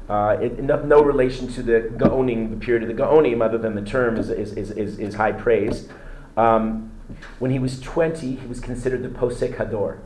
Uh, 0.07 0.37
it, 0.39 0.61
no, 0.61 0.81
no 0.83 1.01
relation 1.01 1.47
to 1.47 1.63
the 1.63 1.91
Gaonim, 1.97 2.51
the 2.51 2.63
period 2.63 2.83
of 2.83 2.95
the 2.95 3.01
Gaonim, 3.01 3.43
other 3.43 3.57
than 3.57 3.73
the 3.73 3.81
term 3.81 4.17
is, 4.17 4.29
is, 4.29 4.53
is, 4.53 4.71
is, 4.71 4.99
is 4.99 5.15
high 5.15 5.31
praise. 5.31 5.87
Um, 6.37 6.91
when 7.39 7.49
he 7.49 7.57
was 7.59 7.79
20, 7.79 8.35
he 8.35 8.47
was 8.47 8.59
considered 8.59 9.01
the 9.01 9.09
Posek 9.09 9.57
Hador. 9.57 9.99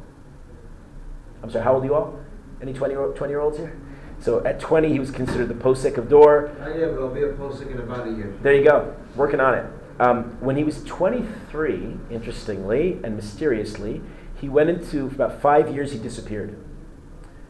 I'm 1.44 1.52
sorry, 1.52 1.66
how 1.66 1.74
old 1.74 1.84
are 1.84 1.86
you 1.86 1.94
all? 1.94 2.20
Any 2.62 2.74
20 2.74 2.94
year, 2.94 3.08
20 3.08 3.32
year 3.32 3.42
olds 3.42 3.58
here? 3.58 3.78
So 4.20 4.44
at 4.46 4.62
20, 4.62 4.90
he 4.90 5.00
was 5.00 5.12
considered 5.12 5.50
the 5.50 5.54
Posek 5.54 5.98
of 5.98 6.08
Dor. 6.08 6.56
I 6.62 6.72
am, 6.72 6.96
but 6.96 7.04
I'll 7.04 7.14
be 7.14 7.24
a 7.24 7.34
posting 7.34 7.70
in 7.72 7.80
about 7.80 8.08
a 8.08 8.12
year. 8.12 8.34
There 8.42 8.54
you 8.54 8.64
go, 8.64 8.96
working 9.18 9.42
on 9.42 9.54
it. 9.56 9.66
Um, 10.00 10.40
when 10.40 10.56
he 10.56 10.64
was 10.64 10.82
23, 10.86 11.98
interestingly 12.10 13.00
and 13.04 13.18
mysteriously, 13.18 14.02
he 14.40 14.48
went 14.48 14.70
into, 14.70 15.10
for 15.10 15.16
about 15.16 15.42
five 15.42 15.74
years, 15.74 15.92
he 15.92 16.00
disappeared. 16.00 16.58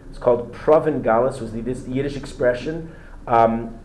It's 0.10 0.18
called 0.18 0.52
Provengalis, 0.52 1.40
was 1.40 1.52
the 1.52 1.62
Yiddish 1.62 2.16
expression. 2.16 2.96
Um, 3.28 3.80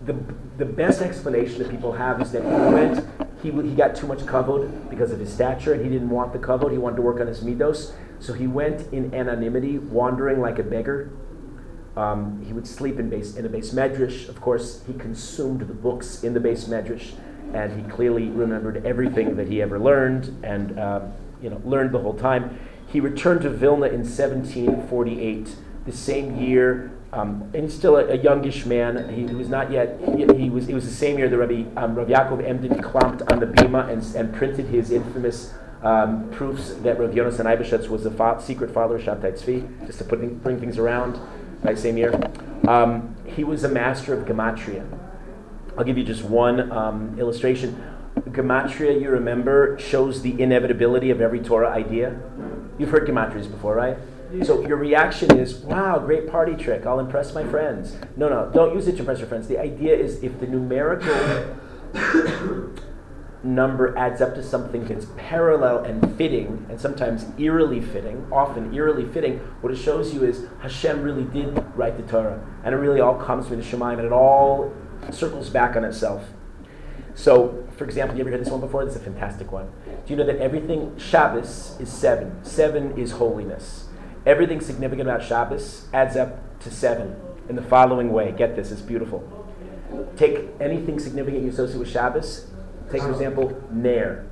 the, 0.00 0.16
the 0.56 0.64
best 0.64 1.02
explanation 1.02 1.58
that 1.58 1.70
people 1.70 1.92
have 1.92 2.22
is 2.22 2.32
that 2.32 2.42
he 2.42 2.72
went, 2.72 3.04
he, 3.42 3.50
he 3.50 3.74
got 3.74 3.96
too 3.96 4.06
much 4.06 4.20
kavod 4.20 4.88
because 4.90 5.10
of 5.10 5.18
his 5.18 5.32
stature, 5.32 5.72
and 5.72 5.82
he 5.82 5.90
didn't 5.90 6.10
want 6.10 6.32
the 6.32 6.38
kavod. 6.38 6.70
He 6.70 6.78
wanted 6.78 6.96
to 6.96 7.02
work 7.02 7.20
on 7.20 7.26
his 7.26 7.40
midos, 7.40 7.92
so 8.20 8.32
he 8.32 8.46
went 8.46 8.92
in 8.92 9.12
anonymity, 9.14 9.78
wandering 9.78 10.40
like 10.40 10.58
a 10.58 10.62
beggar. 10.62 11.10
Um, 11.96 12.44
he 12.46 12.52
would 12.52 12.66
sleep 12.66 13.00
in 13.00 13.10
base 13.10 13.34
in 13.36 13.44
a 13.44 13.48
beis 13.48 13.74
medrash. 13.74 14.28
Of 14.28 14.40
course, 14.40 14.84
he 14.86 14.92
consumed 14.92 15.62
the 15.62 15.74
books 15.74 16.22
in 16.22 16.32
the 16.32 16.40
beis 16.40 16.68
medrash, 16.68 17.14
and 17.52 17.72
he 17.72 17.90
clearly 17.90 18.28
remembered 18.28 18.86
everything 18.86 19.36
that 19.36 19.48
he 19.48 19.60
ever 19.60 19.80
learned, 19.80 20.44
and 20.44 20.78
um, 20.78 21.12
you 21.42 21.50
know 21.50 21.60
learned 21.64 21.92
the 21.92 21.98
whole 21.98 22.14
time. 22.14 22.58
He 22.86 23.00
returned 23.00 23.42
to 23.42 23.50
Vilna 23.50 23.86
in 23.86 24.04
1748, 24.04 25.56
the 25.86 25.92
same 25.92 26.36
year. 26.36 26.92
Um, 27.12 27.50
and 27.54 27.72
still 27.72 27.96
a, 27.96 28.06
a 28.08 28.16
youngish 28.16 28.66
man. 28.66 29.12
He, 29.14 29.24
was 29.34 29.48
not 29.48 29.70
yet. 29.72 29.98
He, 30.14 30.26
he 30.36 30.50
was. 30.50 30.68
It 30.68 30.74
was 30.74 30.84
the 30.84 30.94
same 30.94 31.16
year 31.16 31.28
that 31.28 31.38
Rabbi, 31.38 31.64
um, 31.76 31.94
Rabbi 31.94 32.12
Yaakov 32.12 32.46
Emden 32.46 32.82
clamped 32.82 33.22
on 33.32 33.40
the 33.40 33.46
bima 33.46 33.88
and, 33.88 34.04
and 34.14 34.34
printed 34.34 34.66
his 34.66 34.90
infamous 34.90 35.54
um, 35.82 36.28
proofs 36.30 36.74
that 36.74 36.98
Rav 36.98 37.10
Yonasan 37.10 37.46
Eibeshetz 37.46 37.88
was 37.88 38.04
the 38.04 38.10
fa- 38.10 38.40
secret 38.42 38.72
father 38.72 38.96
of 38.96 39.02
Shabtai 39.02 39.32
Tzvi, 39.32 39.86
just 39.86 39.98
to 39.98 40.04
put 40.04 40.20
bring 40.42 40.60
things 40.60 40.78
around. 40.78 41.18
Right, 41.62 41.78
same 41.78 41.96
year. 41.96 42.14
Um, 42.66 43.16
he 43.24 43.42
was 43.42 43.64
a 43.64 43.68
master 43.68 44.14
of 44.14 44.26
gematria. 44.26 44.86
I'll 45.76 45.84
give 45.84 45.98
you 45.98 46.04
just 46.04 46.24
one 46.24 46.70
um, 46.72 47.18
illustration. 47.18 47.82
gematria, 48.16 49.00
you 49.00 49.10
remember, 49.10 49.78
shows 49.78 50.22
the 50.22 50.40
inevitability 50.40 51.10
of 51.10 51.20
every 51.20 51.40
Torah 51.40 51.70
idea? 51.70 52.20
You've 52.78 52.90
heard 52.90 53.08
gematrias 53.08 53.50
before, 53.50 53.74
right? 53.74 53.96
So 54.44 54.66
your 54.66 54.76
reaction 54.76 55.38
is, 55.38 55.56
wow, 55.56 55.98
great 55.98 56.28
party 56.28 56.54
trick. 56.54 56.84
I'll 56.84 57.00
impress 57.00 57.34
my 57.34 57.44
friends. 57.44 57.96
No, 58.16 58.28
no, 58.28 58.50
don't 58.52 58.74
use 58.74 58.86
it 58.86 58.92
to 58.92 58.98
impress 58.98 59.20
your 59.20 59.28
friends. 59.28 59.48
The 59.48 59.58
idea 59.58 59.96
is 59.96 60.22
if 60.22 60.38
the 60.38 60.46
numerical 60.46 61.56
number 63.42 63.96
adds 63.96 64.20
up 64.20 64.34
to 64.34 64.42
something 64.42 64.84
that's 64.84 65.06
parallel 65.16 65.78
and 65.84 66.16
fitting, 66.16 66.66
and 66.68 66.78
sometimes 66.78 67.24
eerily 67.38 67.80
fitting, 67.80 68.26
often 68.30 68.74
eerily 68.74 69.06
fitting, 69.06 69.38
what 69.60 69.72
it 69.72 69.76
shows 69.76 70.12
you 70.12 70.24
is 70.24 70.46
Hashem 70.60 71.02
really 71.02 71.24
did 71.24 71.64
write 71.74 71.96
the 71.96 72.02
Torah. 72.02 72.44
And 72.64 72.74
it 72.74 72.78
really 72.78 73.00
all 73.00 73.14
comes 73.14 73.48
from 73.48 73.56
the 73.56 73.62
Shemaim, 73.62 73.94
and 73.94 74.06
it 74.06 74.12
all 74.12 74.74
circles 75.10 75.48
back 75.48 75.74
on 75.74 75.84
itself. 75.84 76.24
So, 77.14 77.66
for 77.76 77.84
example, 77.84 78.16
you 78.16 78.22
ever 78.22 78.30
heard 78.30 78.40
this 78.40 78.50
one 78.50 78.60
before? 78.60 78.84
This 78.84 78.94
is 78.94 79.00
a 79.00 79.04
fantastic 79.04 79.50
one. 79.50 79.72
Do 79.86 80.12
you 80.12 80.16
know 80.16 80.26
that 80.26 80.36
everything, 80.36 80.98
Shabbos 80.98 81.76
is 81.80 81.90
seven. 81.90 82.44
Seven 82.44 82.98
is 82.98 83.12
holiness. 83.12 83.87
Everything 84.28 84.60
significant 84.60 85.08
about 85.08 85.24
Shabbos 85.24 85.86
adds 85.94 86.14
up 86.14 86.60
to 86.60 86.70
seven 86.70 87.16
in 87.48 87.56
the 87.56 87.62
following 87.62 88.12
way. 88.12 88.30
Get 88.30 88.56
this, 88.56 88.70
it's 88.70 88.82
beautiful. 88.82 89.24
Take 90.18 90.50
anything 90.60 90.98
significant 90.98 91.44
you 91.44 91.48
associate 91.48 91.78
with 91.78 91.88
Shabbos. 91.88 92.46
Take, 92.90 93.00
for 93.00 93.10
example, 93.10 93.58
Nair. 93.70 94.26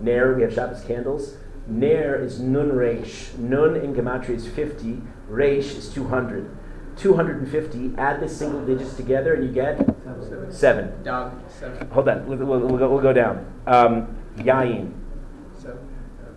Nair, 0.00 0.34
we 0.34 0.40
have 0.40 0.54
Shabbos 0.54 0.82
candles. 0.84 1.36
Nair 1.66 2.18
is 2.18 2.40
Nun 2.40 2.70
Reish. 2.70 3.36
Nun 3.36 3.76
in 3.76 3.94
Gematria 3.94 4.36
is 4.36 4.46
50. 4.46 5.02
Reish 5.30 5.76
is 5.76 5.92
200. 5.92 6.56
250, 6.96 7.92
add 7.98 8.20
the 8.20 8.28
single 8.30 8.64
digits 8.64 8.94
together 8.94 9.34
and 9.34 9.44
you 9.44 9.52
get 9.52 9.76
Seven. 9.76 10.50
seven. 10.50 11.02
Dog, 11.02 11.34
seven. 11.46 11.86
Hold 11.90 12.08
on, 12.08 12.26
we'll, 12.26 12.38
we'll, 12.38 12.60
we'll 12.60 12.78
go, 12.78 12.90
we'll 12.90 13.02
go 13.02 13.12
down. 13.12 13.52
Um, 13.66 14.16
Yain. 14.38 14.94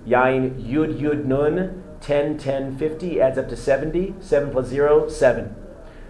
Yain, 0.06 0.62
Yud, 0.62 1.00
Yud, 1.00 1.24
Nun, 1.24 1.82
10, 2.10 2.40
10, 2.40 2.76
50, 2.76 3.22
adds 3.22 3.38
up 3.38 3.48
to 3.50 3.56
70. 3.56 4.16
7 4.20 4.50
plus 4.50 4.66
0, 4.66 5.08
7. 5.10 5.56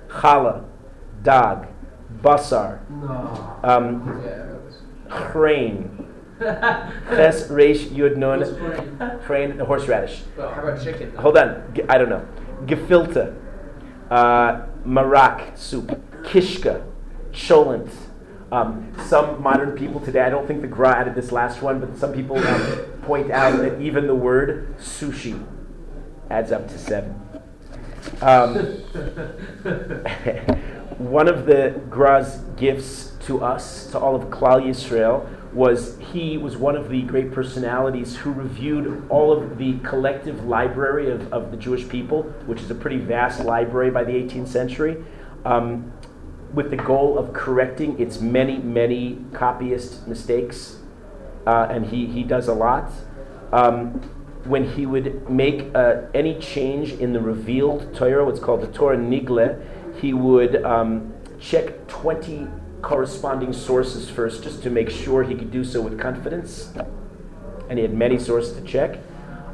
Chala, 0.08 0.64
dog, 1.24 1.68
Basar, 2.22 2.90
No. 2.90 3.60
um, 3.66 4.22
Yeah, 4.24 4.32
I 4.32 4.46
know 4.48 4.62
this. 4.66 4.82
Chrein, 5.10 6.06
Ches, 6.40 7.50
Resh, 7.50 7.84
Yud, 7.88 8.16
Nun, 8.16 8.40
Chrein, 9.26 9.58
the 9.58 9.66
horseradish. 9.66 10.22
Well, 10.38 10.54
how 10.54 10.62
about 10.66 10.82
chicken? 10.82 11.14
Hold 11.18 11.38
on, 11.38 11.64
I 11.90 11.98
don't 11.98 12.08
know. 12.08 12.26
Gefilte, 12.64 13.36
uh, 14.10 14.62
Marak 14.88 15.58
soup, 15.58 15.90
Kishka, 16.24 16.82
Cholent. 17.34 17.92
Um, 18.54 18.94
some 19.06 19.44
modern 19.44 19.78
people 19.78 20.00
today, 20.00 20.22
I 20.22 20.30
don't 20.30 20.48
think 20.48 20.62
the 20.62 20.68
Gra 20.68 20.96
added 20.96 21.14
this 21.14 21.34
last 21.34 21.62
one, 21.62 21.82
but 21.82 21.98
some 21.98 22.14
people 22.14 22.38
um, 22.38 22.62
point 23.02 23.32
out 23.32 23.58
that 23.60 23.82
even 23.82 24.08
the 24.08 24.16
word 24.16 24.78
sushi 24.78 25.46
adds 26.30 26.52
up 26.52 26.68
to 26.68 26.78
seven. 26.78 27.20
Um, 28.22 28.56
one 30.98 31.28
of 31.28 31.46
the 31.46 31.82
Gra's 31.90 32.38
gifts 32.58 33.14
to 33.22 33.44
us, 33.44 33.90
to 33.92 34.00
all 34.00 34.16
of 34.16 34.26
Klal 34.26 34.62
Yisrael, 34.62 35.28
was 35.54 35.98
he 36.12 36.38
was 36.38 36.58
one 36.58 36.76
of 36.76 36.90
the 36.90 37.02
great 37.04 37.32
personalities 37.32 38.18
who 38.18 38.32
reviewed 38.32 39.06
all 39.10 39.32
of 39.32 39.58
the 39.58 39.80
collective 39.80 40.46
library 40.46 41.10
of, 41.10 41.32
of 41.34 41.52
the 41.52 41.58
Jewish 41.58 41.88
people, 41.90 42.24
which 42.46 42.62
is 42.62 42.70
a 42.70 42.76
pretty 42.76 42.98
vast 42.98 43.44
library 43.44 43.90
by 43.90 44.04
the 44.04 44.12
18th 44.12 44.48
century, 44.48 45.04
um, 45.46 45.92
with 46.54 46.70
the 46.70 46.78
goal 46.78 47.18
of 47.18 47.34
correcting 47.34 48.00
its 48.00 48.20
many, 48.20 48.58
many 48.58 49.20
copyist 49.34 50.08
mistakes. 50.08 50.78
Uh, 51.48 51.68
and 51.70 51.88
he, 51.88 52.06
he 52.06 52.24
does 52.24 52.48
a 52.48 52.54
lot. 52.54 52.92
Um, 53.52 54.19
when 54.50 54.68
he 54.68 54.88
would 54.88 55.30
make 55.30 55.70
uh, 55.76 56.02
any 56.16 56.40
change 56.40 56.94
in 56.94 57.14
the 57.14 57.22
revealed 57.22 57.94
Torah, 57.94 58.26
what's 58.26 58.40
called 58.40 58.62
the 58.62 58.68
Torah 58.68 58.98
Nigle, 58.98 59.64
he 60.02 60.12
would 60.12 60.66
um, 60.66 61.14
check 61.40 61.88
20 61.88 62.48
corresponding 62.82 63.54
sources 63.54 64.10
first 64.10 64.44
just 64.44 64.64
to 64.64 64.72
make 64.72 64.90
sure 64.90 65.22
he 65.22 65.36
could 65.36 65.52
do 65.52 65.64
so 65.64 65.80
with 65.82 66.00
confidence. 66.00 66.74
And 67.70 67.78
he 67.78 67.84
had 67.84 67.94
many 67.94 68.18
sources 68.18 68.58
to 68.58 68.64
check. 68.64 68.98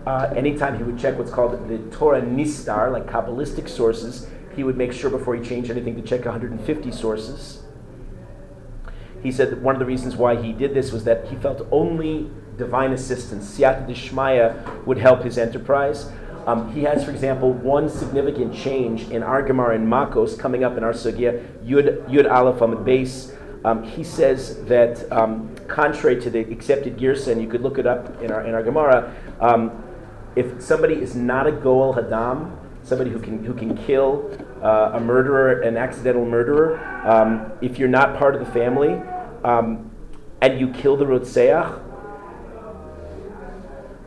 Uh, 0.08 0.32
anytime 0.34 0.78
he 0.78 0.84
would 0.84 0.98
check 0.98 1.18
what's 1.18 1.32
called 1.32 1.68
the 1.68 1.78
Torah 1.94 2.22
Nistar, 2.22 2.90
like 2.90 3.06
Kabbalistic 3.06 3.68
sources, 3.68 4.30
he 4.56 4.64
would 4.64 4.78
make 4.78 4.94
sure 4.94 5.10
before 5.10 5.36
he 5.36 5.44
changed 5.44 5.70
anything 5.70 5.98
to 5.98 6.02
check 6.02 6.24
150 6.24 6.92
sources. 6.94 7.65
He 9.26 9.32
said 9.32 9.50
that 9.50 9.60
one 9.60 9.74
of 9.74 9.80
the 9.80 9.88
reasons 9.88 10.16
why 10.16 10.40
he 10.40 10.54
did 10.54 10.76
this 10.76 10.92
was 10.92 11.04
that 11.06 11.26
he 11.30 11.36
felt 11.38 11.68
only 11.72 12.30
divine 12.58 12.92
assistance, 12.92 13.58
Siyata 13.58 13.88
Dishmaya, 13.88 14.86
would 14.86 15.00
help 15.00 15.24
his 15.24 15.40
enterprise. 15.40 16.12
Um, 16.46 16.72
he 16.72 16.84
has, 16.84 17.04
for 17.04 17.10
example, 17.10 17.52
one 17.52 17.90
significant 17.90 18.54
change 18.54 19.10
in 19.10 19.24
our 19.24 19.42
Gemara 19.42 19.78
in 19.78 19.88
Makos 19.88 20.38
coming 20.38 20.64
up 20.64 20.78
in 20.78 20.84
our 20.84 20.94
Sugya, 20.94 21.44
Yud, 21.66 22.08
Yud 22.08 22.32
Aleph 22.32 22.62
on 22.62 22.70
the 22.70 22.76
base. 22.78 23.34
Um, 23.64 23.82
he 23.82 24.04
says 24.04 24.64
that, 24.66 25.12
um, 25.12 25.56
contrary 25.68 26.22
to 26.22 26.30
the 26.30 26.42
accepted 26.42 26.98
Girsa, 26.98 27.32
and 27.32 27.42
you 27.42 27.48
could 27.48 27.64
look 27.64 27.80
it 27.80 27.88
up 27.88 28.22
in 28.22 28.32
our, 28.32 28.46
in 28.46 28.54
our 28.54 28.62
Gemara, 28.62 29.12
um, 29.40 29.84
if 30.36 30.62
somebody 30.62 30.94
is 30.94 31.16
not 31.16 31.48
a 31.48 31.52
Goel 31.52 31.96
Hadam, 31.96 32.56
somebody 32.84 33.10
who 33.10 33.18
can, 33.18 33.44
who 33.44 33.56
can 33.56 33.76
kill 33.76 34.30
uh, 34.62 34.92
a 34.94 35.00
murderer, 35.00 35.62
an 35.62 35.78
accidental 35.78 36.26
murderer, 36.26 36.78
um, 37.04 37.52
if 37.60 37.80
you're 37.80 37.90
not 37.90 38.16
part 38.20 38.36
of 38.36 38.46
the 38.46 38.52
family, 38.54 39.02
um, 39.46 39.92
and 40.42 40.60
you 40.60 40.70
kill 40.70 40.98
the 40.98 41.06
Rotseach, 41.06 41.82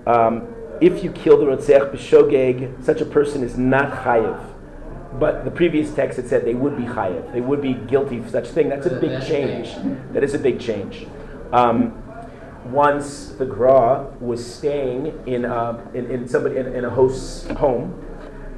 um, 0.06 0.54
if 0.80 1.04
you 1.04 1.12
kill 1.12 1.38
the 1.38 1.44
Rotzeach 1.44 1.92
b'shogeg, 1.92 2.84
such 2.84 3.00
a 3.00 3.04
person 3.04 3.44
is 3.44 3.56
not 3.56 4.04
chayiv. 4.04 4.44
But 5.18 5.44
the 5.44 5.50
previous 5.50 5.94
text 5.94 6.16
had 6.16 6.28
said 6.28 6.44
they 6.44 6.54
would 6.54 6.76
be 6.76 6.84
chayiv. 6.84 7.32
They 7.32 7.40
would 7.40 7.62
be 7.62 7.74
guilty 7.74 8.20
for 8.20 8.28
such 8.28 8.48
thing. 8.48 8.68
That's 8.68 8.86
a 8.86 8.96
big 8.96 9.26
change. 9.26 9.74
That 10.12 10.24
is 10.24 10.34
a 10.34 10.38
big 10.38 10.60
change. 10.60 11.06
Um, 11.52 12.02
once 12.66 13.28
the 13.28 13.46
Gra 13.46 14.12
was 14.20 14.44
staying 14.44 15.22
in, 15.26 15.44
uh, 15.44 15.80
in, 15.94 16.10
in, 16.10 16.28
somebody, 16.28 16.56
in, 16.56 16.66
in 16.66 16.84
a 16.84 16.90
host's 16.90 17.48
home, 17.58 18.04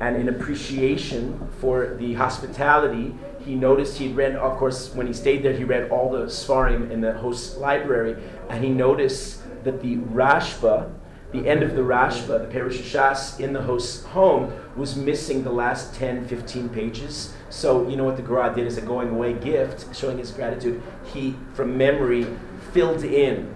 and 0.01 0.17
in 0.17 0.29
appreciation 0.31 1.49
for 1.61 1.95
the 1.97 2.15
hospitality, 2.15 3.15
he 3.45 3.55
noticed 3.55 3.99
he'd 3.99 4.17
read, 4.17 4.37
of 4.37 4.59
course, 4.59 4.95
when 4.95 5.07
he 5.07 5.13
stayed 5.13 5.43
there, 5.43 5.53
he 5.53 5.65
read 5.65 5.91
all 5.91 6.11
the 6.11 6.27
Sefarim 6.27 6.91
in 6.91 7.01
the 7.01 7.13
host's 7.19 7.57
library, 7.57 8.17
and 8.49 8.63
he 8.63 8.71
noticed 8.71 9.43
that 9.65 9.81
the 9.81 9.97
Rashba, 9.97 10.93
the 11.33 11.47
end 11.49 11.63
of 11.63 11.75
the 11.75 11.83
Rashba, 11.83 12.51
the 12.51 12.59
Perush 12.59 12.79
Shas 12.79 13.39
in 13.41 13.53
the 13.53 13.63
host's 13.63 14.05
home, 14.07 14.53
was 14.77 14.97
missing 14.97 15.45
the 15.45 15.53
last 15.53 15.95
10, 15.95 16.27
15 16.27 16.69
pages. 16.71 17.35
So, 17.51 17.89
you 17.89 17.97
know 17.97 18.05
what 18.05 18.17
the 18.17 18.23
Gra 18.23 18.53
did 18.55 18.67
as 18.67 18.79
a 18.79 18.83
going 18.83 19.11
away 19.11 19.35
gift, 19.35 19.95
showing 19.97 20.19
his 20.19 20.31
gratitude? 20.31 20.83
He, 21.13 21.37
from 21.55 21.77
memory, 21.77 22.27
filled 22.73 23.05
in 23.05 23.55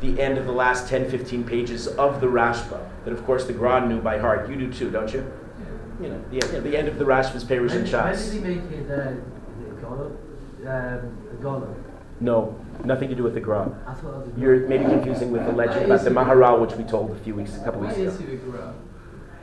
the 0.00 0.20
end 0.20 0.38
of 0.38 0.46
the 0.46 0.52
last 0.52 0.88
10, 0.88 1.10
15 1.10 1.44
pages 1.44 1.86
of 1.86 2.20
the 2.20 2.26
Rashba, 2.26 2.86
that 3.04 3.12
of 3.12 3.24
course 3.24 3.46
the 3.46 3.52
Gra 3.52 3.86
knew 3.86 4.00
by 4.00 4.18
heart. 4.18 4.48
You 4.50 4.56
do 4.56 4.72
too, 4.72 4.90
don't 4.90 5.12
you? 5.12 5.30
You 6.00 6.08
know, 6.08 6.24
the, 6.30 6.34
you 6.36 6.52
know, 6.52 6.60
the 6.60 6.76
end 6.76 6.88
of 6.88 6.98
the 6.98 7.04
Rashba's 7.04 7.44
Perush 7.44 7.70
When, 7.70 7.78
and 7.84 7.92
when 7.92 8.16
did 8.16 8.32
he 8.32 8.38
make 8.40 8.68
his 8.70 8.90
uh, 8.90 9.14
it 9.68 9.80
Golem? 9.82 10.16
Um. 10.66 11.80
No, 12.20 12.58
nothing 12.84 13.08
to 13.10 13.14
do 13.14 13.22
with 13.22 13.34
the 13.34 13.40
Gra. 13.40 13.70
I 13.86 13.94
thought 13.94 14.08
it 14.14 14.26
was 14.28 14.36
a 14.36 14.40
You're 14.40 14.66
maybe 14.68 14.84
confusing 14.84 15.30
with 15.30 15.44
the 15.46 15.52
legend 15.52 15.84
about 15.86 16.00
the 16.02 16.10
it- 16.10 16.14
Maharal, 16.14 16.60
which 16.60 16.72
we 16.74 16.84
told 16.84 17.10
a 17.10 17.14
few 17.16 17.34
weeks, 17.34 17.56
a 17.56 17.64
couple 17.64 17.80
weeks 17.80 17.96
ago. 17.96 18.10
he 18.10 18.34
a 18.34 18.36
Gra? 18.36 18.74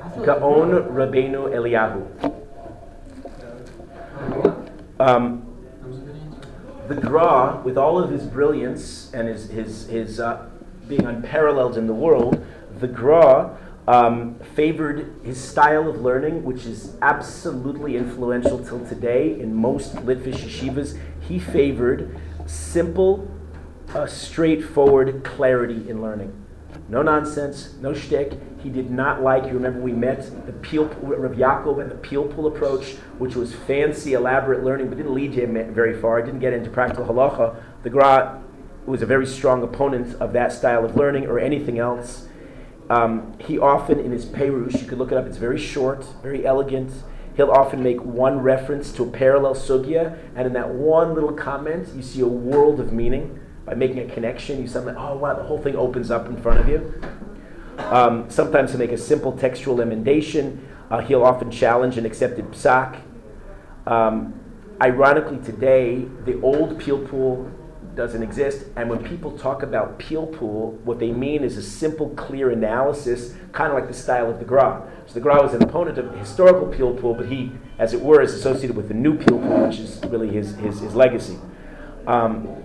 I 0.03 0.09
thought 0.09 0.17
it 0.17 0.19
was 0.19 0.27
a 0.27 0.39
Gaon 0.39 0.69
Rabbeinu 0.95 1.51
Eliyahu. 1.53 2.33
Oh, 4.33 5.03
Um, 5.03 5.45
That 5.81 5.87
was 5.87 5.97
a 5.97 6.01
good 6.01 6.15
answer. 6.15 6.47
the 6.87 6.95
Gra, 6.95 7.61
with 7.63 7.77
all 7.77 7.99
of 7.99 8.09
his 8.09 8.23
brilliance 8.25 9.11
and 9.13 9.27
his, 9.27 9.49
his, 9.49 9.87
his 9.87 10.19
uh, 10.19 10.45
being 10.87 11.05
unparalleled 11.05 11.77
in 11.77 11.87
the 11.87 11.93
world, 11.93 12.43
the 12.79 12.87
Gra 12.87 13.57
um, 13.91 14.39
favored 14.55 15.13
his 15.21 15.37
style 15.43 15.89
of 15.89 15.99
learning, 15.99 16.43
which 16.43 16.65
is 16.65 16.95
absolutely 17.01 17.97
influential 17.97 18.63
till 18.63 18.85
today 18.85 19.37
in 19.37 19.53
most 19.53 19.95
Litvish 19.97 20.37
yeshivas. 20.37 20.97
He 21.19 21.37
favored 21.37 22.17
simple, 22.45 23.29
uh, 23.93 24.05
straightforward 24.05 25.25
clarity 25.25 25.89
in 25.89 26.01
learning. 26.01 26.33
No 26.87 27.01
nonsense, 27.01 27.75
no 27.81 27.93
shtick. 27.93 28.39
He 28.63 28.69
did 28.69 28.89
not 28.89 29.21
like, 29.21 29.43
you 29.43 29.51
remember 29.51 29.81
we 29.81 29.91
met 29.91 30.45
the 30.45 30.53
Peel, 30.53 30.85
Rav 31.01 31.33
Yaakov 31.33 31.81
and 31.81 31.91
the 31.91 31.95
Pilpul 31.95 32.47
approach, 32.47 32.93
which 33.17 33.35
was 33.35 33.53
fancy, 33.53 34.13
elaborate 34.13 34.63
learning, 34.63 34.87
but 34.87 34.99
didn't 34.99 35.13
lead 35.13 35.33
him 35.33 35.73
very 35.73 35.99
far. 35.99 36.19
It 36.19 36.27
didn't 36.27 36.39
get 36.39 36.53
into 36.53 36.69
practical 36.69 37.05
halacha. 37.05 37.61
The 37.83 37.89
Gra 37.89 38.41
was 38.85 39.01
a 39.01 39.05
very 39.05 39.25
strong 39.25 39.63
opponent 39.63 40.15
of 40.21 40.31
that 40.31 40.53
style 40.53 40.85
of 40.85 40.95
learning 40.95 41.25
or 41.25 41.39
anything 41.39 41.77
else. 41.77 42.29
Um, 42.91 43.37
he 43.39 43.57
often, 43.57 44.01
in 44.01 44.11
his 44.11 44.25
Perush, 44.25 44.81
you 44.81 44.85
could 44.85 44.97
look 44.97 45.13
it 45.13 45.17
up, 45.17 45.25
it's 45.25 45.37
very 45.37 45.57
short, 45.57 46.03
very 46.21 46.45
elegant. 46.45 46.91
He'll 47.37 47.49
often 47.49 47.81
make 47.81 48.03
one 48.03 48.41
reference 48.41 48.91
to 48.91 49.03
a 49.03 49.07
parallel 49.09 49.55
sugya, 49.55 50.17
and 50.35 50.45
in 50.45 50.51
that 50.53 50.67
one 50.67 51.13
little 51.13 51.31
comment, 51.31 51.87
you 51.95 52.01
see 52.01 52.19
a 52.19 52.27
world 52.27 52.81
of 52.81 52.91
meaning. 52.91 53.39
By 53.65 53.75
making 53.75 53.99
a 53.99 54.13
connection, 54.13 54.59
you 54.59 54.67
suddenly, 54.67 54.95
oh 54.97 55.15
wow, 55.15 55.35
the 55.35 55.43
whole 55.43 55.57
thing 55.57 55.77
opens 55.77 56.11
up 56.11 56.25
in 56.25 56.35
front 56.35 56.59
of 56.59 56.67
you. 56.67 57.01
Um, 57.77 58.29
sometimes 58.29 58.71
he'll 58.71 58.79
make 58.79 58.91
a 58.91 58.97
simple 58.97 59.37
textual 59.37 59.79
emendation. 59.79 60.67
Uh, 60.89 60.99
he'll 60.99 61.23
often 61.23 61.49
challenge 61.49 61.97
an 61.97 62.05
accepted 62.05 62.51
psak. 62.51 63.01
Um, 63.87 64.33
ironically, 64.81 65.37
today, 65.37 66.07
the 66.25 66.41
old 66.41 66.77
pilpul 66.77 67.49
doesn't 67.95 68.23
exist, 68.23 68.65
and 68.75 68.89
when 68.89 69.03
people 69.03 69.37
talk 69.37 69.63
about 69.63 69.99
pilpul, 69.99 70.79
what 70.81 70.99
they 70.99 71.11
mean 71.11 71.43
is 71.43 71.57
a 71.57 71.61
simple, 71.61 72.09
clear 72.11 72.49
analysis, 72.49 73.33
kind 73.51 73.71
of 73.71 73.77
like 73.77 73.87
the 73.87 73.93
style 73.93 74.29
of 74.29 74.39
the 74.39 74.45
Gra. 74.45 74.81
So 75.07 75.15
the 75.15 75.19
Gra 75.19 75.41
was 75.41 75.53
an 75.53 75.61
opponent 75.61 75.97
of 75.97 76.13
historical 76.15 76.67
pilpul, 76.67 77.17
but 77.17 77.27
he, 77.27 77.51
as 77.79 77.93
it 77.93 78.01
were, 78.01 78.21
is 78.21 78.33
associated 78.33 78.75
with 78.75 78.87
the 78.87 78.93
new 78.93 79.17
pilpul, 79.17 79.67
which 79.67 79.79
is 79.79 79.99
really 80.05 80.29
his, 80.29 80.55
his, 80.55 80.79
his 80.79 80.95
legacy. 80.95 81.37
Um, 82.07 82.63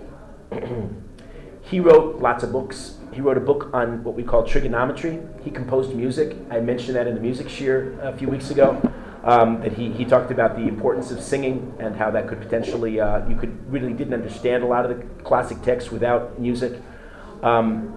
he 1.61 1.79
wrote 1.79 2.21
lots 2.21 2.43
of 2.43 2.51
books. 2.51 2.95
He 3.11 3.21
wrote 3.21 3.37
a 3.37 3.41
book 3.41 3.69
on 3.73 4.03
what 4.03 4.15
we 4.15 4.23
call 4.23 4.43
trigonometry. 4.43 5.19
He 5.43 5.51
composed 5.51 5.93
music. 5.95 6.37
I 6.49 6.59
mentioned 6.59 6.95
that 6.95 7.07
in 7.07 7.15
the 7.15 7.21
music 7.21 7.47
shiur 7.47 7.99
a 7.99 8.15
few 8.15 8.29
weeks 8.29 8.51
ago. 8.51 8.81
Um, 9.27 9.59
that 9.59 9.73
he, 9.73 9.91
he 9.91 10.05
talked 10.05 10.31
about 10.31 10.55
the 10.55 10.69
importance 10.69 11.11
of 11.11 11.21
singing 11.21 11.75
and 11.79 11.97
how 11.97 12.09
that 12.11 12.29
could 12.29 12.39
potentially, 12.39 13.01
uh, 13.01 13.27
you 13.27 13.35
could 13.35 13.69
really 13.69 13.91
didn't 13.91 14.13
understand 14.13 14.63
a 14.63 14.67
lot 14.67 14.89
of 14.89 14.97
the 14.97 15.03
classic 15.23 15.61
texts 15.61 15.91
without 15.91 16.39
music. 16.39 16.81
Um, 17.43 17.93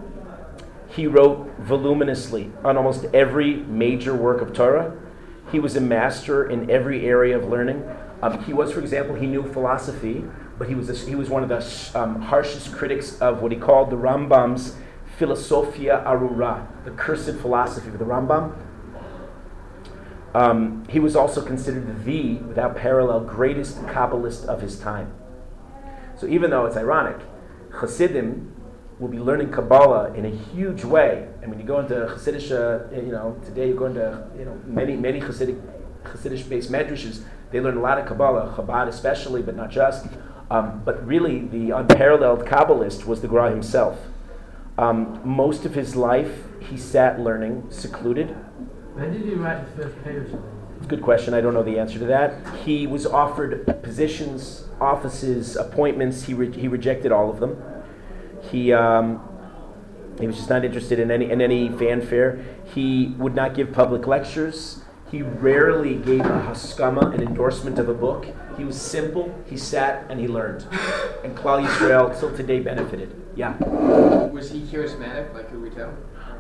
he 0.89 1.07
wrote 1.07 1.49
voluminously 1.61 2.51
on 2.65 2.77
almost 2.77 3.05
every 3.15 3.55
major 3.55 4.13
work 4.13 4.41
of 4.41 4.53
Torah. 4.53 4.93
He 5.53 5.61
was 5.61 5.77
a 5.77 5.81
master 5.81 6.51
in 6.51 6.69
every 6.69 7.07
area 7.07 7.39
of 7.39 7.49
learning. 7.49 7.89
Um, 8.23 8.43
he 8.43 8.53
was, 8.53 8.73
for 8.73 8.81
example, 8.81 9.15
he 9.15 9.27
knew 9.27 9.45
philosophy, 9.53 10.25
but 10.59 10.69
he 10.69 10.75
was, 10.75 10.91
a, 10.91 10.95
he 11.09 11.15
was 11.15 11.31
one 11.31 11.45
of 11.45 11.49
the 11.49 11.99
um, 11.99 12.23
harshest 12.23 12.73
critics 12.73 13.21
of 13.21 13.41
what 13.41 13.53
he 13.53 13.59
called 13.59 13.91
the 13.91 13.97
Rambam's 13.97 14.75
Philosophia 15.17 16.03
Arura, 16.05 16.67
the 16.85 16.91
cursed 16.91 17.37
philosophy 17.37 17.89
of 17.89 18.01
the 18.01 18.05
Rambam. 18.05 18.57
Um, 20.35 20.85
he 20.89 21.01
was 21.01 21.17
also 21.17 21.45
considered 21.45 22.05
the, 22.05 22.35
without 22.37 22.77
parallel, 22.77 23.21
greatest 23.21 23.83
Kabbalist 23.83 24.45
of 24.47 24.61
his 24.61 24.79
time. 24.79 25.13
So 26.17 26.27
even 26.27 26.51
though 26.51 26.67
it's 26.67 26.77
ironic, 26.77 27.17
Hasidim 27.73 28.55
will 28.99 29.09
be 29.09 29.19
learning 29.19 29.51
Kabbalah 29.51 30.13
in 30.15 30.27
a 30.27 30.31
huge 30.31 30.85
way. 30.85 31.27
And 31.43 31.51
when 31.51 31.59
you 31.59 31.67
go 31.67 31.81
into 31.81 31.95
Hasidic, 31.95 32.51
uh, 32.53 32.95
you 32.95 33.11
know, 33.11 33.41
today 33.45 33.69
you 33.69 33.75
go 33.75 33.87
into 33.87 34.25
you 34.39 34.45
know 34.45 34.61
many 34.67 34.95
many 34.97 35.21
Hasidic 35.21 35.61
Hasidic-based 36.05 36.71
medrashes, 36.71 37.23
they 37.51 37.61
learn 37.61 37.77
a 37.77 37.81
lot 37.81 37.99
of 37.99 38.07
Kabbalah, 38.07 38.55
Chabad 38.57 38.89
especially, 38.89 39.43
but 39.43 39.57
not 39.57 39.71
just. 39.71 40.07
Um, 40.51 40.83
but 40.85 41.07
really, 41.07 41.41
the 41.47 41.71
unparalleled 41.71 42.41
Kabbalist 42.41 43.07
was 43.07 43.21
the 43.21 43.29
Gra 43.29 43.51
himself. 43.51 43.99
Um, 44.79 45.21
most 45.25 45.65
of 45.65 45.75
his 45.75 45.95
life, 45.95 46.45
he 46.61 46.77
sat 46.77 47.21
learning, 47.21 47.67
secluded, 47.71 48.37
When 49.01 49.15
did 49.15 49.23
he 49.23 49.33
write 49.33 49.65
the 49.65 49.85
first 49.85 49.97
Peirush? 50.05 50.43
Good 50.87 51.01
question. 51.01 51.33
I 51.33 51.41
don't 51.41 51.55
know 51.55 51.63
the 51.63 51.79
answer 51.79 51.99
to 52.01 52.05
that. 52.05 52.35
He 52.67 52.87
was 52.87 53.07
offered 53.07 53.65
positions, 53.83 54.65
offices, 54.79 55.57
appointments. 55.57 56.25
He, 56.25 56.35
re- 56.35 56.53
he 56.53 56.69
rejected 56.69 57.11
all 57.11 57.31
of 57.31 57.41
them. 57.41 57.57
He, 58.51 58.75
um, 58.75 59.27
he 60.21 60.27
was 60.27 60.37
just 60.37 60.51
not 60.51 60.67
interested 60.67 60.99
in 60.99 61.11
any, 61.11 61.31
in 61.31 61.41
any 61.41 61.71
fanfare. 61.71 62.45
He 62.75 63.15
would 63.17 63.35
not 63.35 63.55
give 63.55 63.73
public 63.73 64.07
lectures. 64.07 64.83
He 65.11 65.23
rarely 65.23 65.95
gave 65.95 66.21
a 66.21 66.45
haskama, 66.51 67.15
an 67.15 67.23
endorsement 67.23 67.79
of 67.79 67.89
a 67.89 67.95
book. 67.95 68.27
He 68.59 68.65
was 68.65 68.79
simple. 68.79 69.35
He 69.47 69.57
sat 69.57 70.11
and 70.11 70.21
he 70.21 70.29
learned. 70.29 70.67
And 71.25 71.37
Klal 71.37 71.67
Yisrael 71.67 72.19
till 72.19 72.35
today 72.37 72.61
benefited. 72.61 73.15
Yeah. 73.35 73.57
Was 74.29 74.51
he 74.51 74.61
charismatic? 74.61 75.33
Like 75.35 75.51
could 75.51 75.63
we 75.63 75.71
tell? 75.71 75.95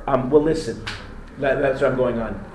Um, 0.06 0.30
well, 0.30 0.42
listen. 0.42 0.84
That, 1.38 1.60
that's 1.62 1.80
what 1.80 1.92
I'm 1.92 1.96
going 1.96 2.18
on. 2.18 2.49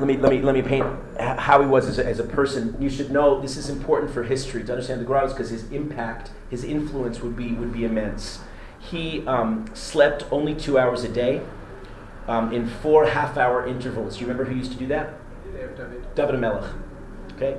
Let 0.00 0.06
me, 0.06 0.16
let 0.16 0.32
me, 0.32 0.40
let 0.40 0.54
me 0.54 0.62
paint 0.62 0.86
how 1.18 1.60
he 1.60 1.66
was 1.66 1.86
as 1.86 1.98
a, 1.98 2.06
as 2.06 2.18
a 2.18 2.24
person. 2.24 2.74
You 2.80 2.88
should 2.88 3.10
know 3.10 3.38
this 3.38 3.58
is 3.58 3.68
important 3.68 4.10
for 4.10 4.22
history 4.22 4.64
to 4.64 4.72
understand 4.72 5.02
the 5.02 5.04
Graus 5.04 5.28
because 5.28 5.50
his 5.50 5.70
impact, 5.70 6.30
his 6.48 6.64
influence 6.64 7.20
would 7.20 7.36
be, 7.36 7.52
would 7.52 7.70
be 7.70 7.84
immense. 7.84 8.40
He 8.78 9.26
um, 9.26 9.66
slept 9.74 10.24
only 10.32 10.54
two 10.54 10.78
hours 10.78 11.04
a 11.04 11.08
day 11.08 11.42
um, 12.28 12.50
in 12.50 12.66
four 12.66 13.08
half 13.08 13.36
hour 13.36 13.66
intervals. 13.66 14.14
Do 14.14 14.22
You 14.22 14.28
remember 14.28 14.50
who 14.50 14.56
used 14.56 14.72
to 14.72 14.78
do 14.78 14.86
that? 14.86 15.12
David. 15.52 16.14
David 16.14 16.40
Melech. 16.40 16.72
Okay? 17.34 17.58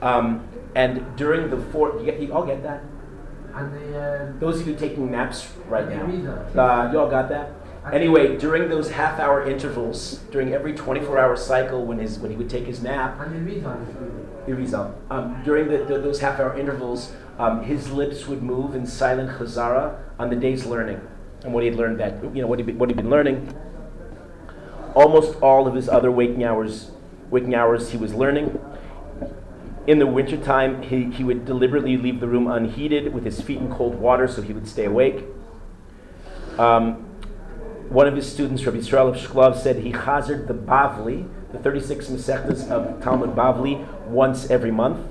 Um, 0.00 0.46
and 0.76 1.16
during 1.16 1.50
the 1.50 1.56
four, 1.72 1.98
you, 1.98 2.04
get, 2.04 2.20
you 2.20 2.32
all 2.32 2.46
get 2.46 2.62
that? 2.62 2.84
And 3.52 3.74
the 3.74 4.28
um, 4.28 4.38
Those 4.38 4.60
of 4.60 4.68
you 4.68 4.76
taking 4.76 5.10
naps 5.10 5.48
right 5.66 5.88
now, 5.88 6.04
uh, 6.04 6.92
you 6.92 7.00
all 7.00 7.10
got 7.10 7.28
that? 7.30 7.50
Anyway, 7.92 8.36
during 8.38 8.70
those 8.70 8.90
half-hour 8.90 9.48
intervals, 9.48 10.20
during 10.30 10.54
every 10.54 10.72
24-hour 10.72 11.36
cycle, 11.36 11.84
when 11.84 11.98
his 11.98 12.18
when 12.18 12.30
he 12.30 12.36
would 12.36 12.48
take 12.48 12.64
his 12.64 12.82
nap, 12.82 13.20
and 13.20 13.34
the 13.34 13.54
Rizal 13.54 13.72
is 13.72 13.94
really. 13.96 14.24
Irizal, 14.46 14.94
um, 15.10 15.42
during 15.44 15.68
the, 15.68 15.78
the, 15.84 15.98
those 15.98 16.20
half-hour 16.20 16.58
intervals, 16.58 17.12
um, 17.38 17.62
his 17.62 17.90
lips 17.90 18.26
would 18.26 18.42
move 18.42 18.74
in 18.74 18.86
silent 18.86 19.30
chazara 19.38 19.98
on 20.18 20.30
the 20.30 20.36
day's 20.36 20.64
learning, 20.64 21.00
and 21.42 21.52
what 21.52 21.62
he'd 21.62 21.74
learned 21.74 22.00
that 22.00 22.22
you 22.34 22.40
know 22.40 22.46
what 22.46 22.58
he 22.58 22.64
what 22.72 22.88
he'd 22.88 22.96
been 22.96 23.10
learning. 23.10 23.54
Almost 24.94 25.40
all 25.42 25.66
of 25.66 25.74
his 25.74 25.88
other 25.88 26.10
waking 26.10 26.44
hours, 26.44 26.90
waking 27.30 27.54
hours, 27.54 27.90
he 27.90 27.98
was 27.98 28.14
learning. 28.14 28.58
In 29.86 29.98
the 29.98 30.06
wintertime, 30.06 30.82
he, 30.82 31.10
he 31.10 31.24
would 31.24 31.44
deliberately 31.44 31.98
leave 31.98 32.20
the 32.20 32.28
room 32.28 32.46
unheated 32.46 33.12
with 33.12 33.24
his 33.24 33.40
feet 33.42 33.58
in 33.58 33.70
cold 33.70 33.96
water 33.96 34.26
so 34.26 34.40
he 34.40 34.54
would 34.54 34.66
stay 34.66 34.86
awake. 34.86 35.24
Um, 36.58 37.04
one 37.88 38.06
of 38.06 38.16
his 38.16 38.30
students, 38.30 38.64
Rabbi 38.64 38.78
Israel 38.78 39.08
of 39.08 39.16
Shklov, 39.16 39.56
said 39.56 39.78
he 39.78 39.92
chazered 39.92 40.46
the 40.46 40.54
Bavli, 40.54 41.28
the 41.52 41.58
36 41.58 42.06
Masechtas 42.06 42.70
of 42.70 43.02
Talmud 43.02 43.30
Bavli, 43.30 43.86
once 44.06 44.50
every 44.50 44.70
month. 44.70 45.06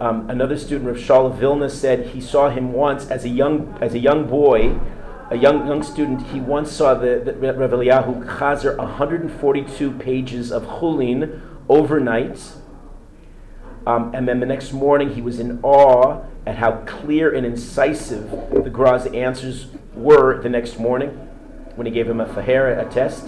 Um, 0.00 0.28
another 0.28 0.58
student, 0.58 0.88
Rav 0.88 0.96
Shaul 0.96 1.30
of 1.30 1.38
Vilna, 1.38 1.70
said 1.70 2.08
he 2.08 2.20
saw 2.20 2.50
him 2.50 2.72
once 2.72 3.08
as 3.08 3.24
a 3.24 3.28
young, 3.28 3.76
as 3.80 3.94
a 3.94 3.98
young 3.98 4.28
boy, 4.28 4.78
a 5.30 5.36
young, 5.36 5.66
young 5.66 5.82
student. 5.82 6.26
He 6.28 6.40
once 6.40 6.70
saw 6.70 6.94
the, 6.94 7.20
the 7.24 7.32
Rav 7.32 7.70
Eliyahu 7.70 8.38
chazer 8.38 8.76
142 8.76 9.92
pages 9.92 10.52
of 10.52 10.64
Chulin 10.64 11.40
overnight. 11.68 12.52
Um, 13.86 14.14
and 14.14 14.28
then 14.28 14.40
the 14.40 14.46
next 14.46 14.72
morning, 14.72 15.14
he 15.14 15.22
was 15.22 15.40
in 15.40 15.60
awe 15.62 16.22
at 16.44 16.56
how 16.56 16.72
clear 16.86 17.34
and 17.34 17.46
incisive 17.46 18.30
the 18.52 18.70
Gra's 18.70 19.06
answers 19.06 19.68
were 19.94 20.42
the 20.42 20.48
next 20.48 20.78
morning 20.78 21.25
when 21.76 21.86
he 21.86 21.92
gave 21.92 22.08
him 22.08 22.20
a 22.20 22.26
fahera, 22.26 22.84
a 22.84 22.90
test. 22.90 23.24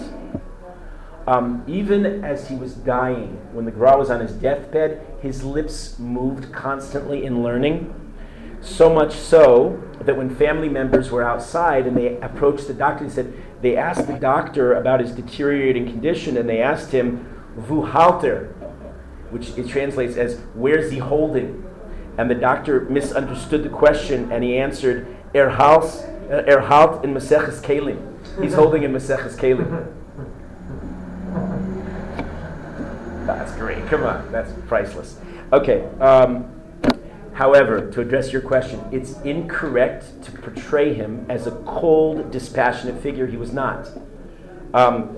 Um, 1.27 1.63
even 1.67 2.23
as 2.23 2.47
he 2.47 2.55
was 2.55 2.73
dying, 2.73 3.39
when 3.53 3.65
the 3.65 3.71
Gra 3.71 3.97
was 3.97 4.09
on 4.09 4.19
his 4.19 4.31
deathbed, 4.31 5.05
his 5.21 5.43
lips 5.43 5.99
moved 5.99 6.51
constantly 6.51 7.23
in 7.23 7.43
learning. 7.43 7.93
So 8.61 8.91
much 8.91 9.13
so 9.13 9.81
that 10.01 10.17
when 10.17 10.35
family 10.35 10.69
members 10.69 11.11
were 11.11 11.23
outside 11.23 11.85
and 11.85 11.95
they 11.95 12.17
approached 12.17 12.67
the 12.67 12.73
doctor, 12.73 13.05
they 13.05 13.11
said 13.11 13.33
they 13.61 13.77
asked 13.77 14.07
the 14.07 14.17
doctor 14.17 14.73
about 14.73 14.99
his 14.99 15.11
deteriorating 15.11 15.85
condition, 15.85 16.35
and 16.35 16.49
they 16.49 16.61
asked 16.61 16.91
him, 16.91 17.27
"Vu 17.55 17.83
halter," 17.83 18.47
which 19.29 19.55
it 19.57 19.67
translates 19.67 20.17
as 20.17 20.39
"Where's 20.55 20.91
he 20.91 20.97
holding?" 20.97 21.63
And 22.17 22.29
the 22.29 22.35
doctor 22.35 22.81
misunderstood 22.89 23.63
the 23.63 23.69
question, 23.69 24.31
and 24.31 24.43
he 24.43 24.57
answered, 24.57 25.05
"Er 25.35 25.49
halt, 25.49 26.05
er 26.29 26.61
halt 26.61 27.03
in 27.03 27.13
Maseches 27.13 27.61
Kelim." 27.61 28.18
He's 28.41 28.53
holding 28.53 28.83
in 28.83 28.93
Maseches 28.93 29.35
Kelim. 29.37 29.93
That's 33.25 33.51
great. 33.55 33.85
Come 33.87 34.03
on, 34.03 34.31
that's 34.31 34.51
priceless. 34.67 35.19
Okay. 35.53 35.85
Um, 35.99 36.51
however, 37.33 37.91
to 37.91 38.01
address 38.01 38.31
your 38.31 38.41
question, 38.41 38.81
it's 38.91 39.19
incorrect 39.21 40.23
to 40.23 40.31
portray 40.31 40.93
him 40.93 41.25
as 41.29 41.47
a 41.47 41.51
cold, 41.65 42.31
dispassionate 42.31 43.01
figure. 43.01 43.27
He 43.27 43.37
was 43.37 43.51
not. 43.51 43.89
Um, 44.73 45.17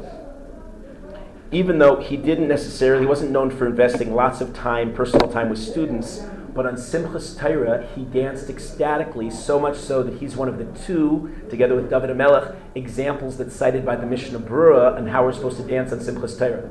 even 1.52 1.80
though 1.80 1.98
he 1.98 2.16
didn't 2.16 2.48
necessarily, 2.48 3.04
he 3.04 3.08
wasn't 3.08 3.32
known 3.32 3.50
for 3.50 3.66
investing 3.68 4.16
lots 4.16 4.40
of 4.40 4.54
time, 4.54 4.94
personal 4.94 5.30
time 5.30 5.50
with 5.50 5.60
students, 5.60 6.22
but 6.54 6.66
on 6.66 6.76
Simchas 6.76 7.40
Torah, 7.40 7.88
he 7.96 8.04
danced 8.04 8.50
ecstatically, 8.50 9.30
so 9.30 9.60
much 9.60 9.78
so 9.78 10.04
that 10.04 10.20
he's 10.20 10.36
one 10.36 10.50
of 10.50 10.58
the 10.58 10.66
two, 10.86 11.34
together 11.50 11.76
with 11.76 11.90
David 11.90 12.10
Amelech, 12.10 12.56
examples 12.76 13.38
that's 13.38 13.56
cited 13.56 13.86
by 13.86 13.96
the 13.96 14.06
Mishnah 14.06 14.40
Brura 14.40 14.96
on 14.98 15.08
how 15.08 15.24
we're 15.24 15.34
supposed 15.34 15.58
to 15.58 15.64
dance 15.64 15.92
on 15.92 16.00
Simchas 16.00 16.38
Torah. 16.38 16.70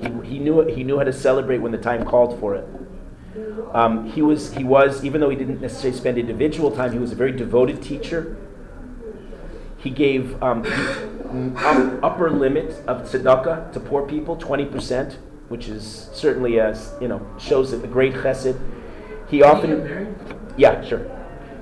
He, 0.00 0.28
he, 0.28 0.38
knew, 0.38 0.66
he 0.66 0.84
knew 0.84 0.98
how 0.98 1.04
to 1.04 1.12
celebrate 1.12 1.58
when 1.58 1.72
the 1.72 1.78
time 1.78 2.04
called 2.04 2.38
for 2.40 2.54
it. 2.56 2.66
Um, 3.72 4.10
he, 4.10 4.22
was, 4.22 4.52
he 4.52 4.64
was, 4.64 5.04
even 5.04 5.20
though 5.20 5.30
he 5.30 5.36
didn't 5.36 5.60
necessarily 5.60 5.98
spend 5.98 6.18
individual 6.18 6.70
time, 6.70 6.92
he 6.92 6.98
was 6.98 7.12
a 7.12 7.16
very 7.16 7.32
devoted 7.32 7.82
teacher. 7.82 8.36
He 9.78 9.90
gave 9.90 10.40
um, 10.42 10.62
the 10.62 11.98
upper 12.02 12.30
limit 12.30 12.70
of 12.86 13.02
tzedakah 13.02 13.72
to 13.72 13.80
poor 13.80 14.06
people, 14.06 14.36
20%, 14.36 15.16
which 15.54 15.68
is 15.68 16.08
certainly, 16.12 16.58
a, 16.58 16.76
you 17.00 17.06
know, 17.06 17.24
shows 17.38 17.72
a 17.72 17.78
great 17.86 18.12
chesed. 18.12 18.58
He 19.30 19.36
Did 19.36 19.46
often, 19.46 19.84
married? 19.84 20.14
Yeah, 20.56 20.82
sure. 20.82 21.06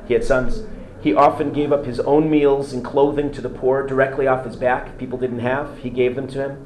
He 0.09 0.15
had 0.15 0.25
sons. 0.25 0.63
He 1.03 1.13
often 1.15 1.53
gave 1.53 1.73
up 1.73 1.85
his 1.85 2.01
own 2.01 2.31
meals 2.31 2.73
and 2.73 2.83
clothing 2.83 3.31
to 3.33 3.43
the 3.43 3.51
poor 3.51 3.87
directly 3.87 4.27
off 4.27 4.47
his 4.47 4.57
back. 4.57 4.97
People 4.97 5.19
didn't 5.19 5.41
have, 5.41 5.77
he 5.81 5.91
gave 5.91 6.17
them 6.17 6.27
to 6.29 6.39
him. 6.39 6.65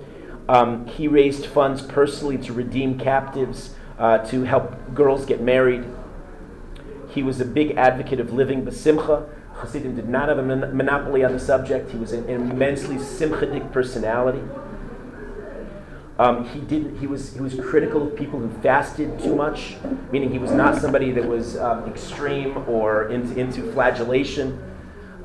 Um, 0.48 0.86
he 0.86 1.08
raised 1.08 1.46
funds 1.46 1.82
personally 1.82 2.38
to 2.38 2.52
redeem 2.52 2.96
captives, 2.96 3.74
uh, 3.98 4.18
to 4.18 4.44
help 4.44 4.94
girls 4.94 5.26
get 5.26 5.40
married. 5.40 5.84
He 7.08 7.24
was 7.24 7.40
a 7.40 7.44
big 7.44 7.76
advocate 7.76 8.20
of 8.20 8.32
living 8.32 8.64
besimcha. 8.64 9.28
Hasidim 9.54 9.96
did 9.96 10.08
not 10.08 10.28
have 10.28 10.38
a 10.38 10.44
mon- 10.44 10.76
monopoly 10.76 11.24
on 11.24 11.32
the 11.32 11.40
subject. 11.40 11.90
He 11.90 11.98
was 11.98 12.12
an 12.12 12.28
immensely 12.28 12.98
simchatic 12.98 13.72
personality. 13.72 14.42
Um, 16.18 16.48
he 16.48 16.60
didn't. 16.60 16.98
He 16.98 17.06
was. 17.06 17.34
He 17.34 17.40
was 17.40 17.54
critical 17.54 18.06
of 18.08 18.16
people 18.16 18.40
who 18.40 18.48
fasted 18.62 19.18
too 19.20 19.34
much, 19.34 19.76
meaning 20.10 20.30
he 20.30 20.38
was 20.38 20.50
not 20.50 20.80
somebody 20.80 21.10
that 21.12 21.26
was 21.26 21.58
um, 21.58 21.84
extreme 21.84 22.56
or 22.68 23.10
into, 23.10 23.38
into 23.38 23.70
flagellation. 23.72 24.62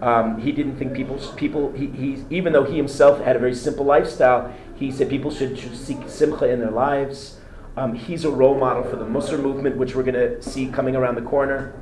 Um, 0.02 0.42
he 0.42 0.52
didn't 0.52 0.78
think 0.78 0.94
people. 0.94 1.18
People. 1.38 1.72
He, 1.72 1.88
he. 1.88 2.26
Even 2.30 2.52
though 2.52 2.66
he 2.66 2.76
himself 2.76 3.24
had 3.24 3.38
a 3.38 3.39
very 3.39 3.56
simple 3.56 3.86
lifestyle, 3.86 4.54
he 4.76 4.92
said 4.92 5.10
people 5.10 5.32
should, 5.32 5.58
should 5.58 5.78
seek 5.78 5.98
simcha 6.08 6.50
in 6.50 6.60
their 6.60 6.72
lives. 6.72 7.38
Um, 7.78 7.96
he's 7.96 8.26
a 8.26 8.30
role 8.30 8.58
model 8.58 8.84
for 8.84 8.98
the 8.98 9.06
Musar 9.06 9.39
movement, 9.39 9.78
which 9.78 9.96
we're 9.96 10.04
going 10.04 10.16
to 10.16 10.42
see 10.42 10.68
coming 10.68 10.98
around 10.98 11.16
the 11.16 11.22
corner. 11.22 11.74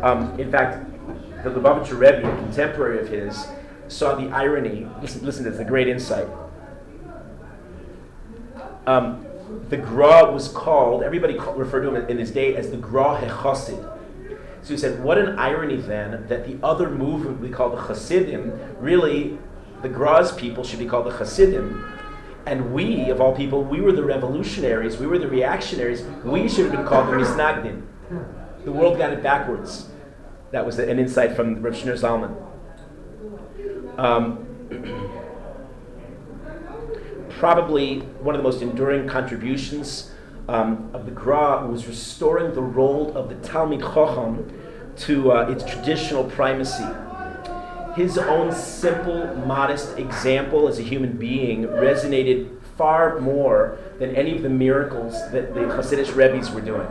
Um, 0.00 0.40
in 0.40 0.50
fact, 0.50 0.86
the 1.44 1.50
Lubavitcher 1.50 1.98
Rebbe, 1.98 2.26
a 2.26 2.36
contemporary 2.36 3.00
of 3.00 3.08
his, 3.08 3.46
saw 3.88 4.14
the 4.14 4.30
irony. 4.30 4.88
Listen, 5.02 5.22
listen, 5.26 5.46
it's 5.46 5.58
a 5.58 5.64
great 5.64 5.86
insight. 5.86 6.28
Um, 8.86 9.26
the 9.68 9.76
Gra 9.76 10.30
was 10.30 10.48
called, 10.48 11.02
everybody 11.02 11.38
referred 11.38 11.82
to 11.82 11.94
him 11.94 12.08
in 12.08 12.18
his 12.18 12.30
day 12.30 12.56
as 12.56 12.70
the 12.70 12.76
Gra 12.76 13.18
HeChassid. 13.20 13.98
So 14.62 14.68
he 14.68 14.76
said, 14.76 15.02
what 15.02 15.18
an 15.18 15.38
irony 15.38 15.76
then 15.76 16.26
that 16.28 16.46
the 16.46 16.56
other 16.62 16.88
movement 16.88 17.40
we 17.40 17.48
call 17.48 17.70
the 17.70 17.82
Hasidim, 17.82 18.52
really 18.78 19.38
the 19.82 19.88
Gra's 19.88 20.32
people 20.32 20.62
should 20.62 20.78
be 20.78 20.86
called 20.86 21.06
the 21.06 21.16
Hasidim. 21.16 21.84
And 22.46 22.72
we, 22.72 23.10
of 23.10 23.20
all 23.20 23.34
people, 23.34 23.62
we 23.62 23.80
were 23.80 23.92
the 23.92 24.04
revolutionaries, 24.04 24.98
we 24.98 25.06
were 25.06 25.18
the 25.18 25.28
reactionaries, 25.28 26.02
we 26.24 26.48
should 26.48 26.66
have 26.66 26.72
been 26.72 26.86
called 26.86 27.08
the 27.08 27.12
Misnagdim. 27.12 27.82
The 28.64 28.72
world 28.72 28.98
got 28.98 29.12
it 29.12 29.22
backwards. 29.22 29.88
That 30.52 30.64
was 30.64 30.78
an 30.78 30.98
insight 30.98 31.34
from 31.34 31.62
Rav 31.62 31.74
Shneur 31.74 31.98
Zalman. 31.98 32.36
Um, 33.98 34.46
probably 37.42 37.98
one 38.22 38.36
of 38.36 38.38
the 38.38 38.42
most 38.44 38.62
enduring 38.62 39.08
contributions 39.08 40.12
um, 40.46 40.88
of 40.94 41.06
the 41.06 41.10
Gra 41.10 41.66
was 41.66 41.88
restoring 41.88 42.54
the 42.54 42.62
role 42.62 43.16
of 43.16 43.28
the 43.28 43.34
Talmid 43.34 43.80
Chacham 43.80 44.48
to 44.98 45.32
uh, 45.32 45.48
its 45.50 45.64
traditional 45.64 46.22
primacy. 46.22 46.86
His 47.96 48.16
own 48.16 48.52
simple, 48.52 49.34
modest 49.44 49.98
example 49.98 50.68
as 50.68 50.78
a 50.78 50.82
human 50.82 51.16
being 51.16 51.64
resonated 51.64 52.62
far 52.78 53.18
more 53.18 53.76
than 53.98 54.14
any 54.14 54.36
of 54.36 54.42
the 54.42 54.48
miracles 54.48 55.14
that 55.32 55.52
the 55.52 55.62
Hasidic 55.62 56.14
Rebbe's 56.14 56.52
were 56.52 56.60
doing. 56.60 56.86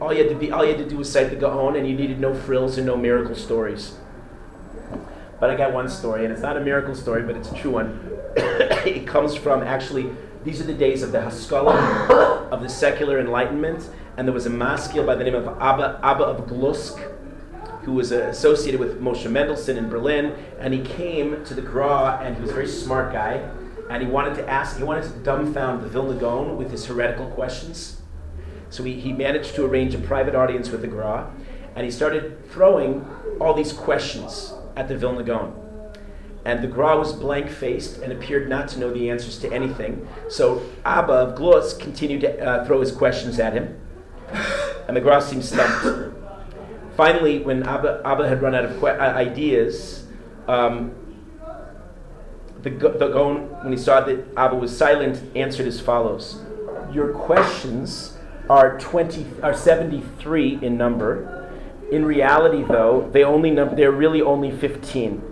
All 0.00 0.10
you 0.10 0.20
had 0.20 0.30
to 0.30 0.36
be, 0.36 0.50
all 0.50 0.64
you 0.64 0.74
had 0.74 0.82
to 0.82 0.88
do 0.88 0.96
was 0.96 1.12
cite 1.12 1.28
the 1.28 1.36
Gaon, 1.36 1.76
and 1.76 1.86
you 1.86 1.94
needed 1.94 2.18
no 2.18 2.32
frills 2.32 2.78
and 2.78 2.86
no 2.86 2.96
miracle 2.96 3.34
stories. 3.34 3.98
But 5.38 5.50
I 5.50 5.56
got 5.56 5.74
one 5.74 5.90
story, 5.90 6.24
and 6.24 6.32
it's 6.32 6.40
not 6.40 6.56
a 6.56 6.60
miracle 6.60 6.94
story, 6.94 7.22
but 7.24 7.36
it's 7.36 7.52
a 7.52 7.54
true 7.54 7.72
one. 7.72 8.19
it 8.36 9.06
comes 9.06 9.34
from 9.34 9.62
actually, 9.62 10.10
these 10.44 10.60
are 10.60 10.64
the 10.64 10.74
days 10.74 11.02
of 11.02 11.12
the 11.12 11.20
Haskalah, 11.20 12.48
of 12.52 12.62
the 12.62 12.68
secular 12.68 13.18
enlightenment, 13.18 13.88
and 14.16 14.26
there 14.26 14.32
was 14.32 14.46
a 14.46 14.50
maskil 14.50 15.04
by 15.04 15.14
the 15.14 15.24
name 15.24 15.34
of 15.34 15.46
Abba, 15.60 16.00
Abba 16.02 16.24
of 16.24 16.46
Glusk, 16.46 16.98
who 17.82 17.92
was 17.92 18.12
uh, 18.12 18.26
associated 18.28 18.78
with 18.78 19.00
Moshe 19.00 19.28
Mendelssohn 19.30 19.76
in 19.76 19.88
Berlin, 19.88 20.34
and 20.58 20.74
he 20.74 20.80
came 20.80 21.44
to 21.44 21.54
the 21.54 21.62
Gra, 21.62 22.20
and 22.22 22.36
he 22.36 22.42
was 22.42 22.50
a 22.50 22.54
very 22.54 22.68
smart 22.68 23.12
guy, 23.12 23.48
and 23.88 24.02
he 24.02 24.08
wanted 24.08 24.34
to 24.36 24.48
ask, 24.48 24.76
he 24.76 24.84
wanted 24.84 25.04
to 25.04 25.30
dumbfound 25.30 25.82
the 25.82 25.88
Vilna 25.88 26.18
Gaon 26.18 26.56
with 26.56 26.70
his 26.70 26.86
heretical 26.86 27.26
questions. 27.30 28.00
So 28.68 28.84
he, 28.84 29.00
he 29.00 29.12
managed 29.12 29.54
to 29.56 29.64
arrange 29.64 29.94
a 29.94 29.98
private 29.98 30.34
audience 30.34 30.70
with 30.70 30.82
the 30.82 30.86
Gra, 30.86 31.30
and 31.74 31.84
he 31.84 31.90
started 31.90 32.48
throwing 32.50 33.04
all 33.40 33.54
these 33.54 33.72
questions 33.72 34.52
at 34.76 34.86
the 34.88 34.96
Vilna 34.96 35.24
Gaon. 35.24 35.69
And 36.44 36.62
the 36.62 36.68
Gra 36.68 36.96
was 36.96 37.12
blank 37.12 37.50
faced 37.50 37.98
and 37.98 38.12
appeared 38.12 38.48
not 38.48 38.68
to 38.68 38.78
know 38.78 38.92
the 38.92 39.10
answers 39.10 39.38
to 39.40 39.52
anything. 39.52 40.08
So 40.28 40.62
Abba 40.84 41.12
of 41.12 41.36
Glusk 41.36 41.80
continued 41.80 42.22
to 42.22 42.40
uh, 42.44 42.64
throw 42.64 42.80
his 42.80 42.92
questions 42.92 43.38
at 43.38 43.52
him, 43.52 43.78
and 44.88 44.96
the 44.96 45.00
Gra 45.00 45.20
seemed 45.20 45.44
stumped. 45.44 46.16
Finally, 46.96 47.40
when 47.40 47.62
Abba, 47.62 48.02
Abba 48.04 48.28
had 48.28 48.42
run 48.42 48.54
out 48.54 48.64
of 48.64 48.78
que- 48.80 48.88
uh, 48.88 49.14
ideas, 49.14 50.06
um, 50.48 50.92
the, 52.62 52.70
the 52.70 53.08
Gaon, 53.08 53.48
when 53.62 53.72
he 53.72 53.78
saw 53.78 54.00
that 54.00 54.24
Abba 54.36 54.56
was 54.56 54.76
silent, 54.76 55.22
answered 55.36 55.66
as 55.66 55.80
follows 55.80 56.42
Your 56.92 57.12
questions 57.12 58.18
are, 58.48 58.78
20, 58.78 59.26
are 59.42 59.54
73 59.54 60.58
in 60.60 60.76
number. 60.76 61.48
In 61.90 62.04
reality, 62.04 62.62
though, 62.62 63.08
they 63.12 63.24
only 63.24 63.50
num- 63.50 63.76
they're 63.76 63.92
really 63.92 64.20
only 64.20 64.50
15. 64.50 65.29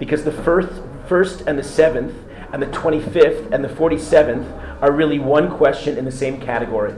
Because 0.00 0.24
the 0.24 0.32
first, 0.32 0.82
first 1.06 1.42
and 1.42 1.56
the 1.56 1.62
seventh, 1.62 2.14
and 2.52 2.60
the 2.60 2.66
25th 2.66 3.52
and 3.52 3.62
the 3.62 3.68
47th 3.68 4.82
are 4.82 4.90
really 4.90 5.18
one 5.18 5.56
question 5.56 5.96
in 5.96 6.04
the 6.04 6.12
same 6.12 6.40
category. 6.40 6.94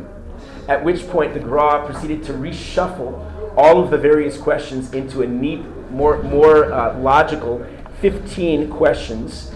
At 0.69 0.83
which 0.85 1.07
point, 1.09 1.35
the 1.35 1.41
Gra 1.41 1.85
proceeded 1.85 2.23
to 2.25 2.33
reshuffle 2.33 3.55
all 3.57 3.83
of 3.83 3.91
the 3.91 3.99
various 3.99 4.39
questions 4.39 4.93
into 4.95 5.23
a 5.23 5.27
neat, 5.27 5.61
more, 5.91 6.23
more 6.23 6.73
uh, 6.73 6.99
logical 6.99 7.67
15 8.01 8.71
questions, 8.71 9.51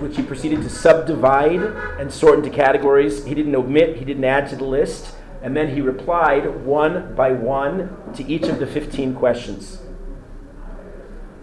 which 0.00 0.16
he 0.16 0.22
proceeded 0.22 0.62
to 0.62 0.68
subdivide 0.68 1.62
and 1.98 2.12
sort 2.12 2.38
into 2.38 2.50
categories. 2.50 3.24
He 3.24 3.34
didn't 3.34 3.54
omit, 3.54 3.96
he 3.96 4.04
didn't 4.04 4.24
add 4.24 4.48
to 4.50 4.56
the 4.56 4.64
list, 4.64 5.14
and 5.42 5.56
then 5.56 5.74
he 5.74 5.80
replied 5.80 6.64
one 6.64 7.14
by 7.14 7.32
one 7.32 7.96
to 8.14 8.24
each 8.26 8.48
of 8.48 8.58
the 8.58 8.66
15 8.66 9.14
questions. 9.14 9.80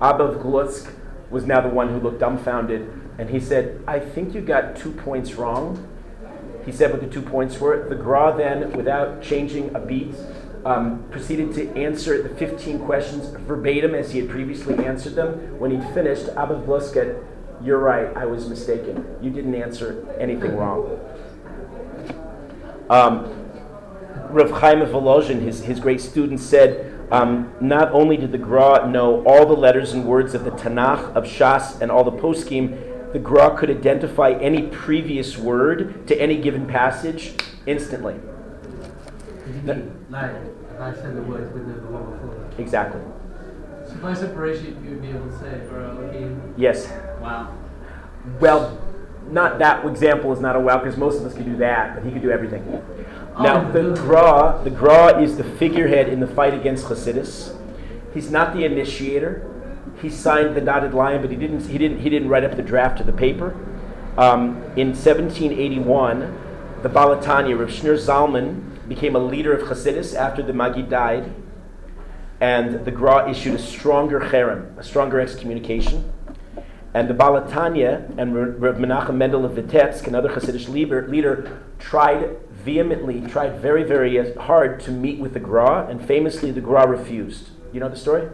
Abba 0.01 0.23
of 0.23 0.41
Glusk 0.41 0.91
was 1.29 1.45
now 1.45 1.61
the 1.61 1.69
one 1.69 1.89
who 1.89 1.99
looked 1.99 2.19
dumbfounded, 2.19 2.89
and 3.17 3.29
he 3.29 3.39
said, 3.39 3.81
I 3.87 3.99
think 3.99 4.33
you 4.33 4.41
got 4.41 4.75
two 4.75 4.91
points 4.91 5.33
wrong. 5.35 5.87
He 6.65 6.71
said 6.71 6.91
what 6.91 7.01
the 7.01 7.07
two 7.07 7.21
points 7.21 7.59
were. 7.59 7.87
The 7.87 7.95
Gra 7.95 8.33
then, 8.35 8.71
without 8.73 9.21
changing 9.21 9.75
a 9.75 9.79
beat, 9.79 10.15
um, 10.65 11.03
proceeded 11.11 11.53
to 11.55 11.75
answer 11.75 12.23
the 12.23 12.29
15 12.29 12.79
questions 12.79 13.27
verbatim 13.41 13.93
as 13.93 14.11
he 14.11 14.19
had 14.19 14.29
previously 14.29 14.83
answered 14.83 15.13
them. 15.13 15.59
When 15.59 15.71
he'd 15.71 15.87
finished, 15.93 16.27
Abba 16.29 16.55
Blusket, 16.55 17.23
you're 17.63 17.79
right, 17.79 18.15
I 18.17 18.25
was 18.25 18.49
mistaken. 18.49 19.05
You 19.21 19.29
didn't 19.29 19.55
answer 19.55 20.05
anything 20.19 20.55
wrong. 20.57 20.99
Um, 22.89 23.31
Rav 24.29 24.51
Chaim 24.51 24.81
of 24.81 24.89
Volozhin, 24.89 25.39
his, 25.41 25.63
his 25.63 25.79
great 25.79 26.01
student, 26.01 26.39
said, 26.39 26.94
um, 27.11 27.53
not 27.61 27.91
only 27.91 28.17
did 28.17 28.31
the 28.31 28.37
Gra 28.37 28.87
know 28.87 29.23
all 29.25 29.45
the 29.45 29.53
letters 29.55 29.93
and 29.93 30.05
words 30.05 30.33
of 30.33 30.43
the 30.43 30.51
Tanakh, 30.51 31.15
of 31.15 31.25
Shas, 31.25 31.81
and 31.81 31.91
all 31.91 32.03
the 32.03 32.11
poskim, 32.11 33.13
the 33.13 33.19
Gra 33.19 33.55
could 33.57 33.69
identify 33.69 34.31
any 34.31 34.63
previous 34.63 35.37
word 35.37 36.07
to 36.07 36.19
any 36.19 36.37
given 36.37 36.65
passage 36.65 37.33
instantly. 37.65 38.15
Like, 40.09 40.31
if 40.73 40.81
I 40.81 40.93
said 40.93 41.15
the 41.15 41.21
words 41.21 41.53
with 41.53 41.67
the 41.67 41.91
one 41.91 42.11
before? 42.11 42.49
Exactly. 42.57 43.01
So 43.87 43.95
by 43.95 44.13
separation, 44.13 44.83
you 44.83 44.91
would 44.91 45.01
be 45.01 45.09
able 45.09 45.29
to 45.29 45.39
say, 45.39 45.61
or 45.71 45.79
okay, 45.79 46.35
Yes. 46.57 46.89
wow. 47.21 47.55
Well, 48.39 48.81
not 49.29 49.59
that 49.59 49.85
example 49.85 50.33
is 50.33 50.39
not 50.39 50.55
a 50.55 50.59
wow 50.59 50.79
because 50.79 50.97
most 50.97 51.19
of 51.19 51.25
us 51.25 51.33
could 51.33 51.45
do 51.45 51.57
that, 51.57 51.95
but 51.95 52.03
he 52.03 52.11
could 52.11 52.21
do 52.21 52.31
everything. 52.31 52.63
Now, 53.39 53.69
the. 53.69 53.93
Gra, 53.93 54.61
the 54.63 54.69
Gra 54.69 55.21
is 55.21 55.37
the 55.37 55.43
figurehead 55.43 56.07
in 56.07 56.19
the 56.19 56.27
fight 56.27 56.53
against 56.53 56.85
Hasidus. 56.85 57.55
He's 58.13 58.31
not 58.31 58.53
the 58.53 58.63
initiator. 58.63 59.51
He 60.01 60.09
signed 60.09 60.55
the 60.55 60.61
dotted 60.61 60.93
line, 60.93 61.21
but 61.21 61.29
he 61.29 61.35
didn't. 61.35 61.67
He 61.67 61.77
didn't. 61.77 61.99
He 61.99 62.09
didn't 62.09 62.29
write 62.29 62.45
up 62.45 62.55
the 62.55 62.63
draft 62.63 62.99
of 63.01 63.05
the 63.05 63.13
paper. 63.13 63.55
Um, 64.17 64.63
in 64.77 64.93
1781, 64.93 66.37
the 66.81 66.87
Baal 66.87 67.17
HaTanya, 67.17 67.59
Rav 67.59 67.69
Shneur 67.69 67.97
Zalman, 67.97 68.87
became 68.87 69.15
a 69.15 69.19
leader 69.19 69.53
of 69.53 69.67
Hasidus 69.67 70.15
after 70.15 70.41
the 70.41 70.53
Maggid 70.53 70.89
died, 70.89 71.33
and 72.39 72.85
the 72.85 72.91
Gra 72.91 73.29
issued 73.29 73.55
a 73.55 73.59
stronger 73.59 74.21
cherem, 74.21 74.77
a 74.77 74.83
stronger 74.83 75.19
excommunication. 75.19 76.13
And 76.95 77.09
the 77.09 77.13
Baal 77.13 77.41
HaTanya 77.41 78.17
and 78.17 78.61
Rav 78.61 78.77
Menachem 78.77 79.15
Mendel 79.15 79.43
of 79.43 79.51
Vitebsk, 79.51 80.07
another 80.07 80.29
Hasidic 80.29 80.69
leader, 80.69 81.05
leader, 81.09 81.61
tried 81.77 82.37
vehemently, 82.51 83.19
tried 83.19 83.59
very, 83.59 83.83
very 83.83 84.33
hard 84.35 84.79
to 84.79 84.91
meet 84.91 85.19
with 85.19 85.33
the 85.33 85.41
Gra, 85.41 85.87
and 85.89 86.01
famously 86.01 86.51
the 86.51 86.61
Gra 86.61 86.87
refused. 86.87 87.49
You 87.73 87.81
know 87.81 87.89
the 87.89 87.97
story? 87.97 88.29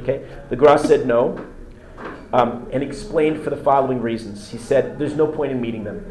Okay. 0.00 0.26
The 0.50 0.56
Gra 0.56 0.78
said 0.78 1.06
no, 1.06 1.42
um, 2.34 2.68
and 2.70 2.82
explained 2.82 3.42
for 3.42 3.48
the 3.48 3.56
following 3.56 4.02
reasons. 4.02 4.50
He 4.50 4.58
said, 4.58 4.98
"There's 4.98 5.16
no 5.16 5.26
point 5.26 5.52
in 5.52 5.62
meeting 5.62 5.84
them. 5.84 6.04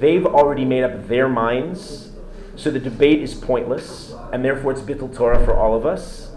They've 0.00 0.24
already 0.24 0.64
made 0.64 0.84
up 0.84 1.06
their 1.06 1.28
minds, 1.28 2.12
so 2.56 2.70
the 2.70 2.80
debate 2.80 3.20
is 3.20 3.34
pointless, 3.34 4.14
and 4.32 4.42
therefore 4.42 4.72
it's 4.72 4.80
bittul 4.80 5.14
Torah 5.14 5.44
for 5.44 5.54
all 5.54 5.76
of 5.76 5.84
us." 5.84 6.31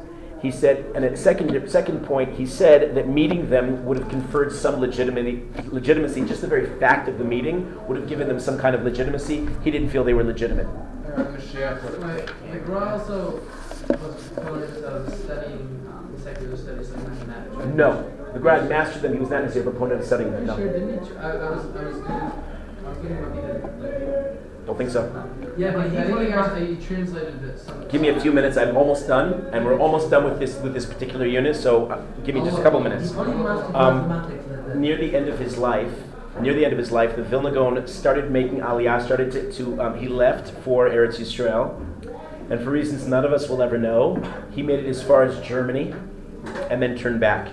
He 0.46 0.52
said, 0.52 0.86
and 0.94 1.04
at 1.04 1.18
second 1.18 1.68
second 1.68 2.06
point, 2.06 2.38
he 2.38 2.46
said 2.46 2.94
that 2.94 3.10
meeting 3.10 3.50
them 3.50 3.84
would 3.84 3.98
have 3.98 4.08
conferred 4.10 4.52
some 4.52 4.80
legitimacy. 4.80 5.42
Legitimacy, 5.72 6.24
just 6.26 6.42
the 6.42 6.48
very 6.48 6.68
fact 6.80 7.10
of 7.10 7.18
the 7.18 7.24
meeting 7.24 7.76
would 7.88 7.98
have 7.98 8.08
given 8.08 8.28
them 8.28 8.40
some 8.40 8.60
kind 8.60 8.76
of 8.76 8.84
legitimacy. 8.84 9.50
He 9.64 9.72
didn't 9.72 9.90
feel 9.90 10.04
they 10.04 10.14
were 10.14 10.24
legitimate. 10.24 10.68
Like, 11.18 12.30
like 12.48 12.64
Gra 12.64 13.00
also 13.00 13.42
was 13.90 14.28
proponent 14.36 14.86
um, 14.86 14.94
of 14.94 15.14
studying 15.16 15.90
secular 16.24 16.58
studies 16.58 16.92
like 16.92 17.08
mathematics, 17.08 17.56
right? 17.56 17.76
No, 17.76 18.12
the 18.34 18.40
grad 18.40 18.70
mastered 18.70 19.02
them. 19.02 19.14
He 19.14 19.20
was 19.20 19.32
not 19.32 19.42
necessarily 19.42 19.68
a 19.68 19.72
proponent 19.72 20.02
of 20.02 20.06
studying 20.06 20.32
them. 20.32 20.46
Pretty 20.46 20.62
sure, 20.62 20.80
didn't 20.80 21.08
he? 21.08 21.18
I, 21.18 21.32
I 21.32 21.50
was, 21.50 21.66
I 21.76 21.84
was, 21.86 22.02
I 22.06 22.90
was 22.90 22.98
getting 23.00 23.18
the, 23.18 23.30
like, 23.82 24.55
don't 24.66 24.78
think 24.78 24.90
so. 24.90 25.02
yeah, 25.58 25.72
but 25.72 25.92
he, 25.92 25.98
I 25.98 26.02
think 26.02 26.08
totally 26.10 26.26
he, 26.28 26.34
actually, 26.34 26.76
translated 26.78 27.40
this. 27.42 27.68
Give 27.92 28.02
me 28.02 28.10
a 28.10 28.20
few 28.20 28.32
minutes. 28.32 28.58
I'm 28.58 28.76
almost 28.76 29.08
done, 29.08 29.48
and 29.54 29.64
we're 29.66 29.78
almost 29.80 30.10
done 30.10 30.24
with 30.24 30.40
this 30.40 30.56
with 30.60 30.74
this 30.74 30.86
particular 30.86 31.26
unit. 31.26 31.56
So 31.56 31.86
uh, 31.88 32.02
give 32.26 32.34
me 32.36 32.42
just 32.42 32.58
a 32.58 32.64
couple 32.64 32.80
minutes. 32.80 33.12
He 33.12 33.18
only 33.18 33.44
mastered 33.44 33.76
Um, 33.76 34.08
mathematics 34.10 34.48
like 34.50 34.66
that. 34.68 34.78
near 34.78 34.98
the 34.98 35.16
end 35.16 35.28
of 35.30 35.38
his 35.40 35.58
life, 35.58 35.94
near 36.42 36.54
the 36.54 36.64
end 36.66 36.74
of 36.74 36.80
his 36.80 36.92
life, 36.92 37.16
the 37.16 37.24
Vilna 37.24 37.52
Gaon 37.52 37.88
started 37.88 38.32
making 38.32 38.60
aliyah, 38.60 39.04
started 39.06 39.32
to, 39.34 39.52
to 39.54 39.82
um, 39.82 39.98
he 40.00 40.08
left 40.08 40.50
for 40.64 40.90
Eretz 40.90 41.20
Yisrael, 41.20 41.80
and 42.50 42.60
for 42.64 42.72
reasons 42.72 43.08
none 43.08 43.24
of 43.24 43.32
us 43.32 43.48
will 43.48 43.62
ever 43.62 43.78
know, 43.78 44.16
he 44.52 44.62
made 44.64 44.80
it 44.80 44.88
as 44.88 45.02
far 45.04 45.24
as 45.24 45.40
Germany, 45.48 45.94
and 46.70 46.82
then 46.82 46.98
turned 46.98 47.20
back. 47.20 47.50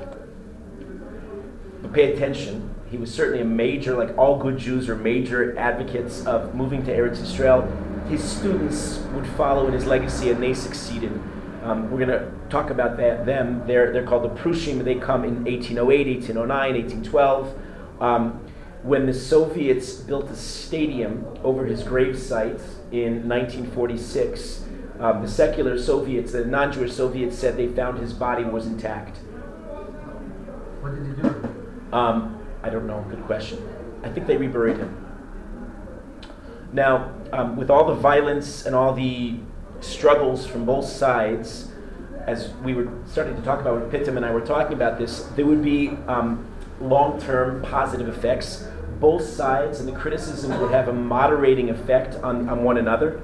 But 1.83 1.93
pay 1.93 2.13
attention, 2.15 2.72
he 2.93 2.99
was 2.99 3.13
certainly 3.13 3.41
a 3.41 3.45
major, 3.45 3.97
like 3.97 4.17
all 4.19 4.37
good 4.37 4.59
Jews 4.59 4.87
are 4.91 4.95
major 4.95 5.59
advocates 5.59 6.27
of 6.27 6.55
moving 6.55 6.85
to 6.85 6.95
Eretz 6.95 7.23
Israel. 7.23 7.63
His 8.11 8.23
students 8.23 8.99
would 9.15 9.27
follow 9.29 9.67
in 9.67 9.73
his 9.73 9.87
legacy, 9.87 10.31
and 10.31 10.43
they 10.43 10.53
succeeded. 10.53 11.11
Um, 11.63 11.91
we're 11.91 12.05
going 12.05 12.11
to 12.11 12.31
talk 12.51 12.69
about 12.69 12.99
that, 12.99 13.25
them. 13.25 13.67
They're, 13.67 13.95
they're 13.95 14.05
called 14.05 14.25
the 14.25 14.41
Prushim. 14.43 14.85
They 14.85 14.97
come 14.97 15.25
in 15.25 15.43
1808, 15.43 16.17
1809, 16.17 16.75
1812. 16.75 17.59
Um, 18.03 18.45
when 18.83 19.07
the 19.07 19.15
Soviets 19.15 19.95
built 19.95 20.29
a 20.29 20.37
stadium 20.37 21.25
over 21.43 21.65
his 21.65 21.83
gravesite 21.83 22.61
in 22.91 23.27
1946, 23.27 24.65
um, 25.01 25.23
the 25.23 25.29
secular 25.29 25.79
Soviets, 25.79 26.33
the 26.33 26.45
non 26.45 26.71
Jewish 26.71 26.93
Soviets, 26.93 27.39
said 27.39 27.57
they 27.57 27.69
found 27.69 28.01
his 28.01 28.13
body 28.13 28.45
was 28.45 28.67
intact. 28.67 29.17
What 30.83 30.95
did 30.95 31.07
he 31.07 31.23
do? 31.23 31.97
I 32.63 32.71
don't 32.71 32.87
know. 32.87 33.05
Good 33.09 33.25
question. 33.25 33.59
I 34.05 34.09
think 34.09 34.27
they 34.27 34.37
reburied 34.37 34.79
him. 34.79 34.99
Now, 36.73 37.13
um, 37.33 37.57
with 37.57 37.71
all 37.71 37.85
the 37.85 37.95
violence 37.95 38.67
and 38.67 38.75
all 38.75 38.95
the 38.95 39.39
struggles 39.81 40.47
from 40.47 40.65
both 40.65 40.87
sides, 40.87 41.71
as 42.27 42.51
we 42.65 42.73
were 42.73 42.89
starting 43.07 43.37
to 43.37 43.43
talk 43.43 43.61
about 43.61 43.81
when 43.81 43.91
Pittam 43.91 44.17
and 44.17 44.25
I 44.25 44.33
were 44.33 44.41
talking 44.41 44.75
about 44.75 44.99
this, 44.99 45.23
there 45.37 45.45
would 45.45 45.63
be 45.63 45.91
um, 46.07 46.47
long-term 46.81 47.63
positive 47.63 48.09
effects. 48.09 48.67
Both 49.01 49.25
sides 49.25 49.81
and 49.81 49.89
the 49.89 49.93
criticism 49.93 50.59
would 50.61 50.71
have 50.71 50.89
a 50.89 50.93
moderating 50.93 51.71
effect 51.71 52.15
on, 52.23 52.49
on 52.49 52.63
one 52.63 52.79
another. 52.79 53.21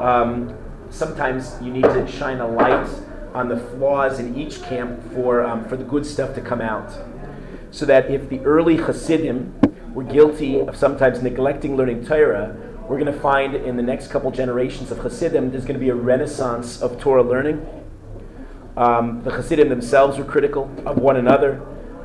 Um, 0.00 0.56
sometimes 0.90 1.56
you 1.62 1.70
need 1.70 1.84
to 1.84 2.06
shine 2.06 2.40
a 2.40 2.48
light 2.48 2.88
on 3.34 3.48
the 3.48 3.58
flaws 3.58 4.18
in 4.18 4.34
each 4.36 4.62
camp 4.62 5.02
for, 5.12 5.44
um, 5.44 5.68
for 5.68 5.76
the 5.76 5.84
good 5.84 6.06
stuff 6.06 6.34
to 6.34 6.40
come 6.40 6.62
out. 6.62 6.90
So 7.76 7.84
that 7.84 8.10
if 8.10 8.30
the 8.30 8.40
early 8.40 8.78
Hasidim 8.78 9.60
were 9.92 10.02
guilty 10.02 10.60
of 10.60 10.74
sometimes 10.74 11.20
neglecting 11.20 11.76
learning 11.76 12.06
Torah, 12.06 12.56
we're 12.88 12.98
going 12.98 13.12
to 13.12 13.20
find 13.20 13.54
in 13.54 13.76
the 13.76 13.82
next 13.82 14.08
couple 14.08 14.30
generations 14.30 14.90
of 14.90 14.96
Hasidim 15.00 15.50
there's 15.50 15.66
going 15.66 15.78
to 15.78 15.84
be 15.84 15.90
a 15.90 15.94
renaissance 15.94 16.80
of 16.80 16.98
Torah 16.98 17.22
learning. 17.22 17.66
Um, 18.78 19.22
the 19.24 19.30
Hasidim 19.30 19.68
themselves 19.68 20.16
were 20.16 20.24
critical 20.24 20.74
of 20.86 20.96
one 20.96 21.16
another. 21.16 21.60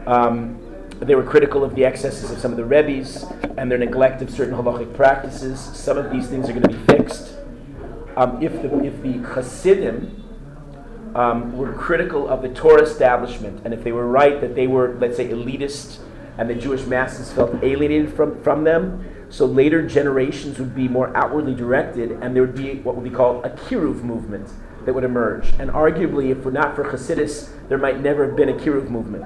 Um, 0.07 0.59
they 0.99 1.15
were 1.15 1.23
critical 1.23 1.63
of 1.63 1.73
the 1.73 1.85
excesses 1.85 2.31
of 2.31 2.39
some 2.39 2.51
of 2.51 2.57
the 2.57 2.65
Rebbe's 2.65 3.23
and 3.55 3.71
their 3.71 3.77
neglect 3.77 4.21
of 4.21 4.29
certain 4.29 4.53
halachic 4.53 4.93
practices. 4.93 5.57
Some 5.57 5.97
of 5.97 6.11
these 6.11 6.27
things 6.27 6.49
are 6.49 6.53
going 6.53 6.63
to 6.63 6.67
be 6.67 6.85
fixed. 6.85 7.37
Um, 8.17 8.43
if 8.43 8.61
the 8.61 8.83
if 8.83 9.01
the 9.01 9.19
Hasidim 9.19 10.20
um, 11.15 11.57
were 11.57 11.73
critical 11.73 12.27
of 12.27 12.41
the 12.41 12.49
Torah 12.49 12.83
establishment, 12.83 13.61
and 13.65 13.73
if 13.73 13.83
they 13.83 13.91
were 13.91 14.07
right 14.07 14.39
that 14.41 14.55
they 14.55 14.67
were, 14.67 14.97
let's 14.99 15.17
say, 15.17 15.27
elitist, 15.27 15.99
and 16.37 16.49
the 16.49 16.55
Jewish 16.55 16.85
masses 16.85 17.31
felt 17.31 17.63
alienated 17.63 18.13
from, 18.13 18.41
from 18.41 18.63
them, 18.63 19.05
so 19.29 19.45
later 19.45 19.85
generations 19.87 20.59
would 20.59 20.75
be 20.75 20.87
more 20.87 21.15
outwardly 21.15 21.55
directed, 21.55 22.11
and 22.11 22.35
there 22.35 22.43
would 22.43 22.55
be 22.55 22.75
what 22.79 22.95
would 22.95 23.03
be 23.03 23.15
called 23.15 23.45
a 23.45 23.49
kiruv 23.49 24.03
movement 24.03 24.49
that 24.85 24.93
would 24.93 25.03
emerge. 25.03 25.53
And 25.59 25.69
arguably, 25.71 26.31
if 26.31 26.43
we're 26.43 26.51
not 26.51 26.75
for 26.75 26.83
Hasidus, 26.83 27.49
there 27.69 27.77
might 27.77 28.01
never 28.01 28.25
have 28.25 28.35
been 28.35 28.49
a 28.49 28.53
kiruv 28.53 28.89
movement. 28.89 29.25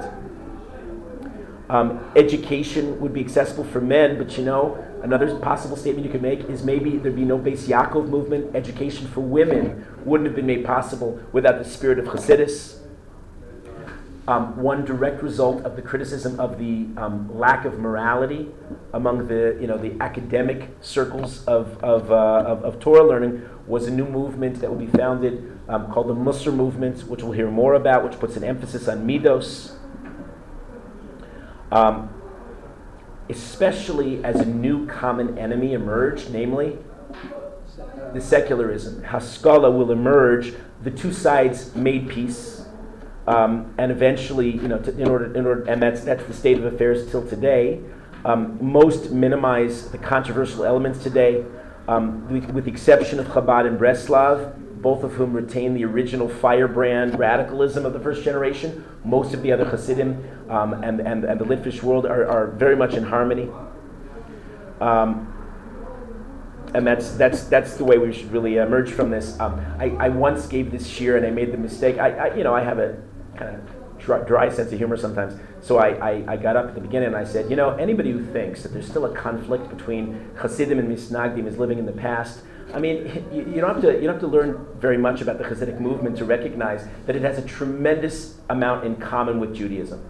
Um, 1.70 2.12
education 2.16 3.00
would 3.00 3.14
be 3.14 3.22
accessible 3.22 3.64
for 3.64 3.82
men, 3.82 4.18
but 4.18 4.38
you 4.38 4.44
know, 4.44 4.78
another 5.06 5.38
possible 5.38 5.78
statement 5.78 6.04
you 6.04 6.12
could 6.12 6.24
make 6.24 6.42
is 6.50 6.64
maybe 6.64 6.98
there'd 6.98 7.16
be 7.16 7.24
no 7.24 7.38
Beis 7.38 7.68
Yaakov 7.68 8.10
movement. 8.10 8.56
Education 8.56 9.08
for 9.08 9.22
women 9.22 9.86
wouldn't 10.04 10.26
have 10.26 10.36
been 10.36 10.48
made 10.48 10.66
possible 10.66 11.22
without 11.32 11.60
the 11.60 11.70
spirit 11.70 12.00
of 12.00 12.06
Hasidus. 12.06 12.80
Um, 14.28 14.58
one 14.58 14.84
direct 14.84 15.22
result 15.22 15.64
of 15.64 15.76
the 15.76 15.84
criticism 15.84 16.40
of 16.40 16.58
the 16.58 16.88
um, 16.98 17.30
lack 17.38 17.66
of 17.66 17.78
morality 17.78 18.50
among 18.92 19.28
the, 19.28 19.56
you 19.62 19.68
know, 19.68 19.78
the 19.78 19.96
academic 20.02 20.76
circles 20.82 21.46
of, 21.46 21.78
of, 21.84 22.12
uh, 22.12 22.16
of, 22.16 22.66
of 22.66 22.80
Torah 22.80 23.04
learning 23.04 23.48
was 23.68 23.86
a 23.86 23.92
new 23.92 24.08
movement 24.08 24.62
that 24.62 24.70
will 24.72 24.80
be 24.80 24.88
founded 24.88 25.56
um, 25.70 25.92
called 25.92 26.08
the 26.08 26.16
Musar 26.16 26.52
movement, 26.52 27.08
which 27.08 27.22
we'll 27.22 27.34
hear 27.34 27.52
more 27.52 27.76
about, 27.76 28.04
which 28.04 28.20
puts 28.20 28.36
an 28.36 28.44
emphasis 28.44 28.88
on 28.88 29.06
midos. 29.06 29.74
Um, 31.72 32.10
especially 33.30 34.24
as 34.24 34.40
a 34.40 34.46
new 34.46 34.86
common 34.88 35.38
enemy 35.38 35.74
emerged, 35.74 36.32
namely 36.32 36.78
the 38.14 38.22
secularism. 38.22 39.04
Haskalah 39.04 39.72
will 39.72 39.92
emerge. 39.92 40.54
The 40.84 40.92
two 40.92 41.12
sides 41.12 41.76
made 41.76 42.10
peace, 42.10 42.66
um, 43.28 43.74
and 43.78 43.92
eventually, 43.92 44.52
you 44.52 44.68
know, 44.68 44.78
to, 44.80 44.92
in 44.98 45.08
order, 45.08 45.34
in 45.36 45.46
order, 45.46 45.64
and 45.64 45.82
that's 45.82 46.02
that's 46.02 46.24
the 46.26 46.34
state 46.34 46.58
of 46.58 46.66
affairs 46.66 47.10
till 47.10 47.28
today. 47.28 47.82
Um, 48.24 48.58
most 48.60 49.12
minimize 49.12 49.90
the 49.92 50.00
controversial 50.00 50.66
elements 50.66 51.04
today, 51.04 51.46
um, 51.88 52.28
with, 52.32 52.50
with 52.52 52.66
the 52.66 52.72
exception 52.72 53.20
of 53.20 53.28
Chabad 53.28 53.68
and 53.68 53.80
Breslav, 53.80 54.60
both 54.86 55.04
of 55.04 55.14
whom 55.14 55.34
retain 55.34 55.74
the 55.74 55.84
original 55.84 56.30
firebrand 56.30 57.18
radicalism 57.18 57.88
of 57.88 57.94
the 57.94 58.00
first 58.00 58.24
generation. 58.24 58.86
Most 59.04 59.34
of 59.34 59.42
the 59.42 59.52
other 59.52 59.66
Hasidim 59.66 60.24
um, 60.48 60.76
and, 60.84 61.00
and, 61.00 61.24
and 61.24 61.42
the 61.42 61.44
Litvish 61.44 61.82
world 61.82 62.06
are, 62.06 62.24
are 62.28 62.52
very 62.52 62.76
much 62.76 62.94
in 62.94 63.04
harmony. 63.04 63.50
Um, 64.80 65.34
and 66.76 66.86
that's, 66.86 67.16
that's, 67.16 67.46
that's 67.46 67.78
the 67.78 67.84
way 67.84 67.98
we 67.98 68.14
should 68.14 68.32
really 68.32 68.58
emerge 68.58 68.92
from 68.92 69.10
this. 69.10 69.40
Um, 69.40 69.60
I, 69.80 69.86
I 70.00 70.10
once 70.10 70.46
gave 70.46 70.70
this 70.72 70.88
shiur 70.88 71.18
and 71.18 71.26
I 71.26 71.32
made 71.32 71.52
the 71.52 71.58
mistake. 71.58 71.98
I, 71.98 72.12
I 72.12 72.36
you 72.36 72.44
know, 72.44 72.54
I 72.54 72.62
have 72.62 72.78
a 72.78 73.02
kind 73.38 73.56
of 73.56 73.98
dry, 73.98 74.20
dry 74.20 74.50
sense 74.50 74.72
of 74.72 74.78
humor 74.78 74.98
sometimes. 74.98 75.34
So 75.62 75.80
I, 75.80 76.12
I, 76.12 76.34
I 76.34 76.38
got 76.38 76.58
up 76.58 76.68
at 76.68 76.76
the 76.76 76.82
beginning 76.82 77.08
and 77.08 77.18
I 77.18 77.24
said, 77.24 77.50
you 77.50 77.56
know, 77.56 77.72
anybody 77.72 78.12
who 78.12 78.24
thinks 78.24 78.62
that 78.62 78.72
there's 78.72 78.88
still 78.88 79.06
a 79.06 79.16
conflict 79.16 79.68
between 79.76 80.30
Hasidim 80.36 80.78
and 80.78 80.96
Misnagdim 80.96 81.48
is 81.48 81.58
living 81.58 81.80
in 81.80 81.88
the 81.88 81.92
past. 81.92 82.44
I 82.76 82.80
mean, 82.80 83.26
you, 83.32 83.50
you, 83.56 83.62
don't 83.62 83.74
have 83.74 83.82
to, 83.84 83.94
you 83.94 84.02
don't 84.02 84.16
have 84.16 84.20
to 84.20 84.28
learn 84.28 84.68
very 84.80 84.98
much 84.98 85.22
about 85.22 85.38
the 85.38 85.46
Hasidic 85.46 85.80
movement 85.80 86.18
to 86.18 86.26
recognize 86.26 86.86
that 87.06 87.16
it 87.16 87.22
has 87.22 87.38
a 87.38 87.42
tremendous 87.42 88.38
amount 88.50 88.86
in 88.86 88.98
common 88.98 89.40
with 89.40 89.56
Judaism. 89.56 90.04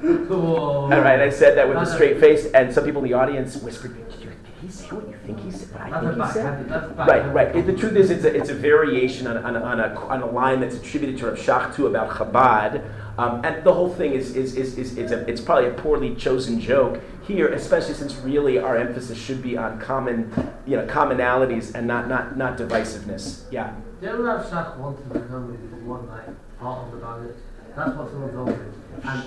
Cool. 0.00 0.56
All 0.56 0.88
right, 0.88 1.20
I 1.20 1.28
said 1.28 1.54
that 1.58 1.68
with 1.68 1.76
a 1.76 1.84
straight 1.84 2.18
face, 2.18 2.46
and 2.46 2.72
some 2.72 2.84
people 2.84 3.04
in 3.04 3.10
the 3.10 3.14
audience 3.14 3.56
whispered, 3.56 3.94
"Did, 4.10 4.20
you, 4.20 4.30
did 4.30 4.36
he 4.62 4.68
say 4.70 4.86
what 4.86 5.06
you 5.06 5.16
think 5.26 5.40
he 5.40 5.50
said? 5.50 5.68
What 5.74 5.92
I 5.92 6.00
think 6.00 6.24
he 6.24 6.32
said?" 6.32 6.96
Right, 6.96 7.34
right. 7.34 7.54
It- 7.54 7.66
the 7.66 7.74
truth 7.74 7.96
is, 7.96 8.10
it's 8.10 8.24
a, 8.24 8.34
it's 8.34 8.48
a 8.48 8.54
variation 8.54 9.26
on, 9.26 9.36
on, 9.36 9.54
on, 9.56 9.80
a, 9.80 9.94
on 10.06 10.22
a 10.22 10.26
line 10.26 10.60
that's 10.60 10.76
attributed 10.76 11.18
to 11.18 11.26
Rav 11.26 11.38
Shachtu 11.38 11.86
about 11.86 12.08
Chabad. 12.08 12.82
Um, 13.18 13.42
and 13.44 13.64
the 13.64 13.72
whole 13.72 13.92
thing 13.92 14.12
is, 14.12 14.34
is, 14.36 14.56
is, 14.56 14.78
is, 14.78 14.96
is 14.96 15.10
a, 15.10 15.28
it's 15.28 15.40
probably 15.40 15.68
a 15.68 15.72
poorly 15.72 16.14
chosen 16.14 16.60
joke 16.60 17.00
here, 17.26 17.48
especially 17.48 17.94
since 17.94 18.14
really 18.16 18.58
our 18.58 18.76
emphasis 18.76 19.18
should 19.18 19.42
be 19.42 19.56
on 19.56 19.80
common, 19.80 20.32
you 20.66 20.76
know, 20.76 20.86
commonalities 20.86 21.74
and 21.74 21.86
not, 21.86 22.08
not, 22.08 22.36
not 22.36 22.56
divisiveness. 22.56 23.42
Yeah. 23.50 23.74
Didn't 24.00 24.22
Rav 24.22 24.46
Shach 24.46 24.76
want 24.76 24.98
to 24.98 25.18
become 25.18 25.86
one 25.86 26.06
night 26.06 26.28
part 26.58 26.86
of 26.86 26.92
the 26.92 26.98
bandit? 26.98 27.36
That's 27.74 27.96
what 27.96 28.10
someone 28.10 28.32
told 28.32 28.48
me. 28.48 28.66
And 29.02 29.24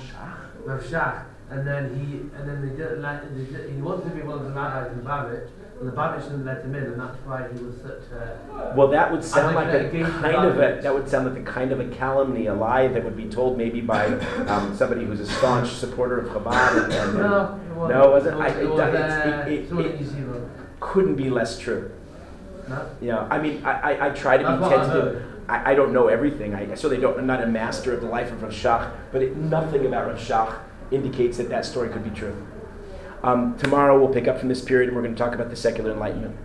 Rav 0.66 0.84
Shach, 0.84 1.24
and 1.50 1.68
then 1.68 2.00
he, 2.00 2.18
and 2.38 2.48
then 2.48 2.62
they 2.62 2.76
didn't 2.76 3.02
let, 3.02 3.36
they 3.36 3.44
did, 3.46 3.70
he 3.72 3.82
wanted 3.82 4.10
to 4.10 4.16
be 4.16 4.22
one 4.22 4.40
of 4.40 4.46
the 4.46 4.52
rabbis 4.52 4.92
in 4.92 5.02
Babich, 5.02 5.50
and 5.80 5.88
the 5.88 5.94
Babich 5.94 6.24
didn't 6.24 6.46
let 6.46 6.64
him 6.64 6.76
in, 6.76 6.84
and 6.84 7.00
that's 7.00 7.18
why 7.26 7.48
he 7.48 7.64
was 7.64 7.76
such 7.78 8.12
a. 8.12 8.74
Well, 8.76 8.90
that 8.90 9.12
would 9.12 9.24
sound 9.24 9.56
like 9.56 9.68
like 9.68 9.94
a 9.94 10.04
kind 10.04 10.36
of 10.36 10.58
a 10.58 10.82
that 10.82 10.94
would 10.94 11.10
sound 11.10 11.34
like 11.34 11.42
a 11.42 11.50
kind 11.50 11.72
of 11.72 11.80
a 11.80 11.88
calumny, 11.96 12.48
a 12.48 12.54
lie 12.54 12.88
that 12.88 13.04
would 13.04 13.18
be 13.18 13.28
told 13.28 13.58
maybe 13.58 13.82
by 13.82 14.08
um, 14.48 14.76
somebody 14.76 15.06
who's 15.06 15.22
a 15.22 15.26
staunch 15.26 15.70
supporter 15.70 16.20
of 16.20 16.28
Chabad. 16.30 16.84
And, 16.84 16.94
and, 16.94 17.14
No, 17.16 17.60
it 17.86 17.96
wasn't. 17.96 18.00
No, 18.00 18.08
it 18.08 18.12
wasn't? 18.12 18.42
I- 18.42 18.48
It 18.62 18.70
was, 18.70 18.80
uh, 18.80 19.46
it- 19.48 19.52
it- 19.52 19.72
it- 19.72 20.42
couldn't 20.80 21.16
be 21.16 21.30
less 21.30 21.58
true. 21.60 21.92
No? 22.70 22.86
Yeah, 23.02 23.28
I 23.30 23.40
mean, 23.40 23.66
I, 23.66 23.72
I, 23.96 24.08
I 24.08 24.10
try 24.12 24.38
to 24.38 24.44
That's 24.44 24.62
be 24.64 24.70
tentative. 24.70 25.24
I, 25.50 25.72
I 25.72 25.76
don't 25.76 25.92
know 25.92 26.08
everything. 26.08 26.54
I 26.54 26.68
certainly 26.76 27.02
don't. 27.02 27.18
I'm 27.20 27.26
not 27.28 27.42
a 27.44 27.48
master 27.48 27.94
of 27.94 28.02
the 28.02 28.08
life 28.08 28.32
of 28.32 28.44
Rav 28.44 28.52
Shach, 28.52 28.92
but 29.12 29.22
it, 29.24 29.36
nothing 29.36 29.86
about 29.86 30.08
Rav 30.08 30.18
Shach 30.18 30.54
indicates 30.92 31.38
that 31.38 31.50
that 31.50 31.66
story 31.66 31.90
could 31.90 32.04
be 32.04 32.12
true. 32.12 32.36
Um, 33.24 33.58
tomorrow 33.58 34.00
we'll 34.00 34.14
pick 34.14 34.28
up 34.28 34.40
from 34.40 34.48
this 34.50 34.62
period, 34.62 34.88
and 34.90 34.96
we're 34.96 35.04
going 35.04 35.16
to 35.16 35.22
talk 35.22 35.34
about 35.34 35.50
the 35.50 35.56
secular 35.56 35.92
enlightenment. 35.92 36.36